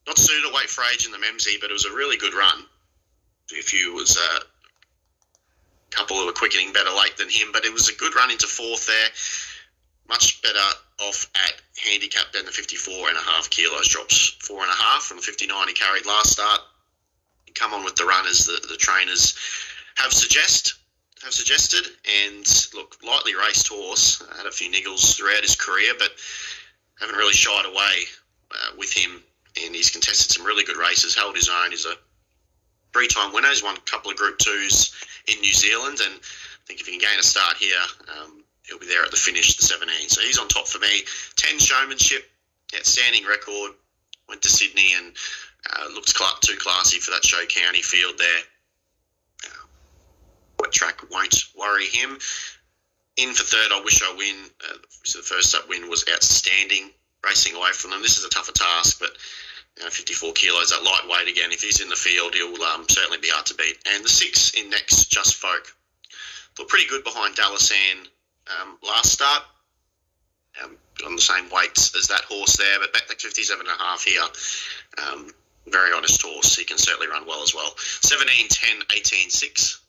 Not 0.05 0.17
suited 0.17 0.47
to 0.47 0.53
wait 0.53 0.69
for 0.69 0.83
age 0.93 1.05
in 1.05 1.11
the 1.11 1.17
Memsie, 1.17 1.59
but 1.59 1.69
it 1.69 1.73
was 1.73 1.85
a 1.85 1.93
really 1.93 2.17
good 2.17 2.33
run. 2.33 2.65
If 3.51 3.73
you 3.73 3.93
was 3.93 4.17
a 4.17 5.95
couple 5.95 6.17
who 6.17 6.25
were 6.25 6.33
quickening 6.33 6.73
better 6.73 6.89
late 6.89 7.17
than 7.17 7.29
him, 7.29 7.49
but 7.53 7.65
it 7.65 7.73
was 7.73 7.89
a 7.89 7.95
good 7.95 8.15
run 8.15 8.31
into 8.31 8.47
fourth 8.47 8.87
there. 8.87 9.09
Much 10.13 10.43
better 10.43 10.59
off 10.99 11.27
at 11.33 11.53
handicap 11.83 12.31
than 12.33 12.45
the 12.45 12.51
54 12.51 13.09
and 13.09 13.17
a 13.17 13.21
half 13.21 13.49
kilos 13.49 13.87
drops. 13.87 14.37
Four 14.41 14.61
and 14.61 14.71
a 14.71 14.75
half 14.75 15.01
from 15.01 15.17
the 15.17 15.23
59 15.23 15.67
he 15.67 15.73
carried 15.73 16.05
last 16.05 16.33
start. 16.33 16.59
Come 17.55 17.73
on 17.73 17.83
with 17.83 17.95
the 17.95 18.05
runners 18.05 18.45
the, 18.45 18.63
the 18.69 18.77
trainers 18.77 19.35
have 19.95 20.13
suggest 20.13 20.75
have 21.23 21.33
suggested. 21.33 21.87
And 22.27 22.45
look, 22.75 22.97
lightly 23.03 23.33
raced 23.33 23.69
horse. 23.69 24.21
Had 24.37 24.45
a 24.45 24.51
few 24.51 24.71
niggles 24.71 25.17
throughout 25.17 25.41
his 25.41 25.55
career, 25.55 25.93
but 25.97 26.11
haven't 26.99 27.15
really 27.15 27.33
shied 27.33 27.65
away 27.65 28.05
uh, 28.51 28.75
with 28.77 28.93
him. 28.93 29.23
And 29.65 29.73
he's 29.73 29.89
contested 29.89 30.31
some 30.31 30.45
really 30.45 30.63
good 30.63 30.77
races, 30.77 31.15
held 31.15 31.35
his 31.35 31.49
own. 31.49 31.71
He's 31.71 31.87
a 31.87 31.95
three-time 32.93 33.33
winner. 33.33 33.47
He's 33.47 33.63
won 33.63 33.77
a 33.77 33.89
couple 33.89 34.11
of 34.11 34.17
Group 34.17 34.37
Twos 34.37 34.93
in 35.27 35.41
New 35.41 35.53
Zealand, 35.53 36.01
and 36.03 36.13
I 36.13 36.65
think 36.67 36.81
if 36.81 36.85
he 36.85 36.99
can 36.99 37.09
gain 37.09 37.19
a 37.19 37.23
start 37.23 37.57
here, 37.57 37.81
um, 38.19 38.42
he'll 38.67 38.79
be 38.79 38.87
there 38.87 39.03
at 39.03 39.11
the 39.11 39.17
finish, 39.17 39.55
the 39.57 39.63
17. 39.63 40.09
So 40.09 40.21
he's 40.21 40.39
on 40.39 40.47
top 40.47 40.67
for 40.67 40.79
me. 40.79 41.03
10 41.35 41.59
showmanship, 41.59 42.23
outstanding 42.75 43.25
record. 43.25 43.71
Went 44.29 44.41
to 44.43 44.49
Sydney 44.49 44.93
and 44.95 45.13
uh, 45.69 45.89
looks 45.93 46.13
too 46.41 46.57
classy 46.57 46.99
for 46.99 47.11
that 47.11 47.25
show 47.25 47.43
county 47.45 47.81
field 47.81 48.17
there. 48.17 48.39
Uh, 49.45 49.65
wet 50.59 50.71
track 50.71 51.01
won't 51.11 51.35
worry 51.57 51.87
him. 51.87 52.17
In 53.17 53.33
for 53.33 53.43
third, 53.43 53.71
I 53.71 53.81
wish 53.83 54.01
I 54.01 54.15
win. 54.17 54.35
Uh, 54.63 54.77
so 55.03 55.19
the 55.19 55.25
first 55.25 55.53
up 55.55 55.69
win 55.69 55.89
was 55.89 56.05
outstanding, 56.11 56.89
racing 57.23 57.55
away 57.55 57.71
from 57.73 57.91
them. 57.91 58.01
This 58.01 58.17
is 58.17 58.25
a 58.25 58.29
tougher 58.29 58.53
task, 58.53 58.99
but 58.99 59.11
you 59.77 59.83
know, 59.83 59.89
54 59.89 60.33
kilos 60.33 60.71
at 60.71 60.83
lightweight 60.83 61.27
again. 61.27 61.51
If 61.51 61.61
he's 61.61 61.81
in 61.81 61.89
the 61.89 61.95
field, 61.95 62.33
he'll 62.33 62.61
um, 62.63 62.85
certainly 62.89 63.19
be 63.19 63.29
hard 63.29 63.45
to 63.47 63.55
beat. 63.55 63.77
And 63.93 64.03
the 64.03 64.09
six 64.09 64.51
in 64.51 64.69
next, 64.69 65.11
Just 65.11 65.35
Folk. 65.35 65.75
Looked 66.57 66.69
pretty 66.69 66.87
good 66.87 67.03
behind 67.03 67.35
Dalasan 67.35 68.07
um, 68.61 68.77
last 68.83 69.11
start. 69.11 69.43
Um, 70.63 70.77
on 71.05 71.15
the 71.15 71.21
same 71.21 71.49
weights 71.49 71.95
as 71.97 72.07
that 72.07 72.21
horse 72.25 72.57
there, 72.57 72.79
but 72.79 72.93
back 72.93 73.07
to 73.07 73.15
57 73.15 73.65
and 73.65 73.67
a 73.67 73.83
half 73.83 74.03
here. 74.03 74.21
Um, 75.01 75.31
very 75.67 75.91
honest 75.93 76.21
horse. 76.21 76.55
He 76.55 76.63
can 76.63 76.77
certainly 76.77 77.07
run 77.07 77.25
well 77.25 77.41
as 77.41 77.55
well. 77.55 77.73
17, 77.77 78.47
10, 78.49 78.81
18, 78.95 79.29
6. 79.29 79.81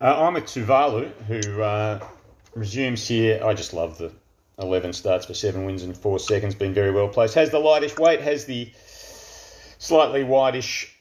Uh, 0.00 0.26
I'm 0.26 0.34
with 0.34 0.44
Tuvalu, 0.44 1.10
who 1.26 1.62
uh, 1.62 2.06
resumes 2.54 3.06
here. 3.08 3.40
I 3.42 3.54
just 3.54 3.72
love 3.72 3.96
the 3.96 4.12
11 4.58 4.92
starts 4.92 5.26
for 5.26 5.34
seven 5.34 5.64
wins 5.64 5.82
and 5.82 5.96
four 5.96 6.18
seconds, 6.18 6.54
been 6.54 6.74
very 6.74 6.90
well 6.90 7.08
placed. 7.08 7.34
Has 7.34 7.50
the 7.50 7.58
lightish 7.58 7.96
weight, 7.98 8.20
has 8.20 8.44
the 8.46 8.72
slightly 9.78 10.24
whitish 10.24 10.95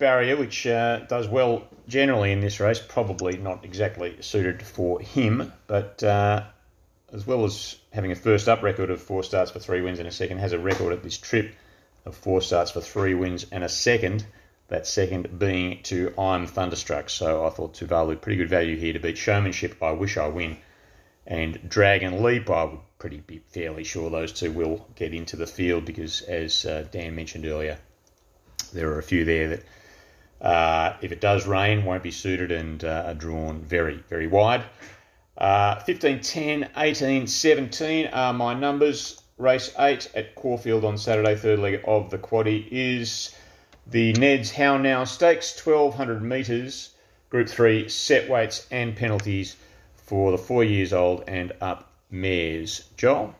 barrier, 0.00 0.36
which 0.36 0.66
uh, 0.66 0.98
does 1.06 1.28
well 1.28 1.68
generally 1.86 2.32
in 2.32 2.40
this 2.40 2.58
race. 2.58 2.80
Probably 2.80 3.36
not 3.36 3.64
exactly 3.64 4.16
suited 4.20 4.62
for 4.62 4.98
him, 4.98 5.52
but 5.68 6.02
uh, 6.02 6.42
as 7.12 7.24
well 7.24 7.44
as 7.44 7.76
having 7.92 8.10
a 8.10 8.16
first 8.16 8.48
up 8.48 8.64
record 8.64 8.90
of 8.90 9.00
four 9.00 9.22
starts 9.22 9.52
for 9.52 9.60
three 9.60 9.82
wins 9.82 10.00
and 10.00 10.08
a 10.08 10.12
second, 10.12 10.38
has 10.38 10.52
a 10.52 10.58
record 10.58 10.92
at 10.92 11.04
this 11.04 11.18
trip 11.18 11.54
of 12.04 12.16
four 12.16 12.40
starts 12.42 12.72
for 12.72 12.80
three 12.80 13.14
wins 13.14 13.46
and 13.52 13.62
a 13.62 13.68
second. 13.68 14.26
That 14.68 14.86
second 14.86 15.38
being 15.38 15.82
to 15.84 16.14
I'm 16.18 16.46
Thunderstruck. 16.46 17.10
So 17.10 17.44
I 17.44 17.50
thought 17.50 17.74
Tuvalu 17.74 18.20
pretty 18.20 18.38
good 18.38 18.48
value 18.48 18.76
here 18.76 18.92
to 18.92 19.00
beat 19.00 19.18
Showmanship. 19.18 19.82
I 19.82 19.90
wish 19.92 20.16
I 20.16 20.28
win. 20.28 20.56
And 21.26 21.68
Dragon 21.68 22.22
Leap, 22.22 22.48
I 22.50 22.64
would 22.64 22.78
pretty 22.98 23.18
be 23.18 23.42
fairly 23.48 23.84
sure 23.84 24.10
those 24.10 24.32
two 24.32 24.52
will 24.52 24.86
get 24.94 25.12
into 25.12 25.36
the 25.36 25.46
field 25.46 25.84
because, 25.84 26.22
as 26.22 26.64
uh, 26.64 26.86
Dan 26.90 27.16
mentioned 27.16 27.46
earlier, 27.46 27.78
there 28.72 28.90
are 28.90 28.98
a 28.98 29.02
few 29.02 29.24
there 29.24 29.48
that, 29.48 29.62
uh, 30.40 30.94
if 31.00 31.12
it 31.12 31.20
does 31.20 31.46
rain, 31.46 31.84
won't 31.84 32.02
be 32.02 32.10
suited 32.10 32.50
and 32.50 32.84
uh, 32.84 33.12
drawn 33.14 33.60
very, 33.60 34.02
very 34.08 34.26
wide. 34.26 34.64
Uh, 35.36 35.76
15, 35.80 36.20
10, 36.20 36.70
18, 36.76 37.26
17 37.26 38.06
are 38.08 38.32
my 38.32 38.54
numbers. 38.54 39.22
Race 39.38 39.72
8 39.78 40.10
at 40.14 40.34
Caulfield 40.34 40.84
on 40.84 40.98
Saturday, 40.98 41.34
third 41.34 41.58
leg 41.58 41.80
of 41.86 42.10
the 42.10 42.18
quaddy, 42.18 42.66
is 42.70 43.34
the 43.86 44.12
Ned's 44.12 44.50
How 44.50 44.76
Now 44.76 45.04
Stakes, 45.04 45.58
1200 45.64 46.22
metres, 46.22 46.90
Group 47.30 47.48
3 47.48 47.88
set 47.88 48.28
weights 48.28 48.66
and 48.70 48.96
penalties 48.96 49.56
for 49.94 50.32
the 50.32 50.38
four 50.38 50.64
years 50.64 50.92
old 50.92 51.24
and 51.28 51.52
up 51.60 51.92
mares. 52.10 52.84
Joel? 52.96 53.34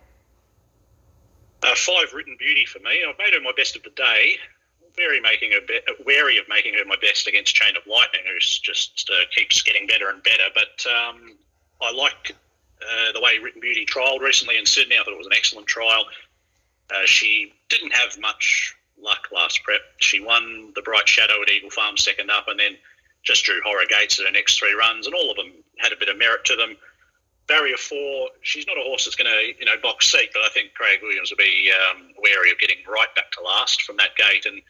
Uh, 1.61 1.75
five 1.75 2.13
written 2.13 2.35
beauty 2.39 2.65
for 2.65 2.79
me. 2.79 3.03
I've 3.07 3.17
made 3.19 3.33
her 3.33 3.41
my 3.41 3.51
best 3.55 3.75
of 3.75 3.83
the 3.83 3.91
day. 3.91 4.37
Very 4.95 5.19
making 5.21 5.51
be- 5.67 5.81
wary 6.05 6.37
of 6.37 6.45
making 6.49 6.73
her 6.75 6.85
my 6.85 6.97
best 7.01 7.27
against 7.27 7.55
Chain 7.55 7.75
of 7.75 7.83
Lightning, 7.87 8.21
who's 8.31 8.59
just 8.59 9.09
uh, 9.11 9.25
keeps 9.35 9.61
getting 9.61 9.87
better 9.87 10.09
and 10.09 10.21
better. 10.23 10.43
But 10.53 10.85
um, 10.89 11.37
I 11.81 11.91
like 11.93 12.35
uh, 12.81 13.11
the 13.13 13.21
way 13.21 13.39
Written 13.39 13.61
Beauty 13.61 13.85
trialled 13.85 14.19
recently 14.19 14.57
in 14.57 14.65
Sydney. 14.65 14.97
I 14.97 15.03
thought 15.03 15.13
it 15.13 15.17
was 15.17 15.27
an 15.27 15.33
excellent 15.35 15.67
trial. 15.67 16.05
Uh, 16.89 17.05
she 17.05 17.53
didn't 17.69 17.93
have 17.93 18.19
much 18.19 18.75
luck 19.01 19.27
last 19.33 19.63
prep. 19.63 19.81
She 19.99 20.19
won 20.19 20.71
the 20.75 20.81
Bright 20.81 21.07
Shadow 21.07 21.41
at 21.41 21.49
Eagle 21.49 21.69
Farm 21.69 21.97
second 21.97 22.29
up, 22.29 22.47
and 22.47 22.59
then 22.59 22.75
just 23.23 23.45
drew 23.45 23.61
Horror 23.63 23.85
Gates 23.87 24.19
at 24.19 24.25
her 24.25 24.31
next 24.31 24.59
three 24.59 24.73
runs, 24.73 25.05
and 25.05 25.15
all 25.15 25.31
of 25.31 25.37
them 25.37 25.51
had 25.77 25.93
a 25.93 25.97
bit 25.97 26.09
of 26.09 26.17
merit 26.17 26.43
to 26.45 26.55
them 26.55 26.75
barrier 27.51 27.77
four, 27.77 28.29
she's 28.41 28.65
not 28.65 28.77
a 28.77 28.81
horse 28.81 29.03
that's 29.03 29.15
going 29.15 29.29
to, 29.29 29.59
you 29.59 29.65
know, 29.65 29.75
box 29.83 30.11
seat, 30.11 30.29
but 30.33 30.41
I 30.41 30.49
think 30.49 30.73
Craig 30.73 30.99
Williams 31.01 31.31
will 31.31 31.37
be 31.37 31.69
um, 31.71 32.07
wary 32.17 32.51
of 32.51 32.57
getting 32.59 32.77
right 32.87 33.13
back 33.15 33.29
to 33.31 33.41
last 33.41 33.81
from 33.81 33.97
that 33.97 34.15
gate. 34.15 34.45
And 34.45 34.61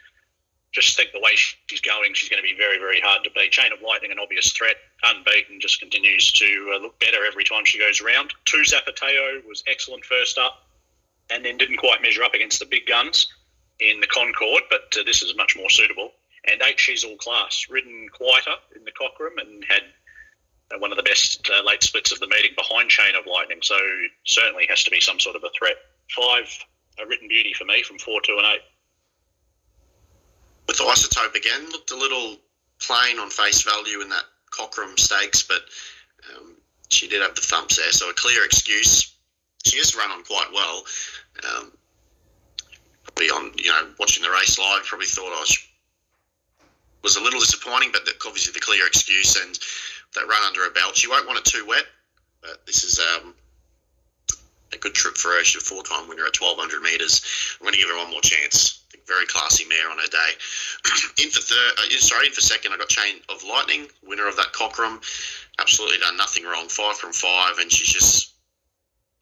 just 0.73 0.95
think 0.95 1.11
the 1.11 1.19
way 1.19 1.35
she's 1.35 1.81
going, 1.81 2.13
she's 2.13 2.29
going 2.29 2.41
to 2.41 2.47
be 2.47 2.55
very, 2.57 2.77
very 2.77 3.01
hard 3.01 3.23
to 3.23 3.31
beat. 3.31 3.51
Chain 3.51 3.73
of 3.73 3.81
Lightning, 3.81 4.11
an 4.11 4.19
obvious 4.19 4.51
threat, 4.53 4.75
unbeaten, 5.03 5.59
just 5.59 5.79
continues 5.79 6.31
to 6.33 6.73
uh, 6.75 6.81
look 6.81 6.97
better 6.99 7.25
every 7.27 7.43
time 7.43 7.65
she 7.65 7.77
goes 7.77 8.01
around. 8.01 8.33
Two 8.45 8.63
Zapateo 8.63 9.45
was 9.45 9.63
excellent 9.67 10.05
first 10.05 10.37
up, 10.37 10.65
and 11.29 11.43
then 11.43 11.57
didn't 11.57 11.77
quite 11.77 12.01
measure 12.01 12.23
up 12.23 12.33
against 12.33 12.59
the 12.59 12.65
big 12.65 12.85
guns 12.87 13.27
in 13.79 13.99
the 13.99 14.07
Concord, 14.07 14.63
but 14.69 14.95
uh, 14.97 15.03
this 15.05 15.21
is 15.23 15.35
much 15.35 15.57
more 15.57 15.69
suitable. 15.69 16.11
And 16.47 16.61
eight, 16.61 16.79
she's 16.79 17.03
all 17.03 17.17
class, 17.17 17.67
ridden 17.69 18.07
quieter 18.13 18.55
in 18.75 18.83
the 18.83 18.91
Cockram 18.91 19.39
and 19.39 19.63
had 19.67 19.83
uh, 20.73 20.79
one 20.79 20.91
of 20.91 20.97
the 20.97 21.03
best 21.03 21.49
uh, 21.53 21.63
late 21.63 21.83
splits 21.83 22.11
of 22.11 22.19
the 22.19 22.27
meeting 22.27 22.51
behind 22.55 22.89
Chain 22.89 23.13
of 23.15 23.25
Lightning. 23.25 23.59
So 23.61 23.77
certainly 24.25 24.65
has 24.69 24.83
to 24.85 24.91
be 24.91 25.01
some 25.01 25.19
sort 25.19 25.35
of 25.35 25.43
a 25.43 25.49
threat. 25.57 25.75
Five, 26.15 26.47
a 27.01 27.07
written 27.07 27.27
beauty 27.27 27.53
for 27.53 27.65
me 27.65 27.83
from 27.83 27.99
four, 27.99 28.21
two, 28.21 28.37
and 28.37 28.45
eight. 28.47 28.61
With 30.67 30.77
Isotope 30.77 31.35
again, 31.35 31.69
looked 31.71 31.91
a 31.91 31.97
little 31.97 32.37
plain 32.79 33.19
on 33.19 33.29
face 33.29 33.63
value 33.63 34.01
in 34.01 34.09
that 34.09 34.23
Cockram 34.51 34.97
Stakes, 34.99 35.43
but 35.43 35.61
um, 36.35 36.53
she 36.89 37.07
did 37.07 37.21
have 37.21 37.35
the 37.35 37.41
thumps 37.41 37.77
there, 37.77 37.91
so 37.91 38.09
a 38.09 38.13
clear 38.13 38.43
excuse. 38.45 39.13
She 39.65 39.77
has 39.77 39.95
run 39.95 40.11
on 40.11 40.23
quite 40.23 40.49
well. 40.53 40.83
Um, 41.49 41.71
probably 43.03 43.29
on, 43.29 43.51
you 43.57 43.69
know, 43.69 43.89
watching 43.99 44.23
the 44.23 44.29
race 44.29 44.57
live, 44.57 44.83
probably 44.83 45.07
thought 45.07 45.35
I 45.35 45.39
was 45.39 45.57
was 47.03 47.15
a 47.15 47.23
little 47.23 47.39
disappointing, 47.39 47.89
but 47.91 48.05
the, 48.05 48.13
obviously 48.27 48.53
the 48.53 48.59
clear 48.59 48.85
excuse 48.85 49.35
and 49.43 49.57
that 50.13 50.27
run 50.27 50.43
under 50.45 50.65
a 50.65 50.71
belt. 50.71 50.95
She 50.95 51.07
won't 51.09 51.25
want 51.25 51.39
it 51.39 51.45
too 51.45 51.65
wet, 51.67 51.85
but 52.41 52.65
this 52.65 52.83
is 52.83 52.99
um, 52.99 53.33
a 54.73 54.77
good 54.77 54.93
trip 54.93 55.17
for 55.17 55.29
her. 55.29 55.43
She's 55.43 55.61
a 55.61 55.65
four-time 55.65 56.07
winner 56.07 56.25
at 56.25 56.39
1,200 56.39 56.81
metres. 56.81 57.57
I'm 57.59 57.65
going 57.65 57.73
to 57.73 57.79
give 57.79 57.89
her 57.89 57.97
one 57.97 58.11
more 58.11 58.21
chance. 58.21 58.80
Very 59.11 59.25
classy 59.25 59.65
mare 59.67 59.91
on 59.91 59.97
her 59.97 60.07
day. 60.07 60.31
in 61.23 61.29
for 61.29 61.41
third, 61.41 61.73
uh, 61.77 61.99
sorry, 61.99 62.27
in 62.27 62.33
for 62.33 62.41
second, 62.41 62.71
I 62.71 62.77
got 62.77 62.87
Chain 62.87 63.19
of 63.27 63.43
Lightning, 63.43 63.87
winner 64.07 64.27
of 64.27 64.37
that 64.37 64.53
Cockram. 64.53 65.03
Absolutely 65.59 65.97
done 65.97 66.15
nothing 66.15 66.45
wrong. 66.45 66.67
Five 66.69 66.97
from 66.97 67.11
five, 67.11 67.59
and 67.59 67.71
she's 67.71 67.91
just 67.91 68.31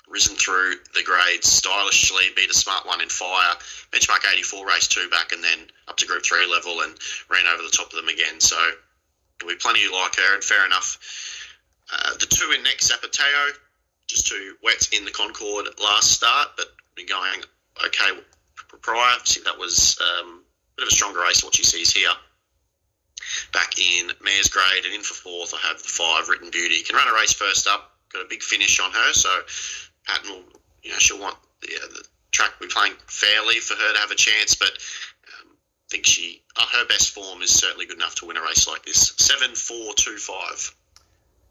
risen 0.08 0.36
through 0.36 0.74
the 0.96 1.04
grades 1.04 1.48
stylishly, 1.48 2.26
beat 2.36 2.50
a 2.50 2.54
smart 2.54 2.86
one 2.86 3.02
in 3.02 3.10
fire, 3.10 3.56
benchmark 3.92 4.32
84, 4.32 4.68
race 4.68 4.88
two 4.88 5.08
back, 5.10 5.32
and 5.32 5.44
then 5.44 5.60
up 5.88 5.98
to 5.98 6.08
Group 6.08 6.24
3 6.26 6.50
level 6.50 6.82
and 6.82 6.94
ran 7.30 7.46
over 7.48 7.62
the 7.62 7.70
top 7.70 7.94
of 7.94 7.96
them 7.96 8.08
again. 8.08 8.40
So 8.40 8.58
there'll 9.40 9.54
be 9.54 9.60
plenty 9.60 9.82
like 9.92 10.16
her, 10.16 10.34
and 10.36 10.44
fair 10.44 10.66
enough. 10.66 10.98
Uh, 11.92 12.14
the 12.20 12.26
two 12.26 12.52
in 12.56 12.64
next, 12.64 12.92
Zapateo, 12.92 13.52
just 14.08 14.28
two 14.28 14.56
wets 14.64 14.90
in 14.90 15.06
the 15.06 15.12
Concord 15.12 15.68
last 15.82 16.12
start, 16.12 16.50
but 16.58 16.68
been 16.96 17.06
going 17.06 17.42
okay 17.86 18.12
prior. 18.82 19.18
See, 19.24 19.42
that 19.46 19.58
was 19.58 19.98
um, 20.02 20.30
a 20.30 20.76
bit 20.78 20.84
of 20.84 20.92
a 20.92 20.96
stronger 20.96 21.22
race 21.22 21.44
what 21.44 21.56
she 21.56 21.64
sees 21.64 21.92
here. 21.92 22.10
Back 23.54 23.78
in 23.78 24.12
mayor's 24.24 24.48
grade 24.48 24.86
and 24.86 24.94
in 24.94 25.02
for 25.02 25.14
fourth, 25.14 25.54
I 25.54 25.68
have 25.68 25.82
the 25.82 25.90
five 25.90 26.30
Written 26.30 26.50
Beauty. 26.52 26.82
Can 26.84 26.96
run 26.96 27.08
a 27.08 27.14
race 27.14 27.34
first 27.34 27.68
up, 27.68 27.92
got 28.12 28.26
a 28.26 28.30
big 28.30 28.42
finish 28.42 28.80
on 28.80 28.92
her, 28.92 29.14
so 29.14 29.30
Patton 30.06 30.30
will, 30.30 30.44
you 30.84 30.92
know, 30.92 30.98
she'll 30.98 31.20
want 31.20 31.38
the, 31.62 31.68
uh, 31.68 31.88
the 31.90 32.04
track 32.32 32.60
be 32.60 32.68
playing 32.68 32.94
fairly 33.08 33.60
for 33.60 33.76
her 33.76 33.94
to 33.94 34.00
have 34.00 34.12
a 34.12 34.16
chance, 34.16 34.56
but 34.56 34.70
um, 34.70 35.52
I 35.52 35.88
think 35.90 36.06
she, 36.06 36.42
uh, 36.56 36.66
her 36.78 36.86
best 36.88 37.12
form 37.12 37.42
is 37.42 37.52
certainly 37.52 37.86
good 37.86 37.98
enough 37.98 38.16
to 38.16 38.26
win 38.26 38.38
a 38.38 38.42
race 38.42 38.68
like 38.68 38.86
this. 38.86 39.14
Seven, 39.18 39.56
four, 39.56 39.94
two, 39.96 40.18
five. 40.18 40.76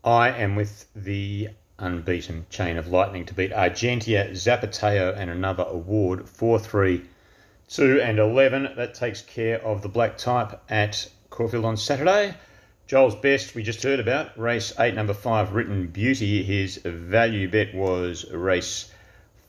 I 0.05 0.31
am 0.31 0.57
with 0.57 0.87
the 0.95 1.51
unbeaten 1.79 2.47
chain 2.51 2.77
of 2.77 2.89
lightning 2.89 3.25
to 3.27 3.35
beat 3.35 3.53
Argentia, 3.53 4.31
Zapateo, 4.33 5.17
and 5.17 5.31
another 5.31 5.65
award. 5.65 6.29
4 6.29 6.59
3 6.59 7.03
2 7.69 8.01
and 8.01 8.19
11. 8.19 8.75
That 8.77 8.95
takes 8.95 9.23
care 9.23 9.65
of 9.65 9.83
the 9.83 9.89
black 9.89 10.19
type 10.19 10.61
at 10.69 11.09
Caulfield 11.31 11.65
on 11.65 11.77
Saturday. 11.77 12.35
Joel's 12.89 13.15
best 13.17 13.55
we 13.55 13.63
just 13.63 13.83
heard 13.83 14.01
about 14.01 14.39
race 14.39 14.73
eight, 14.81 14.95
number 14.95 15.13
five, 15.13 15.53
Written 15.53 15.89
Beauty. 15.89 16.43
His 16.43 16.79
value 16.79 17.47
bet 17.47 17.75
was 17.75 18.25
race 18.31 18.91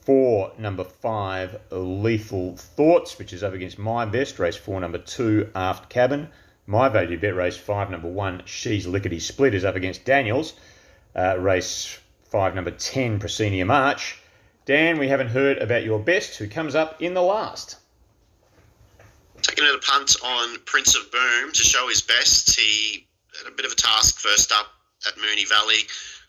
four, 0.02 0.52
number 0.58 0.84
five, 0.84 1.58
Lethal 1.72 2.58
Thoughts, 2.58 3.18
which 3.18 3.32
is 3.32 3.42
up 3.42 3.54
against 3.54 3.80
my 3.80 4.04
best, 4.04 4.40
race 4.40 4.58
four, 4.58 4.82
number 4.82 4.98
two, 4.98 5.50
Aft 5.56 5.90
Cabin. 5.90 6.28
My 6.68 6.90
value 6.90 7.18
bet, 7.18 7.34
race 7.34 7.56
five, 7.56 7.90
number 7.90 8.10
one, 8.10 8.44
She's 8.44 8.86
Lickety 8.86 9.20
Split, 9.20 9.54
is 9.54 9.64
up 9.64 9.78
against 9.78 10.04
Daniels, 10.04 10.54
uh, 11.16 11.38
race 11.40 11.98
five, 12.30 12.56
number 12.56 12.72
10, 12.72 13.20
Presinia 13.20 13.66
March. 13.66 14.20
Dan, 14.66 15.00
we 15.00 15.08
haven't 15.08 15.30
heard 15.30 15.58
about 15.58 15.84
your 15.84 16.00
best, 16.00 16.36
who 16.36 16.48
comes 16.48 16.76
up 16.76 17.02
in 17.02 17.14
the 17.14 17.22
last. 17.22 17.78
Taking 19.42 19.66
a 19.66 19.78
punt 19.80 20.16
on 20.24 20.58
Prince 20.66 20.96
of 20.96 21.12
Boom 21.12 21.52
to 21.52 21.64
show 21.64 21.88
his 21.88 22.02
best. 22.02 22.60
He 22.60 23.08
had 23.38 23.52
a 23.52 23.56
bit 23.56 23.66
of 23.66 23.72
a 23.72 23.76
task 23.76 24.20
first 24.20 24.52
up 24.52 24.68
at 25.08 25.16
Moonee 25.16 25.48
Valley. 25.48 25.80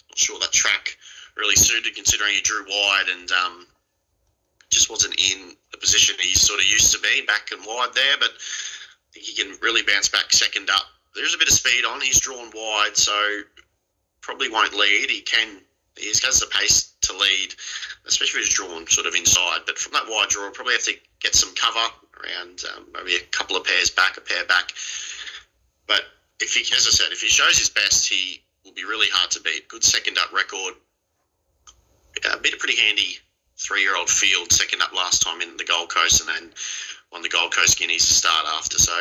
Not 0.08 0.18
sure 0.18 0.38
that 0.40 0.52
track 0.52 0.96
really 1.36 1.56
suited 1.56 1.94
considering 1.94 2.34
he 2.34 2.40
drew 2.40 2.64
wide 2.68 3.06
and 3.10 3.30
um, 3.32 3.66
just 4.70 4.90
wasn't 4.90 5.14
in 5.20 5.52
the 5.72 5.78
position 5.78 6.16
he 6.20 6.34
sort 6.34 6.60
of 6.60 6.66
used 6.66 6.92
to 6.92 7.00
be 7.00 7.22
back 7.26 7.50
and 7.52 7.64
wide 7.66 7.92
there. 7.94 8.16
But 8.18 8.30
I 8.30 9.12
think 9.12 9.26
he 9.26 9.34
can 9.34 9.56
really 9.60 9.82
bounce 9.82 10.08
back 10.08 10.32
second 10.32 10.70
up. 10.70 10.84
There's 11.14 11.34
a 11.34 11.38
bit 11.38 11.48
of 11.48 11.54
speed 11.54 11.84
on. 11.84 12.00
He's 12.00 12.20
drawn 12.20 12.50
wide, 12.54 12.96
so 12.96 13.40
probably 14.20 14.48
won't 14.48 14.74
lead. 14.74 15.10
He 15.10 15.20
can. 15.22 15.60
He 15.96 16.08
has 16.08 16.40
the 16.40 16.46
pace 16.46 16.94
to 17.02 17.12
lead, 17.12 17.54
especially 18.06 18.40
if 18.40 18.46
he's 18.46 18.54
drawn 18.54 18.86
sort 18.86 19.06
of 19.06 19.14
inside. 19.14 19.60
But 19.66 19.78
from 19.78 19.92
that 19.92 20.04
wide 20.08 20.28
draw, 20.28 20.44
will 20.44 20.52
probably 20.52 20.74
have 20.74 20.84
to 20.84 20.94
get 21.20 21.34
some 21.34 21.54
cover 21.54 21.92
around 22.20 22.64
um, 22.76 22.86
maybe 22.94 23.16
a 23.16 23.20
couple 23.30 23.56
of 23.56 23.64
pairs 23.64 23.90
back, 23.90 24.16
a 24.16 24.20
pair 24.20 24.44
back. 24.44 24.72
But 25.86 26.02
if 26.40 26.54
he, 26.54 26.60
as 26.74 26.86
I 26.86 26.90
said, 26.90 27.12
if 27.12 27.20
he 27.20 27.28
shows 27.28 27.58
his 27.58 27.68
best, 27.68 28.08
he 28.08 28.42
will 28.64 28.72
be 28.72 28.84
really 28.84 29.08
hard 29.12 29.30
to 29.32 29.40
beat. 29.40 29.68
Good 29.68 29.84
second 29.84 30.18
up 30.18 30.32
record. 30.32 30.74
Uh, 32.24 32.38
beat 32.38 32.54
a 32.54 32.58
pretty 32.58 32.76
handy 32.76 33.18
three-year-old 33.56 34.08
field 34.08 34.50
second 34.52 34.82
up 34.82 34.92
last 34.94 35.22
time 35.22 35.40
in 35.42 35.56
the 35.56 35.64
Gold 35.64 35.90
Coast, 35.90 36.20
and 36.20 36.28
then 36.28 36.50
won 37.12 37.22
the 37.22 37.28
Gold 37.28 37.54
Coast 37.54 37.78
Guineas 37.78 38.08
to 38.08 38.14
start 38.14 38.46
after. 38.56 38.78
So 38.78 38.92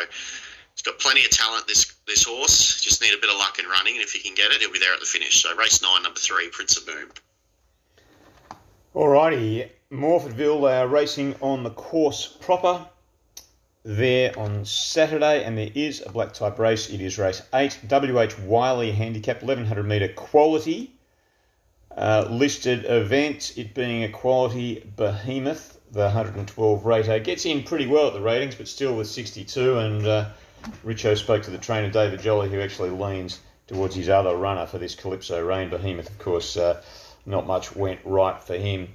he's 0.80 0.92
got 0.92 0.98
plenty 0.98 1.24
of 1.24 1.30
talent. 1.30 1.66
This 1.66 1.94
this 2.06 2.24
horse 2.24 2.80
just 2.80 3.02
need 3.02 3.12
a 3.12 3.20
bit 3.20 3.30
of 3.30 3.36
luck 3.36 3.58
in 3.58 3.66
running, 3.66 3.94
and 3.94 4.02
if 4.02 4.12
he 4.12 4.20
can 4.20 4.34
get 4.34 4.50
it, 4.50 4.60
he'll 4.60 4.72
be 4.72 4.78
there 4.78 4.94
at 4.94 5.00
the 5.00 5.06
finish. 5.06 5.42
So 5.42 5.54
race 5.56 5.82
nine, 5.82 6.02
number 6.02 6.18
three, 6.18 6.48
Prince 6.50 6.78
of 6.78 6.86
Boom. 6.86 7.10
Alrighty, 8.94 9.68
Morphettville 9.92 10.70
are 10.70 10.88
racing 10.88 11.36
on 11.40 11.62
the 11.62 11.70
course 11.70 12.26
proper 12.26 12.86
there 13.84 14.36
on 14.38 14.64
Saturday, 14.64 15.44
and 15.44 15.56
there 15.56 15.70
is 15.74 16.02
a 16.04 16.10
black 16.10 16.32
type 16.32 16.58
race. 16.58 16.90
It 16.90 17.00
is 17.00 17.18
race 17.18 17.42
8, 17.54 17.78
WH 17.88 18.38
Wylie 18.44 18.90
Handicap, 18.90 19.42
1100 19.42 19.82
metre 19.84 20.08
quality. 20.08 20.92
Uh, 21.96 22.26
listed 22.30 22.84
event, 22.86 23.52
it 23.56 23.74
being 23.74 24.04
a 24.04 24.08
quality 24.08 24.84
behemoth, 24.96 25.80
the 25.92 26.00
112 26.00 26.84
rater. 26.84 27.18
Gets 27.18 27.46
in 27.46 27.62
pretty 27.62 27.86
well 27.86 28.08
at 28.08 28.12
the 28.12 28.20
ratings, 28.20 28.54
but 28.54 28.68
still 28.68 28.96
with 28.96 29.08
62. 29.08 29.78
And 29.78 30.06
uh, 30.06 30.28
Richo 30.84 31.16
spoke 31.16 31.42
to 31.44 31.50
the 31.50 31.58
trainer, 31.58 31.90
David 31.90 32.20
Jolly, 32.20 32.48
who 32.48 32.60
actually 32.60 32.90
leans 32.90 33.40
towards 33.66 33.94
his 33.94 34.08
other 34.08 34.36
runner 34.36 34.66
for 34.66 34.78
this 34.78 34.94
Calypso 34.94 35.44
Rain 35.44 35.70
behemoth. 35.70 36.08
Of 36.08 36.18
course, 36.18 36.56
uh, 36.56 36.82
not 37.26 37.46
much 37.46 37.74
went 37.74 38.00
right 38.04 38.42
for 38.42 38.56
him 38.56 38.88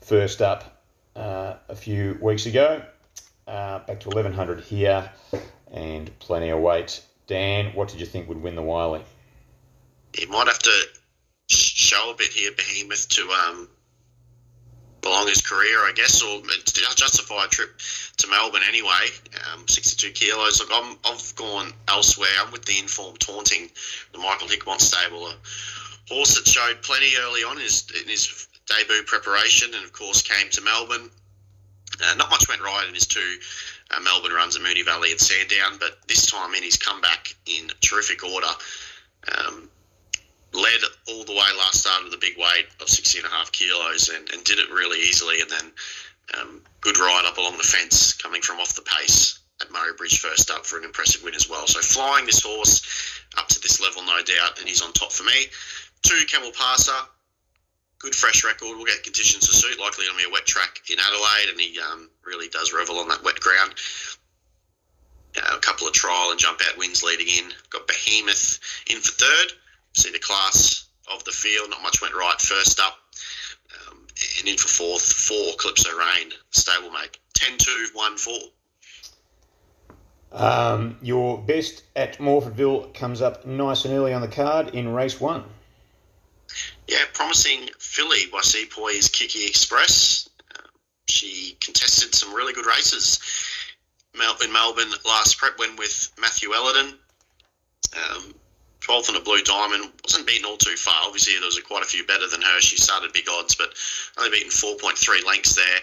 first 0.00 0.42
up 0.42 0.82
uh, 1.14 1.54
a 1.68 1.76
few 1.76 2.18
weeks 2.20 2.46
ago. 2.46 2.82
Uh, 3.46 3.78
back 3.80 4.00
to 4.00 4.08
1100 4.08 4.60
here 4.60 5.10
and 5.70 6.16
plenty 6.18 6.48
of 6.48 6.58
weight. 6.58 7.02
Dan, 7.26 7.74
what 7.74 7.88
did 7.88 8.00
you 8.00 8.06
think 8.06 8.28
would 8.28 8.42
win 8.42 8.56
the 8.56 8.62
Wylie? 8.62 9.02
He 10.16 10.26
might 10.26 10.46
have 10.46 10.58
to 10.60 10.82
show 11.48 12.10
a 12.12 12.16
bit 12.16 12.32
here, 12.32 12.50
Behemoth, 12.56 13.08
to 13.08 13.22
um, 13.22 13.68
belong 15.06 15.28
his 15.28 15.40
career, 15.40 15.78
I 15.78 15.92
guess, 15.94 16.22
or 16.22 16.42
justify 16.96 17.44
a 17.44 17.48
trip 17.48 17.78
to 18.16 18.28
Melbourne 18.28 18.62
anyway. 18.68 19.06
Um, 19.52 19.66
62 19.68 20.10
kilos. 20.10 20.60
Look, 20.60 20.70
I'm, 20.72 20.96
I've 21.04 21.34
gone 21.36 21.72
elsewhere. 21.88 22.28
I'm 22.40 22.50
with 22.50 22.64
the 22.64 22.78
Informed 22.78 23.20
Taunting, 23.20 23.70
the 24.12 24.18
Michael 24.18 24.48
Hickmott 24.48 24.80
stable, 24.80 25.28
a 25.28 25.34
horse 26.08 26.34
that 26.36 26.46
showed 26.46 26.82
plenty 26.82 27.12
early 27.20 27.44
on 27.44 27.56
in 27.56 27.62
his, 27.62 27.86
in 28.02 28.08
his 28.08 28.48
debut 28.66 29.02
preparation, 29.06 29.74
and 29.74 29.84
of 29.84 29.92
course 29.92 30.22
came 30.22 30.50
to 30.50 30.62
Melbourne 30.62 31.10
uh, 32.02 32.14
not 32.16 32.30
much 32.30 32.48
went 32.48 32.60
right 32.60 32.86
in 32.88 32.94
his 32.94 33.06
two 33.06 33.38
uh, 33.90 34.00
Melbourne 34.00 34.32
runs 34.32 34.56
at 34.56 34.62
Moonee 34.62 34.84
Valley 34.84 35.12
and 35.12 35.20
Sandown, 35.20 35.78
but 35.78 35.96
this 36.08 36.26
time 36.26 36.54
in 36.54 36.62
he's 36.62 36.76
come 36.76 37.00
back 37.00 37.34
in 37.46 37.68
terrific 37.80 38.24
order. 38.24 38.48
Um, 39.38 39.68
led 40.52 40.80
all 41.08 41.24
the 41.24 41.32
way 41.32 41.48
last 41.58 41.80
start 41.80 42.04
with 42.04 42.14
a 42.14 42.18
big 42.18 42.36
weight 42.38 42.66
of 42.80 42.88
60 42.88 43.18
and 43.18 43.26
a 43.26 43.30
half 43.30 43.52
kilos 43.52 44.08
and, 44.08 44.28
and 44.30 44.44
did 44.44 44.58
it 44.58 44.70
really 44.70 44.98
easily. 45.00 45.40
And 45.40 45.50
then 45.50 45.72
um, 46.38 46.62
good 46.80 46.98
ride 46.98 47.24
up 47.26 47.38
along 47.38 47.56
the 47.58 47.64
fence 47.64 48.12
coming 48.14 48.42
from 48.42 48.60
off 48.60 48.74
the 48.74 48.82
pace 48.82 49.40
at 49.60 49.70
Murray 49.70 49.92
Bridge 49.96 50.20
first 50.20 50.50
up 50.50 50.66
for 50.66 50.78
an 50.78 50.84
impressive 50.84 51.22
win 51.22 51.34
as 51.34 51.48
well. 51.48 51.66
So 51.66 51.80
flying 51.80 52.26
this 52.26 52.42
horse 52.42 53.22
up 53.38 53.48
to 53.48 53.60
this 53.60 53.80
level, 53.80 54.02
no 54.02 54.22
doubt, 54.22 54.58
and 54.58 54.68
he's 54.68 54.82
on 54.82 54.92
top 54.92 55.12
for 55.12 55.24
me. 55.24 55.46
Two, 56.02 56.24
Camel 56.28 56.52
Passer 56.52 57.06
good 57.98 58.14
fresh 58.14 58.44
record. 58.44 58.76
We'll 58.76 58.86
get 58.86 59.02
conditions 59.02 59.46
to 59.46 59.54
suit. 59.54 59.80
Likely 59.80 60.06
going 60.06 60.18
to 60.18 60.24
be 60.24 60.30
a 60.30 60.32
wet 60.32 60.46
track 60.46 60.80
in 60.90 60.98
Adelaide, 60.98 61.50
and 61.50 61.60
he 61.60 61.78
um, 61.80 62.08
really 62.24 62.48
does 62.48 62.72
revel 62.72 62.98
on 62.98 63.08
that 63.08 63.22
wet 63.24 63.40
ground. 63.40 63.74
Uh, 65.36 65.56
a 65.56 65.60
couple 65.60 65.86
of 65.86 65.92
trial 65.92 66.30
and 66.30 66.38
jump 66.38 66.60
out 66.68 66.78
wins 66.78 67.02
leading 67.02 67.28
in. 67.28 67.50
Got 67.70 67.86
Behemoth 67.86 68.60
in 68.88 68.98
for 68.98 69.12
third. 69.12 69.52
See 69.96 70.10
the 70.12 70.18
class 70.18 70.86
of 71.12 71.24
the 71.24 71.32
field. 71.32 71.70
Not 71.70 71.82
much 71.82 72.00
went 72.00 72.14
right 72.14 72.40
first 72.40 72.78
up. 72.80 72.98
Um, 73.88 74.06
and 74.38 74.48
in 74.48 74.56
for 74.56 74.68
fourth, 74.68 75.02
four 75.02 75.54
Calypso 75.58 75.90
Rain, 75.96 76.30
stablemate. 76.52 77.16
10 77.34 77.58
2 77.58 77.88
1 77.92 78.16
4. 78.16 78.34
Um, 80.32 80.98
your 81.02 81.38
best 81.38 81.82
at 81.94 82.18
Morphettville 82.18 82.94
comes 82.94 83.22
up 83.22 83.46
nice 83.46 83.84
and 83.84 83.94
early 83.94 84.12
on 84.12 84.20
the 84.20 84.28
card 84.28 84.74
in 84.74 84.88
race 84.92 85.20
one. 85.20 85.44
Yeah, 86.86 87.04
promising 87.12 87.68
filly 87.78 88.26
by 88.30 88.40
Sepoy's 88.40 89.08
Kiki 89.08 89.46
Express. 89.46 90.28
Uh, 90.54 90.68
she 91.08 91.56
contested 91.60 92.14
some 92.14 92.34
really 92.34 92.52
good 92.52 92.66
races 92.66 93.18
in 94.42 94.52
Melbourne 94.52 94.90
last 95.04 95.38
prep 95.38 95.58
win 95.58 95.76
with 95.76 96.12
Matthew 96.18 96.52
Ellerton. 96.52 96.98
Um, 97.94 98.34
12th 98.86 99.10
on 99.10 99.16
a 99.16 99.20
blue 99.20 99.42
diamond. 99.42 99.92
Wasn't 100.04 100.26
beaten 100.26 100.44
all 100.44 100.56
too 100.56 100.76
far. 100.76 101.02
Obviously, 101.04 101.34
there 101.34 101.46
was 101.46 101.58
quite 101.60 101.82
a 101.82 101.86
few 101.86 102.06
better 102.06 102.28
than 102.28 102.42
her. 102.42 102.60
She 102.60 102.76
started 102.76 103.12
big 103.12 103.28
odds, 103.28 103.54
but 103.54 103.74
only 104.18 104.30
beaten 104.30 104.50
4.3 104.50 105.26
lengths 105.26 105.56
there. 105.56 105.80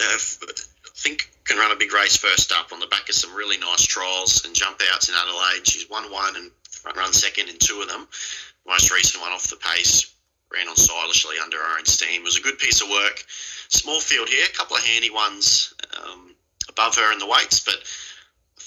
Uh, 0.00 0.18
I 0.18 0.94
think 0.96 1.30
can 1.44 1.58
run 1.58 1.72
a 1.72 1.76
big 1.76 1.92
race 1.92 2.16
first 2.16 2.52
up 2.52 2.72
on 2.72 2.80
the 2.80 2.86
back 2.86 3.08
of 3.08 3.14
some 3.14 3.34
really 3.34 3.58
nice 3.58 3.84
trials 3.84 4.44
and 4.44 4.54
jump 4.54 4.80
outs 4.92 5.08
in 5.08 5.14
Adelaide. 5.14 5.66
She's 5.66 5.90
won 5.90 6.10
one 6.10 6.36
and 6.36 6.50
run 6.96 7.12
second 7.12 7.48
in 7.48 7.58
two 7.58 7.80
of 7.82 7.88
them 7.88 8.06
most 8.66 8.92
recent 8.92 9.22
one 9.22 9.32
off 9.32 9.48
the 9.48 9.56
pace, 9.56 10.12
ran 10.52 10.68
on 10.68 10.76
stylishly 10.76 11.36
under 11.42 11.58
her 11.58 11.78
own 11.78 11.84
steam. 11.84 12.22
It 12.22 12.24
was 12.24 12.38
a 12.38 12.42
good 12.42 12.58
piece 12.58 12.82
of 12.82 12.88
work. 12.88 13.24
Small 13.68 14.00
field 14.00 14.28
here, 14.28 14.44
a 14.46 14.56
couple 14.56 14.76
of 14.76 14.84
handy 14.84 15.10
ones. 15.10 15.74
Um, 15.96 16.34
above 16.68 16.96
her 16.96 17.12
in 17.12 17.18
the 17.18 17.26
weights, 17.26 17.60
but 17.60 17.76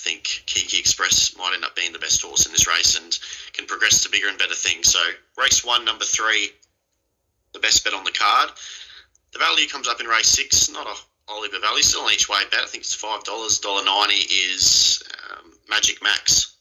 think 0.05 0.23
Kiki 0.45 0.77
Express 0.77 1.35
might 1.35 1.53
end 1.55 1.65
up 1.65 1.75
being 1.75 1.91
the 1.91 1.99
best 1.99 2.21
horse 2.21 2.45
in 2.45 2.51
this 2.51 2.67
race 2.67 2.95
and 2.95 3.17
can 3.53 3.65
progress 3.65 4.03
to 4.03 4.09
bigger 4.09 4.29
and 4.29 4.37
better 4.37 4.53
things. 4.53 4.93
So 4.93 4.99
race 5.35 5.65
one, 5.65 5.83
number 5.83 6.05
three, 6.05 6.51
the 7.53 7.59
best 7.59 7.83
bet 7.83 7.95
on 7.95 8.03
the 8.03 8.11
card. 8.11 8.51
The 9.33 9.39
value 9.39 9.67
comes 9.67 9.87
up 9.87 9.99
in 9.99 10.05
race 10.05 10.27
six, 10.29 10.69
not 10.69 10.85
a 10.85 10.95
Oliver 11.27 11.59
Valley, 11.59 11.81
still 11.81 12.05
an 12.05 12.13
each 12.13 12.29
way 12.29 12.37
bet. 12.51 12.61
I 12.61 12.67
think 12.67 12.83
it's 12.83 12.93
five 12.93 13.23
dollars. 13.23 13.57
Dollar 13.57 13.83
ninety 13.83 14.13
is 14.13 15.01
um, 15.31 15.51
Magic 15.67 16.03
Max 16.03 16.55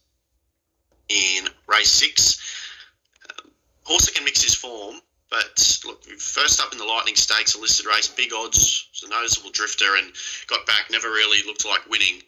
in 1.10 1.46
race 1.66 1.90
six. 1.90 2.40
Um, 3.28 3.50
horse 3.84 4.08
can 4.08 4.24
mix 4.24 4.42
his 4.42 4.54
form, 4.54 4.96
but 5.28 5.78
look, 5.84 6.02
first 6.18 6.62
up 6.62 6.72
in 6.72 6.78
the 6.78 6.86
Lightning 6.86 7.14
Stakes, 7.14 7.54
a 7.54 7.60
listed 7.60 7.84
race, 7.84 8.08
big 8.08 8.32
odds, 8.32 8.88
a 9.04 9.10
noticeable 9.10 9.50
drifter, 9.50 9.96
and 9.98 10.10
got 10.46 10.64
back. 10.66 10.86
Never 10.90 11.08
really 11.08 11.46
looked 11.46 11.66
like 11.66 11.90
winning. 11.90 12.22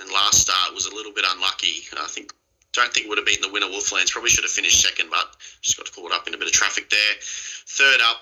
Then 0.00 0.12
last 0.14 0.40
start 0.40 0.72
was 0.74 0.86
a 0.86 0.94
little 0.94 1.12
bit 1.12 1.26
unlucky. 1.28 1.84
I 1.92 2.06
think 2.06 2.32
don't 2.72 2.90
think 2.92 3.08
would 3.08 3.18
have 3.18 3.26
beaten 3.26 3.42
the 3.42 3.52
winner 3.52 3.66
Wolflands. 3.66 4.10
Probably 4.10 4.30
should 4.30 4.44
have 4.44 4.50
finished 4.50 4.80
second, 4.80 5.10
but 5.10 5.36
just 5.60 5.76
got 5.76 5.92
caught 5.92 6.12
up 6.12 6.26
in 6.26 6.32
a 6.32 6.38
bit 6.38 6.46
of 6.46 6.52
traffic 6.52 6.88
there. 6.88 7.14
Third 7.20 8.00
up, 8.00 8.16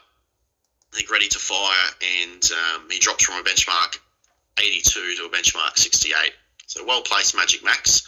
I 0.93 0.97
think 0.97 1.11
ready 1.11 1.29
to 1.29 1.39
fire, 1.39 1.91
and 2.21 2.43
um, 2.53 2.91
he 2.91 2.99
drops 2.99 3.25
from 3.25 3.41
a 3.41 3.45
benchmark 3.45 3.99
82 4.59 5.17
to 5.19 5.25
a 5.27 5.29
benchmark 5.29 5.79
68. 5.79 6.33
So 6.67 6.85
well 6.85 7.03
placed 7.03 7.37
Magic 7.37 7.63
Max. 7.63 8.03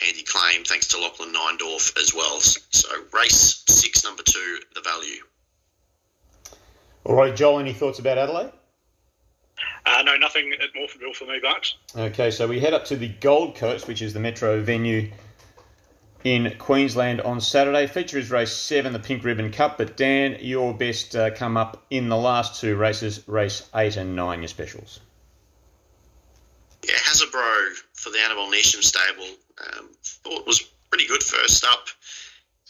Handy 0.00 0.22
claim 0.22 0.64
thanks 0.64 0.86
to 0.88 0.98
Lachlan 0.98 1.34
Neindorf 1.34 2.00
as 2.00 2.14
well. 2.14 2.40
So 2.40 2.88
race 3.12 3.64
six, 3.68 4.02
number 4.04 4.22
two, 4.22 4.60
the 4.74 4.80
value. 4.80 5.24
All 7.04 7.16
right, 7.16 7.36
Joel, 7.36 7.58
any 7.58 7.74
thoughts 7.74 7.98
about 7.98 8.16
Adelaide? 8.16 8.52
Uh, 9.88 10.02
no, 10.02 10.16
nothing 10.16 10.52
at 10.52 10.74
Morphettville 10.74 11.14
for 11.14 11.24
me, 11.24 11.40
Bucks. 11.42 11.76
Okay, 11.96 12.30
so 12.30 12.46
we 12.46 12.60
head 12.60 12.74
up 12.74 12.84
to 12.86 12.96
the 12.96 13.08
Gold 13.08 13.56
Coast, 13.56 13.88
which 13.88 14.02
is 14.02 14.12
the 14.12 14.20
metro 14.20 14.60
venue 14.60 15.10
in 16.24 16.54
Queensland 16.58 17.22
on 17.22 17.40
Saturday. 17.40 17.86
Feature 17.86 18.18
is 18.18 18.30
race 18.30 18.52
seven, 18.52 18.92
the 18.92 18.98
Pink 18.98 19.24
Ribbon 19.24 19.50
Cup. 19.50 19.78
But 19.78 19.96
Dan, 19.96 20.36
your 20.40 20.74
best 20.74 21.16
uh, 21.16 21.30
come 21.30 21.56
up 21.56 21.86
in 21.88 22.10
the 22.10 22.18
last 22.18 22.60
two 22.60 22.76
races, 22.76 23.26
race 23.26 23.66
eight 23.74 23.96
and 23.96 24.14
nine, 24.14 24.40
your 24.40 24.48
specials. 24.48 25.00
Yeah, 26.84 26.94
Hasbro 26.94 27.72
for 27.94 28.10
the 28.10 28.18
Annabel 28.18 28.50
Neasham 28.50 28.82
stable. 28.82 29.34
Um, 29.78 29.88
thought 30.02 30.46
was 30.46 30.60
pretty 30.90 31.06
good 31.06 31.22
first 31.22 31.64
up 31.64 31.88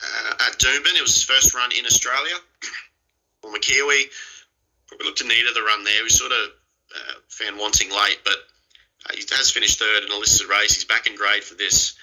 uh, 0.03 0.47
at 0.47 0.59
Doomben. 0.59 0.97
It 0.97 1.03
was 1.03 1.15
his 1.15 1.25
first 1.25 1.53
run 1.53 1.73
in 1.77 1.85
Australia. 1.85 2.35
For 3.41 3.53
McKeowy, 3.53 4.03
probably 4.89 5.07
looked 5.07 5.21
in 5.21 5.29
need 5.29 5.47
of 5.47 5.55
the 5.55 5.63
run 5.63 5.85
there. 5.85 6.03
We 6.03 6.09
sort 6.09 6.33
of 6.33 6.51
uh, 6.95 7.15
found 7.29 7.59
wanting 7.59 7.91
late, 7.91 8.21
but 8.25 8.39
uh, 9.07 9.15
he 9.15 9.25
has 9.31 9.51
finished 9.51 9.79
third 9.79 10.05
in 10.05 10.13
a 10.13 10.17
listed 10.17 10.49
race. 10.49 10.75
He's 10.75 10.85
back 10.85 11.07
in 11.07 11.17
grade 11.17 11.45
for 11.45 11.55
this. 11.55 11.95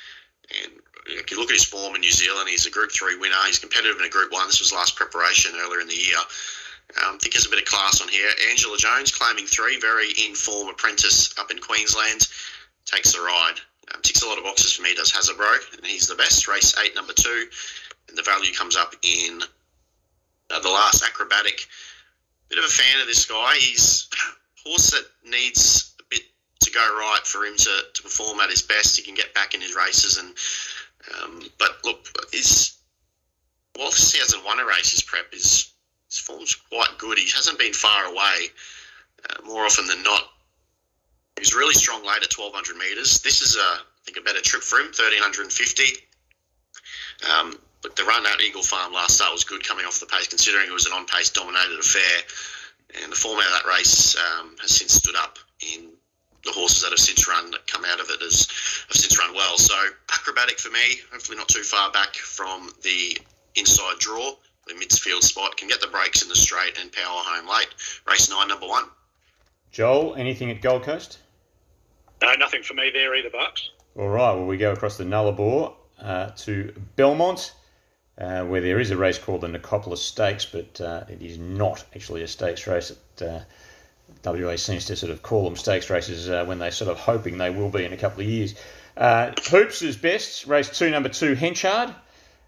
And 0.64 0.74
if 1.08 1.32
you 1.32 1.40
look 1.40 1.50
at 1.50 1.56
his 1.56 1.66
form 1.66 1.96
in 1.96 2.02
New 2.02 2.12
Zealand, 2.12 2.50
he's 2.50 2.66
a 2.66 2.72
Group 2.72 2.92
3 2.92 3.18
winner. 3.18 3.36
He's 3.46 3.60
competitive 3.60 4.00
in 4.00 4.06
a 4.06 4.10
Group 4.10 4.32
1. 4.32 4.48
This 4.48 4.60
was 4.60 4.74
last 4.74 4.96
preparation 4.96 5.54
earlier 5.56 5.82
in 5.82 5.88
the 5.88 5.96
year. 5.96 6.18
Um, 7.04 7.16
I 7.16 7.18
think 7.18 7.34
there's 7.34 7.48
a 7.48 7.50
bit 7.50 7.60
of 7.60 7.66
class 7.66 8.02
on 8.02 8.08
here. 8.08 8.30
Angela 8.50 8.78
Jones 8.78 9.12
claiming 9.12 9.46
three, 9.46 9.80
very 9.80 10.08
in 10.26 10.36
form 10.36 10.70
apprentice 10.70 11.38
up 11.40 11.52
in 11.52 11.58
Queensland, 11.60 12.28
takes 12.86 13.14
the 13.14 13.22
ride. 13.22 13.56
Um, 13.94 14.02
ticks 14.02 14.24
a 14.24 14.28
lot 14.28 14.38
of 14.38 14.44
boxes 14.44 14.74
for 14.74 14.84
me, 14.84 14.96
does 14.96 15.12
Hazabro, 15.12 15.78
and 15.78 15.86
he's 15.86 16.08
the 16.08 16.16
best. 16.16 16.48
Race 16.48 16.76
eight, 16.84 16.96
number 16.96 17.14
two, 17.14 17.48
and 18.10 18.18
the 18.18 18.24
value 18.24 18.54
comes 18.54 18.76
up 18.76 18.96
in 19.04 19.42
uh, 20.50 20.60
the 20.60 20.70
last 20.70 21.04
acrobatic. 21.04 21.68
Bit 22.50 22.60
of 22.60 22.66
a 22.66 22.70
fan 22.70 23.02
of 23.02 23.08
this 23.08 23.26
guy. 23.26 23.56
He's 23.56 24.08
horse 24.66 24.91
that 24.91 25.05
needs 25.30 25.93
a 25.99 26.03
bit 26.09 26.22
to 26.61 26.72
go 26.72 26.80
right 26.80 27.22
for 27.24 27.45
him 27.45 27.55
to, 27.55 27.82
to 27.93 28.03
perform 28.03 28.39
at 28.39 28.49
his 28.49 28.61
best. 28.61 28.97
He 28.97 29.03
can 29.03 29.16
get 29.16 29.34
back 29.34 29.53
in 29.53 29.61
his 29.61 29.76
races, 29.76 30.18
and 30.18 30.34
um, 31.22 31.41
but 31.57 31.78
look, 31.84 32.07
his 32.32 32.78
whilst 33.78 34.13
he 34.13 34.20
hasn't 34.20 34.45
won 34.45 34.59
a 34.59 34.66
race, 34.66 34.91
his 34.91 35.03
prep 35.03 35.34
is 35.34 35.72
his 36.09 36.20
form's 36.20 36.55
quite 36.55 36.97
good. 36.97 37.18
He 37.18 37.30
hasn't 37.36 37.59
been 37.59 37.74
far 37.74 38.05
away 38.05 38.49
uh, 39.30 39.45
more 39.45 39.66
often 39.66 39.88
than 39.88 40.03
not. 40.03 40.24
He 41.36 41.41
was 41.41 41.53
really 41.53 41.74
strong 41.74 42.01
late 42.05 42.24
at 42.24 42.32
1200 42.32 42.78
metres. 42.78 43.20
This 43.20 43.41
is, 43.41 43.57
a, 43.57 43.59
I 43.59 43.80
think, 44.05 44.18
a 44.18 44.22
better 44.22 44.41
trip 44.41 44.63
for 44.63 44.80
him, 44.80 44.95
1350. 44.95 45.84
Um, 47.28 47.59
but 47.82 47.95
the 47.95 48.03
run 48.05 48.26
at 48.26 48.41
Eagle 48.41 48.63
Farm 48.63 48.93
last 48.93 49.18
start 49.18 49.34
was 49.34 49.43
good 49.43 49.63
coming 49.68 49.86
off 49.86 49.99
the 49.99 50.05
pace, 50.05 50.28
considering 50.28 50.68
it 50.68 50.74
was 50.74 50.86
an 50.86 50.93
on 50.93 51.05
pace 51.05 51.30
dominated 51.30 51.80
affair. 51.80 52.24
And 53.02 53.12
the 53.12 53.16
format 53.16 53.46
of 53.46 53.52
that 53.64 53.70
race 53.70 54.16
um, 54.16 54.56
has 54.62 54.76
since 54.76 54.93
stood 54.93 55.16
up 55.16 55.38
in 55.60 55.89
the 56.43 56.52
horses 56.52 56.84
that 56.84 56.91
have 56.91 57.00
since 57.00 57.28
run 57.28 57.52
that 57.52 57.66
come 57.68 57.84
out 57.86 58.00
of 58.00 58.10
it 58.10 58.22
has 58.22 58.48
have 58.88 58.96
since 58.96 59.18
run 59.20 59.34
well. 59.34 59.58
So 59.58 59.76
acrobatic 60.14 60.60
for 60.60 60.72
me, 60.72 61.00
hopefully 61.12 61.38
not 61.38 61.48
too 61.48 61.64
far 61.64 61.91
back 61.91 62.16
from 62.16 62.70
the 62.84 63.18
inside 63.56 64.00
draw 64.00 64.36
the 64.68 64.74
midfield 64.74 65.22
spot, 65.22 65.58
can 65.58 65.68
get 65.68 65.82
the 65.82 65.88
breaks 65.88 66.22
in 66.22 66.30
the 66.30 66.36
straight 66.36 66.80
and 66.80 66.91
power 66.91 67.04
home 67.06 67.48
late. 67.48 67.68
Race 68.08 68.30
nine, 68.30 68.48
number 68.48 68.68
one. 68.68 68.86
Joel, 69.72 70.16
anything 70.16 70.50
at 70.50 70.62
Gold 70.62 70.84
Coast? 70.84 71.20
No, 72.22 72.34
nothing 72.36 72.64
for 72.64 72.74
me 72.74 72.89
there 72.93 73.16
either, 73.16 73.30
Bucks. 73.30 73.70
All 73.96 74.10
right, 74.10 74.34
well, 74.34 74.46
we 74.46 74.58
go 74.58 74.72
across 74.72 74.98
the 74.98 75.04
Nullarbor 75.04 75.74
uh, 76.02 76.30
to 76.32 76.74
Belmont, 76.96 77.54
uh, 78.18 78.43
where 78.43 78.61
there 78.61 78.80
is 78.80 78.91
a 78.91 78.97
race 78.97 79.18
called 79.18 79.41
the 79.41 79.47
Nicopolis 79.47 80.01
Stakes, 80.01 80.45
but 80.45 80.80
uh, 80.82 81.03
it 81.09 81.22
is 81.22 81.38
not 81.38 81.84
actually 81.95 82.24
a 82.24 82.28
stakes 82.28 82.66
race. 82.68 82.91
Uh, 83.22 83.41
WA 84.24 84.55
seems 84.55 84.86
to 84.86 84.95
sort 84.95 85.11
of 85.11 85.22
call 85.22 85.43
them 85.43 85.55
stakes 85.55 85.89
races 85.89 86.30
uh, 86.30 86.45
when 86.45 86.59
they're 86.59 86.72
sort 86.72 86.89
of 86.89 86.97
hoping 86.97 87.38
they 87.38 87.49
will 87.49 87.70
be 87.70 87.84
in 87.84 87.93
a 87.93 87.97
couple 87.97 88.22
of 88.22 88.28
years. 88.28 88.55
Uh, 88.95 89.32
Hoops 89.49 89.82
is 89.82 89.97
best, 89.97 90.47
race 90.47 90.70
two, 90.70 90.89
number 90.89 91.09
two, 91.09 91.36
Henchard. 91.36 91.93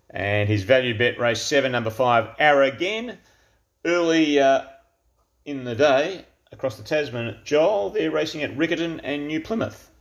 And 0.10 0.48
his 0.48 0.64
value 0.64 0.98
bet 0.98 1.20
race 1.20 1.42
seven, 1.42 1.74
number 1.74 1.90
five, 1.90 2.38
Aragen. 2.40 3.18
Early 3.84 4.40
uh, 4.40 4.64
in 5.46 5.66
the 5.66 5.76
day, 5.76 6.26
across 6.52 6.78
the 6.78 6.84
Tasman, 6.84 7.38
Joel, 7.44 7.90
they're 7.90 8.12
racing 8.12 8.42
at 8.44 8.56
Riccarton 8.58 9.02
and 9.04 9.28
New 9.28 9.42
Plymouth. 9.42 9.92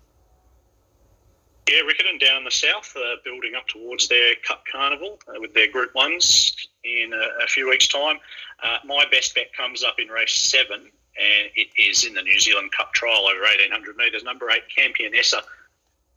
Yeah, 1.68 1.80
Riccarton 1.80 2.20
down 2.20 2.44
the 2.44 2.50
south, 2.50 2.94
uh, 2.96 3.16
building 3.24 3.54
up 3.56 3.66
towards 3.66 4.06
their 4.08 4.36
Cup 4.36 4.64
Carnival 4.70 5.18
uh, 5.28 5.40
with 5.40 5.52
their 5.52 5.70
Group 5.70 5.92
1s 5.94 6.54
in 6.84 7.12
a, 7.12 7.44
a 7.44 7.46
few 7.48 7.68
weeks' 7.68 7.88
time. 7.88 8.18
Uh, 8.62 8.78
my 8.84 9.04
best 9.10 9.34
bet 9.34 9.52
comes 9.52 9.82
up 9.82 9.98
in 9.98 10.08
race 10.08 10.32
seven, 10.32 10.78
and 10.78 11.50
it 11.56 11.68
is 11.76 12.04
in 12.04 12.14
the 12.14 12.22
New 12.22 12.38
Zealand 12.38 12.70
Cup 12.70 12.92
trial 12.92 13.26
over 13.26 13.40
1800 13.40 13.96
metres. 13.96 14.22
Number 14.22 14.48
eight, 14.50 14.62
Campionessa, 14.76 15.42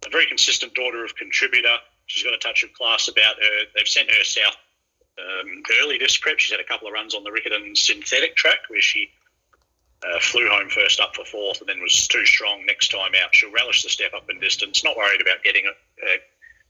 a 0.06 0.10
very 0.12 0.28
consistent 0.28 0.76
daughter 0.76 1.04
of 1.04 1.16
contributor 1.16 1.78
she's 2.10 2.24
got 2.24 2.34
a 2.34 2.38
touch 2.38 2.64
of 2.64 2.74
class 2.74 3.08
about 3.08 3.36
her. 3.36 3.66
They've 3.76 3.88
sent 3.88 4.12
her 4.12 4.24
south 4.24 4.58
um, 5.18 5.64
early 5.82 5.98
this 5.98 6.18
prep. 6.18 6.40
She's 6.40 6.52
had 6.52 6.60
a 6.60 6.68
couple 6.68 6.88
of 6.88 6.94
runs 6.94 7.16
on 7.16 7.24
the 7.24 7.30
Riccarton 7.30 7.78
synthetic 7.78 8.36
track 8.36 8.60
where 8.68 8.82
she 8.82 9.12
uh, 10.04 10.20
flew 10.20 10.48
home 10.50 10.70
first 10.70 11.00
up 11.00 11.16
for 11.16 11.26
fourth 11.26 11.60
and 11.60 11.70
then 11.70 11.82
was 11.82 12.08
too 12.08 12.26
strong 12.26 12.66
next 12.66 12.90
time 12.90 13.12
out. 13.22 13.34
She'll 13.36 13.52
relish 13.52 13.84
the 13.84 13.90
step 13.90 14.14
up 14.16 14.30
in 14.30 14.40
distance. 14.40 14.84
Not 14.84 14.98
worried 14.98 15.22
about 15.22 15.44
getting 15.44 15.66
uh, 15.68 16.08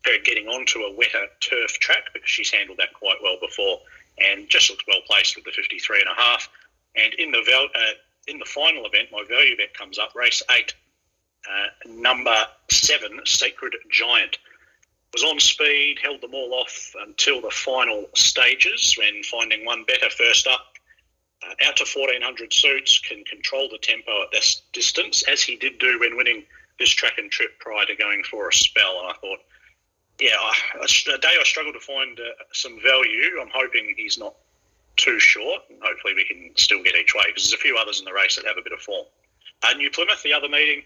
her 0.05 0.17
getting 0.23 0.47
onto 0.47 0.79
a 0.79 0.95
wetter 0.95 1.25
turf 1.39 1.73
track 1.79 2.03
because 2.13 2.29
she's 2.29 2.51
handled 2.51 2.79
that 2.79 2.93
quite 2.93 3.17
well 3.21 3.37
before 3.39 3.79
and 4.17 4.49
just 4.49 4.69
looks 4.69 4.83
well 4.87 5.01
placed 5.07 5.35
with 5.35 5.45
the 5.45 5.51
53 5.51 5.99
and 5.99 6.09
a 6.09 6.21
half. 6.21 6.49
And 6.95 7.13
in 7.15 7.31
the 7.31 7.39
uh, 7.39 7.79
in 8.27 8.39
the 8.39 8.45
final 8.45 8.85
event, 8.85 9.09
my 9.11 9.23
value 9.27 9.57
bet 9.57 9.73
comes 9.73 9.99
up 9.99 10.15
race 10.15 10.43
eight, 10.51 10.73
uh, 11.49 11.67
number 11.87 12.35
seven, 12.69 13.19
Sacred 13.25 13.75
Giant 13.89 14.37
was 15.13 15.23
on 15.23 15.39
speed, 15.39 15.97
held 16.01 16.21
them 16.21 16.35
all 16.35 16.53
off 16.53 16.93
until 17.07 17.41
the 17.41 17.49
final 17.49 18.05
stages 18.13 18.95
when 18.97 19.23
finding 19.23 19.65
one 19.65 19.83
better 19.85 20.09
first 20.09 20.47
up. 20.47 20.68
Uh, 21.41 21.67
out 21.67 21.77
to 21.77 21.85
1400 21.85 22.51
suits, 22.51 22.99
can 22.99 23.23
control 23.23 23.69
the 23.69 23.77
tempo 23.77 24.23
at 24.23 24.31
this 24.31 24.63
distance, 24.73 25.23
as 25.23 25.41
he 25.41 25.55
did 25.55 25.79
do 25.79 25.99
when 25.99 26.17
winning 26.17 26.43
this 26.79 26.89
track 26.89 27.17
and 27.17 27.31
trip 27.31 27.57
prior 27.59 27.85
to 27.85 27.95
going 27.95 28.23
for 28.23 28.49
a 28.49 28.53
spell. 28.53 28.99
And 28.99 29.09
I 29.09 29.13
thought, 29.13 29.39
yeah, 30.19 30.35
a 30.81 31.17
day 31.17 31.35
I 31.39 31.43
struggled 31.43 31.75
to 31.75 31.79
find 31.79 32.19
uh, 32.19 32.43
some 32.51 32.81
value. 32.81 33.39
I'm 33.41 33.51
hoping 33.53 33.93
he's 33.95 34.17
not 34.17 34.35
too 34.97 35.17
short. 35.19 35.61
And 35.69 35.79
hopefully, 35.81 36.13
we 36.15 36.25
can 36.25 36.51
still 36.57 36.83
get 36.83 36.95
each 36.95 37.15
way 37.15 37.23
because 37.27 37.43
there's 37.43 37.53
a 37.53 37.63
few 37.63 37.77
others 37.77 37.99
in 37.99 38.05
the 38.05 38.13
race 38.13 38.35
that 38.35 38.45
have 38.45 38.57
a 38.57 38.61
bit 38.61 38.73
of 38.73 38.81
form. 38.81 39.05
Uh, 39.63 39.73
New 39.73 39.89
Plymouth, 39.89 40.21
the 40.23 40.33
other 40.33 40.49
meeting, 40.49 40.83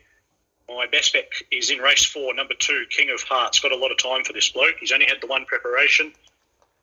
my 0.70 0.88
best 0.88 1.14
bet 1.14 1.30
is 1.52 1.70
in 1.70 1.80
race 1.80 2.06
four, 2.06 2.34
number 2.34 2.54
two, 2.58 2.86
King 2.90 3.10
of 3.10 3.22
Hearts. 3.24 3.60
Got 3.60 3.72
a 3.72 3.78
lot 3.78 3.92
of 3.92 3.98
time 3.98 4.24
for 4.24 4.34
this 4.34 4.50
bloke. 4.50 4.76
He's 4.80 4.92
only 4.92 5.06
had 5.06 5.18
the 5.22 5.28
one 5.28 5.46
preparation. 5.46 6.14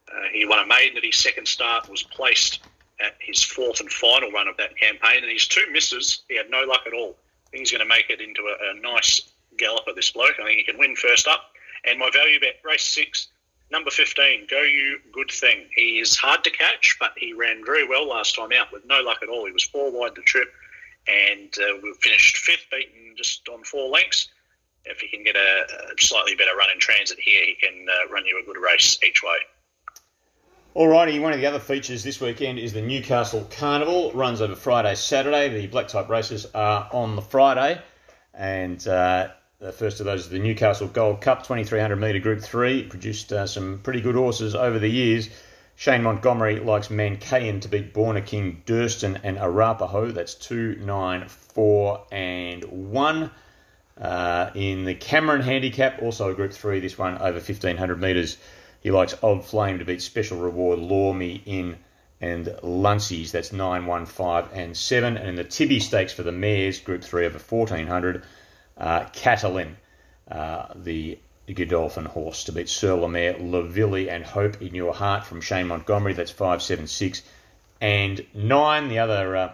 Uh, 0.09 0.29
he 0.33 0.45
won 0.45 0.59
a 0.59 0.67
maiden 0.67 0.99
at 0.99 1.05
his 1.05 1.17
second 1.17 1.47
start, 1.47 1.89
was 1.89 2.03
placed 2.03 2.61
at 3.05 3.17
his 3.21 3.43
fourth 3.43 3.81
and 3.81 3.91
final 3.91 4.31
run 4.31 4.49
of 4.49 4.57
that 4.59 4.77
campaign, 4.77 5.23
and 5.23 5.33
his 5.33 5.49
two 5.49 5.65
misses, 5.73 6.23
he 6.29 6.37
had 6.37 6.51
no 6.51 6.65
luck 6.65 6.83
at 6.87 6.93
all. 6.93 7.17
I 7.47 7.51
think 7.51 7.61
he's 7.61 7.73
going 7.73 7.83
to 7.83 7.89
make 7.89 8.11
it 8.11 8.21
into 8.21 8.43
a, 8.43 8.77
a 8.77 8.81
nice 8.81 9.23
galloper, 9.59 9.93
this 9.95 10.11
bloke. 10.11 10.35
I 10.41 10.45
think 10.45 10.59
he 10.59 10.65
can 10.65 10.79
win 10.79 10.97
first 10.97 11.27
up. 11.27 11.53
And 11.85 11.99
my 11.99 12.11
value 12.13 12.39
bet, 12.39 12.61
race 12.65 12.85
six, 12.85 13.29
number 13.71 13.91
15, 13.91 14.47
Go 14.51 14.61
You 14.63 14.99
Good 15.13 15.31
Thing. 15.31 15.67
He 15.75 15.99
is 15.99 16.17
hard 16.17 16.45
to 16.45 16.51
catch, 16.51 16.97
but 17.01 17.13
he 17.17 17.33
ran 17.33 17.65
very 17.65 17.89
well 17.89 18.07
last 18.07 18.37
time 18.37 18.53
out 18.53 18.73
with 18.73 18.85
no 18.85 19.01
luck 19.01 19.19
at 19.23 19.29
all. 19.29 19.47
He 19.47 19.53
was 19.53 19.65
four 19.65 19.91
wide 19.91 20.15
the 20.15 20.23
trip 20.23 20.49
and 21.07 21.53
uh, 21.59 21.79
we 21.83 21.93
finished 22.01 22.37
fifth, 22.37 22.67
beaten 22.71 23.15
just 23.17 23.49
on 23.49 23.65
four 23.65 23.89
lengths. 23.89 24.29
If 24.85 25.01
he 25.01 25.09
can 25.09 25.25
get 25.25 25.37
a, 25.37 25.67
a 25.93 26.01
slightly 26.01 26.35
better 26.35 26.57
run 26.57 26.71
in 26.71 26.79
transit 26.79 27.19
here, 27.21 27.45
he 27.45 27.55
can 27.55 27.87
uh, 27.89 28.13
run 28.13 28.27
you 28.27 28.41
a 28.41 28.47
good 28.47 28.61
race 28.61 28.99
each 29.07 29.23
way. 29.23 29.37
Alrighty, 30.77 31.21
one 31.21 31.33
of 31.33 31.41
the 31.41 31.47
other 31.47 31.59
features 31.59 32.05
this 32.05 32.21
weekend 32.21 32.61
is 32.61 32.73
the 32.73 32.81
Newcastle 32.81 33.45
Carnival. 33.51 34.13
Runs 34.13 34.41
over 34.41 34.55
Friday, 34.55 34.95
Saturday. 34.95 35.49
The 35.49 35.67
black 35.67 35.89
type 35.89 36.09
races 36.09 36.47
are 36.55 36.89
on 36.93 37.17
the 37.17 37.23
Friday, 37.23 37.83
and 38.35 38.87
uh, 38.87 39.31
the 39.59 39.73
first 39.73 39.99
of 39.99 40.07
those 40.07 40.21
is 40.21 40.29
the 40.29 40.39
Newcastle 40.39 40.87
Gold 40.87 41.23
Cup, 41.23 41.43
2300 41.43 41.97
metre 41.97 42.21
Group 42.21 42.41
3. 42.41 42.85
Produced 42.85 43.33
uh, 43.33 43.49
some 43.49 43.81
pretty 43.83 44.01
good 44.01 44.15
horses 44.15 44.55
over 44.55 44.79
the 44.79 44.87
years. 44.87 45.29
Shane 45.75 46.05
Montgomery 46.05 46.61
likes 46.61 46.87
Mankayan 46.87 47.61
to 47.63 47.69
beat 47.69 47.93
Borna 47.93 48.25
King, 48.25 48.63
Durston, 48.65 49.19
and 49.25 49.39
Arapaho. 49.39 50.13
That's 50.13 50.35
2, 50.35 50.77
9, 50.77 51.29
4, 51.29 52.07
and 52.13 52.63
1. 52.63 53.31
Uh, 54.01 54.51
in 54.55 54.85
the 54.85 54.95
Cameron 54.95 55.41
Handicap, 55.41 56.01
also 56.01 56.33
Group 56.33 56.53
3, 56.53 56.79
this 56.79 56.97
one 56.97 57.17
over 57.19 57.41
1500 57.41 58.01
metres. 58.01 58.37
He 58.81 58.91
likes 58.91 59.15
Old 59.23 59.45
Flame 59.45 59.79
to 59.79 59.85
beat 59.85 60.01
Special 60.01 60.39
Reward, 60.39 60.79
Law 60.79 61.13
Me 61.13 61.43
In, 61.45 61.77
and 62.21 62.55
Luncey's. 62.63 63.33
That's 63.33 63.53
9, 63.53 63.87
1, 63.87 64.07
5, 64.07 64.49
and 64.53 64.77
7. 64.77 65.17
And 65.17 65.29
in 65.29 65.35
the 65.35 65.45
Tibbie 65.45 65.81
Stakes 65.81 66.13
for 66.13 66.23
the 66.23 66.33
Mares, 66.33 66.81
Group 66.81 67.03
3 67.03 67.27
over 67.27 67.39
1400 67.39 68.25
uh, 68.79 69.05
Catalin, 69.13 69.77
uh, 70.31 70.67
the 70.75 71.19
Godolphin 71.53 72.07
horse, 72.07 72.45
to 72.45 72.53
beat 72.53 72.69
Sir 72.69 72.95
Lemaire, 72.95 73.35
Lavilli, 73.35 74.09
and 74.09 74.25
Hope 74.25 74.63
in 74.63 74.75
Your 74.75 74.95
Heart 74.95 75.25
from 75.25 75.41
Shane 75.41 75.67
Montgomery. 75.67 76.15
That's 76.15 76.31
5, 76.31 76.63
7, 76.63 76.87
6, 76.87 77.23
and 77.81 78.25
9. 78.35 78.89
The 78.89 78.99
other 78.99 79.37
uh, 79.37 79.53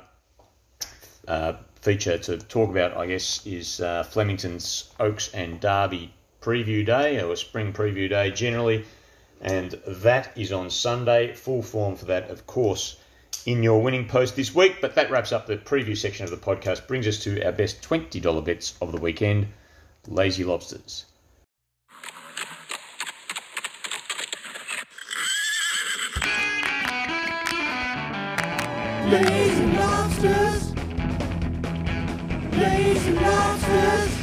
uh, 1.26 1.52
feature 1.80 2.18
to 2.18 2.38
talk 2.38 2.70
about, 2.70 2.96
I 2.96 3.06
guess, 3.06 3.44
is 3.46 3.80
uh, 3.80 4.04
Flemington's 4.04 4.92
Oaks 5.00 5.32
and 5.34 5.60
Derby 5.60 6.12
preview 6.40 6.86
day, 6.86 7.20
or 7.20 7.34
spring 7.34 7.72
preview 7.72 8.08
day 8.08 8.30
generally, 8.30 8.84
and 9.40 9.72
that 9.86 10.32
is 10.36 10.52
on 10.52 10.70
Sunday. 10.70 11.34
Full 11.34 11.62
form 11.62 11.96
for 11.96 12.06
that, 12.06 12.30
of 12.30 12.46
course 12.46 12.96
in 13.46 13.62
your 13.62 13.80
winning 13.80 14.06
post 14.06 14.36
this 14.36 14.54
week. 14.54 14.80
But 14.80 14.94
that 14.96 15.10
wraps 15.10 15.32
up 15.32 15.46
the 15.46 15.56
preview 15.56 15.96
section 15.96 16.24
of 16.24 16.30
the 16.30 16.36
podcast, 16.36 16.86
brings 16.86 17.06
us 17.06 17.18
to 17.20 17.42
our 17.44 17.52
best 17.52 17.80
$20 17.82 18.44
bets 18.44 18.74
of 18.82 18.92
the 18.92 19.00
weekend 19.00 19.46
Lazy 20.08 20.44
Lobsters. 20.44 21.06
Lazy 29.06 29.66
Lobsters. 29.66 30.74
Lazy 32.52 33.12
Lobsters. 33.12 34.15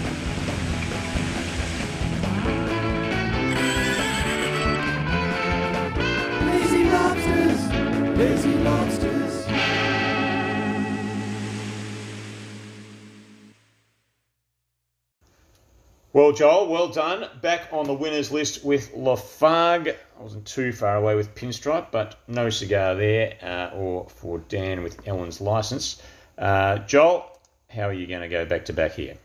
Well, 16.13 16.31
Joel, 16.31 16.67
well 16.67 16.89
done. 16.89 17.27
Back 17.41 17.69
on 17.71 17.85
the 17.85 17.93
winners 17.93 18.31
list 18.31 18.63
with 18.63 18.93
Lafargue. 18.93 19.95
I 20.19 20.21
wasn't 20.21 20.45
too 20.45 20.71
far 20.71 20.95
away 20.95 21.15
with 21.15 21.33
Pinstripe, 21.33 21.87
but 21.89 22.19
no 22.27 22.51
cigar 22.51 22.93
there, 22.93 23.35
uh, 23.41 23.75
or 23.75 24.07
for 24.09 24.37
Dan 24.37 24.83
with 24.83 25.07
Ellen's 25.07 25.41
license. 25.41 25.99
Uh, 26.37 26.77
Joel, 26.77 27.25
how 27.67 27.83
are 27.89 27.93
you 27.93 28.05
going 28.05 28.21
to 28.21 28.29
go 28.29 28.45
back 28.45 28.65
to 28.65 28.73
back 28.73 28.91
here? 28.91 29.15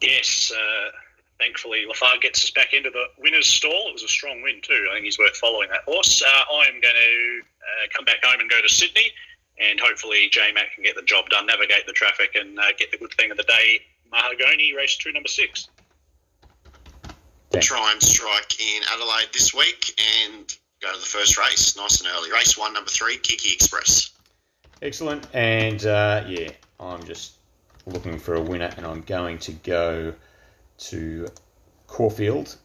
Yes, 0.00 0.52
uh, 0.56 0.90
thankfully 1.40 1.84
Lafargue 1.90 2.20
gets 2.20 2.44
us 2.44 2.50
back 2.50 2.72
into 2.72 2.90
the 2.90 3.06
winner's 3.18 3.48
stall. 3.48 3.88
It 3.88 3.94
was 3.94 4.04
a 4.04 4.08
strong 4.08 4.42
win 4.42 4.60
too. 4.62 4.86
I 4.90 4.94
think 4.94 5.04
he's 5.04 5.18
worth 5.18 5.36
following 5.36 5.68
that 5.70 5.82
horse. 5.82 6.22
Uh, 6.22 6.54
I 6.54 6.66
am 6.68 6.80
going 6.80 6.94
to 6.94 7.42
uh, 7.66 7.86
come 7.94 8.04
back 8.04 8.24
home 8.24 8.40
and 8.40 8.48
go 8.48 8.60
to 8.60 8.68
Sydney, 8.68 9.10
and 9.58 9.80
hopefully 9.80 10.28
J 10.30 10.52
Mac 10.52 10.74
can 10.74 10.84
get 10.84 10.96
the 10.96 11.02
job 11.02 11.28
done, 11.28 11.46
navigate 11.46 11.86
the 11.86 11.92
traffic, 11.92 12.34
and 12.34 12.58
uh, 12.58 12.62
get 12.78 12.90
the 12.90 12.98
good 12.98 13.12
thing 13.14 13.30
of 13.30 13.36
the 13.36 13.44
day 13.44 13.80
Mahagoni, 14.12 14.74
race 14.76 14.96
two, 14.96 15.12
number 15.12 15.28
six. 15.28 15.68
Try 17.60 17.92
and 17.92 18.02
strike 18.02 18.60
in 18.60 18.82
Adelaide 18.92 19.28
this 19.32 19.54
week 19.54 19.98
and 20.28 20.54
go 20.82 20.92
to 20.92 21.00
the 21.00 21.06
first 21.06 21.38
race 21.38 21.76
nice 21.76 22.00
and 22.00 22.10
early. 22.10 22.30
Race 22.30 22.58
one, 22.58 22.74
number 22.74 22.90
three, 22.90 23.16
Kiki 23.16 23.54
Express. 23.54 24.10
Excellent. 24.82 25.26
And 25.32 25.84
uh, 25.86 26.24
yeah, 26.28 26.50
I'm 26.78 27.02
just 27.04 27.32
looking 27.86 28.18
for 28.18 28.34
a 28.34 28.42
winner 28.42 28.70
and 28.76 28.84
I'm 28.84 29.00
going 29.02 29.38
to 29.38 29.52
go 29.52 30.12
to 30.78 31.28
Caulfield 31.86 32.56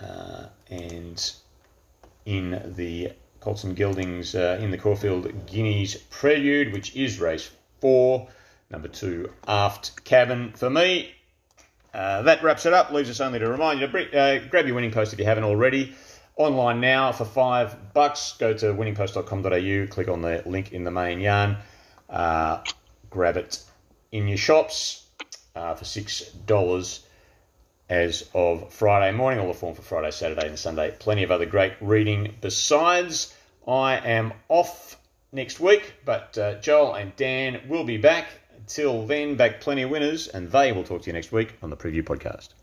uh, 0.00 0.46
and 0.70 1.32
in 2.26 2.74
the 2.76 3.10
Colton 3.40 3.74
Geldings 3.74 4.34
uh, 4.34 4.58
in 4.60 4.70
the 4.70 4.78
Caulfield 4.78 5.46
Guineas 5.46 5.96
Prelude, 6.10 6.72
which 6.72 6.94
is 6.96 7.20
race 7.20 7.50
four. 7.80 8.28
Number 8.70 8.88
two, 8.88 9.32
aft 9.46 10.04
cabin. 10.04 10.52
For 10.52 10.68
me, 10.68 11.12
uh, 11.94 12.22
that 12.22 12.42
wraps 12.42 12.66
it 12.66 12.72
up. 12.72 12.90
Leaves 12.90 13.10
us 13.10 13.20
only 13.20 13.38
to 13.38 13.48
remind 13.48 13.80
you 13.80 13.86
to 13.86 14.18
uh, 14.18 14.38
grab 14.50 14.66
your 14.66 14.74
winning 14.74 14.90
post 14.90 15.12
if 15.12 15.18
you 15.18 15.24
haven't 15.24 15.44
already. 15.44 15.94
Online 16.36 16.80
now 16.80 17.12
for 17.12 17.24
five 17.24 17.94
bucks. 17.94 18.34
Go 18.38 18.52
to 18.52 18.66
winningpost.com.au, 18.66 19.86
click 19.88 20.08
on 20.08 20.22
the 20.22 20.42
link 20.46 20.72
in 20.72 20.84
the 20.84 20.90
main 20.90 21.20
yarn, 21.20 21.56
uh, 22.10 22.62
grab 23.10 23.36
it 23.36 23.62
in 24.12 24.28
your 24.28 24.38
shops 24.38 25.06
uh, 25.56 25.74
for 25.74 25.84
six 25.84 26.22
dollars 26.46 27.07
as 27.88 28.28
of 28.34 28.72
Friday 28.72 29.16
morning. 29.16 29.40
All 29.40 29.48
the 29.48 29.54
form 29.54 29.74
for 29.74 29.82
Friday, 29.82 30.10
Saturday, 30.10 30.46
and 30.46 30.58
Sunday. 30.58 30.94
Plenty 30.98 31.22
of 31.22 31.30
other 31.30 31.46
great 31.46 31.74
reading 31.80 32.34
besides. 32.40 33.34
I 33.66 33.96
am 33.96 34.32
off 34.48 34.96
next 35.32 35.60
week, 35.60 35.94
but 36.04 36.36
uh, 36.38 36.54
Joel 36.60 36.94
and 36.94 37.14
Dan 37.16 37.60
will 37.68 37.84
be 37.84 37.96
back. 37.96 38.26
Until 38.56 39.06
then, 39.06 39.36
back 39.36 39.60
plenty 39.60 39.82
of 39.82 39.90
winners, 39.90 40.28
and 40.28 40.50
they 40.50 40.72
will 40.72 40.84
talk 40.84 41.02
to 41.02 41.06
you 41.06 41.14
next 41.14 41.32
week 41.32 41.54
on 41.62 41.70
the 41.70 41.76
Preview 41.76 42.02
Podcast. 42.02 42.57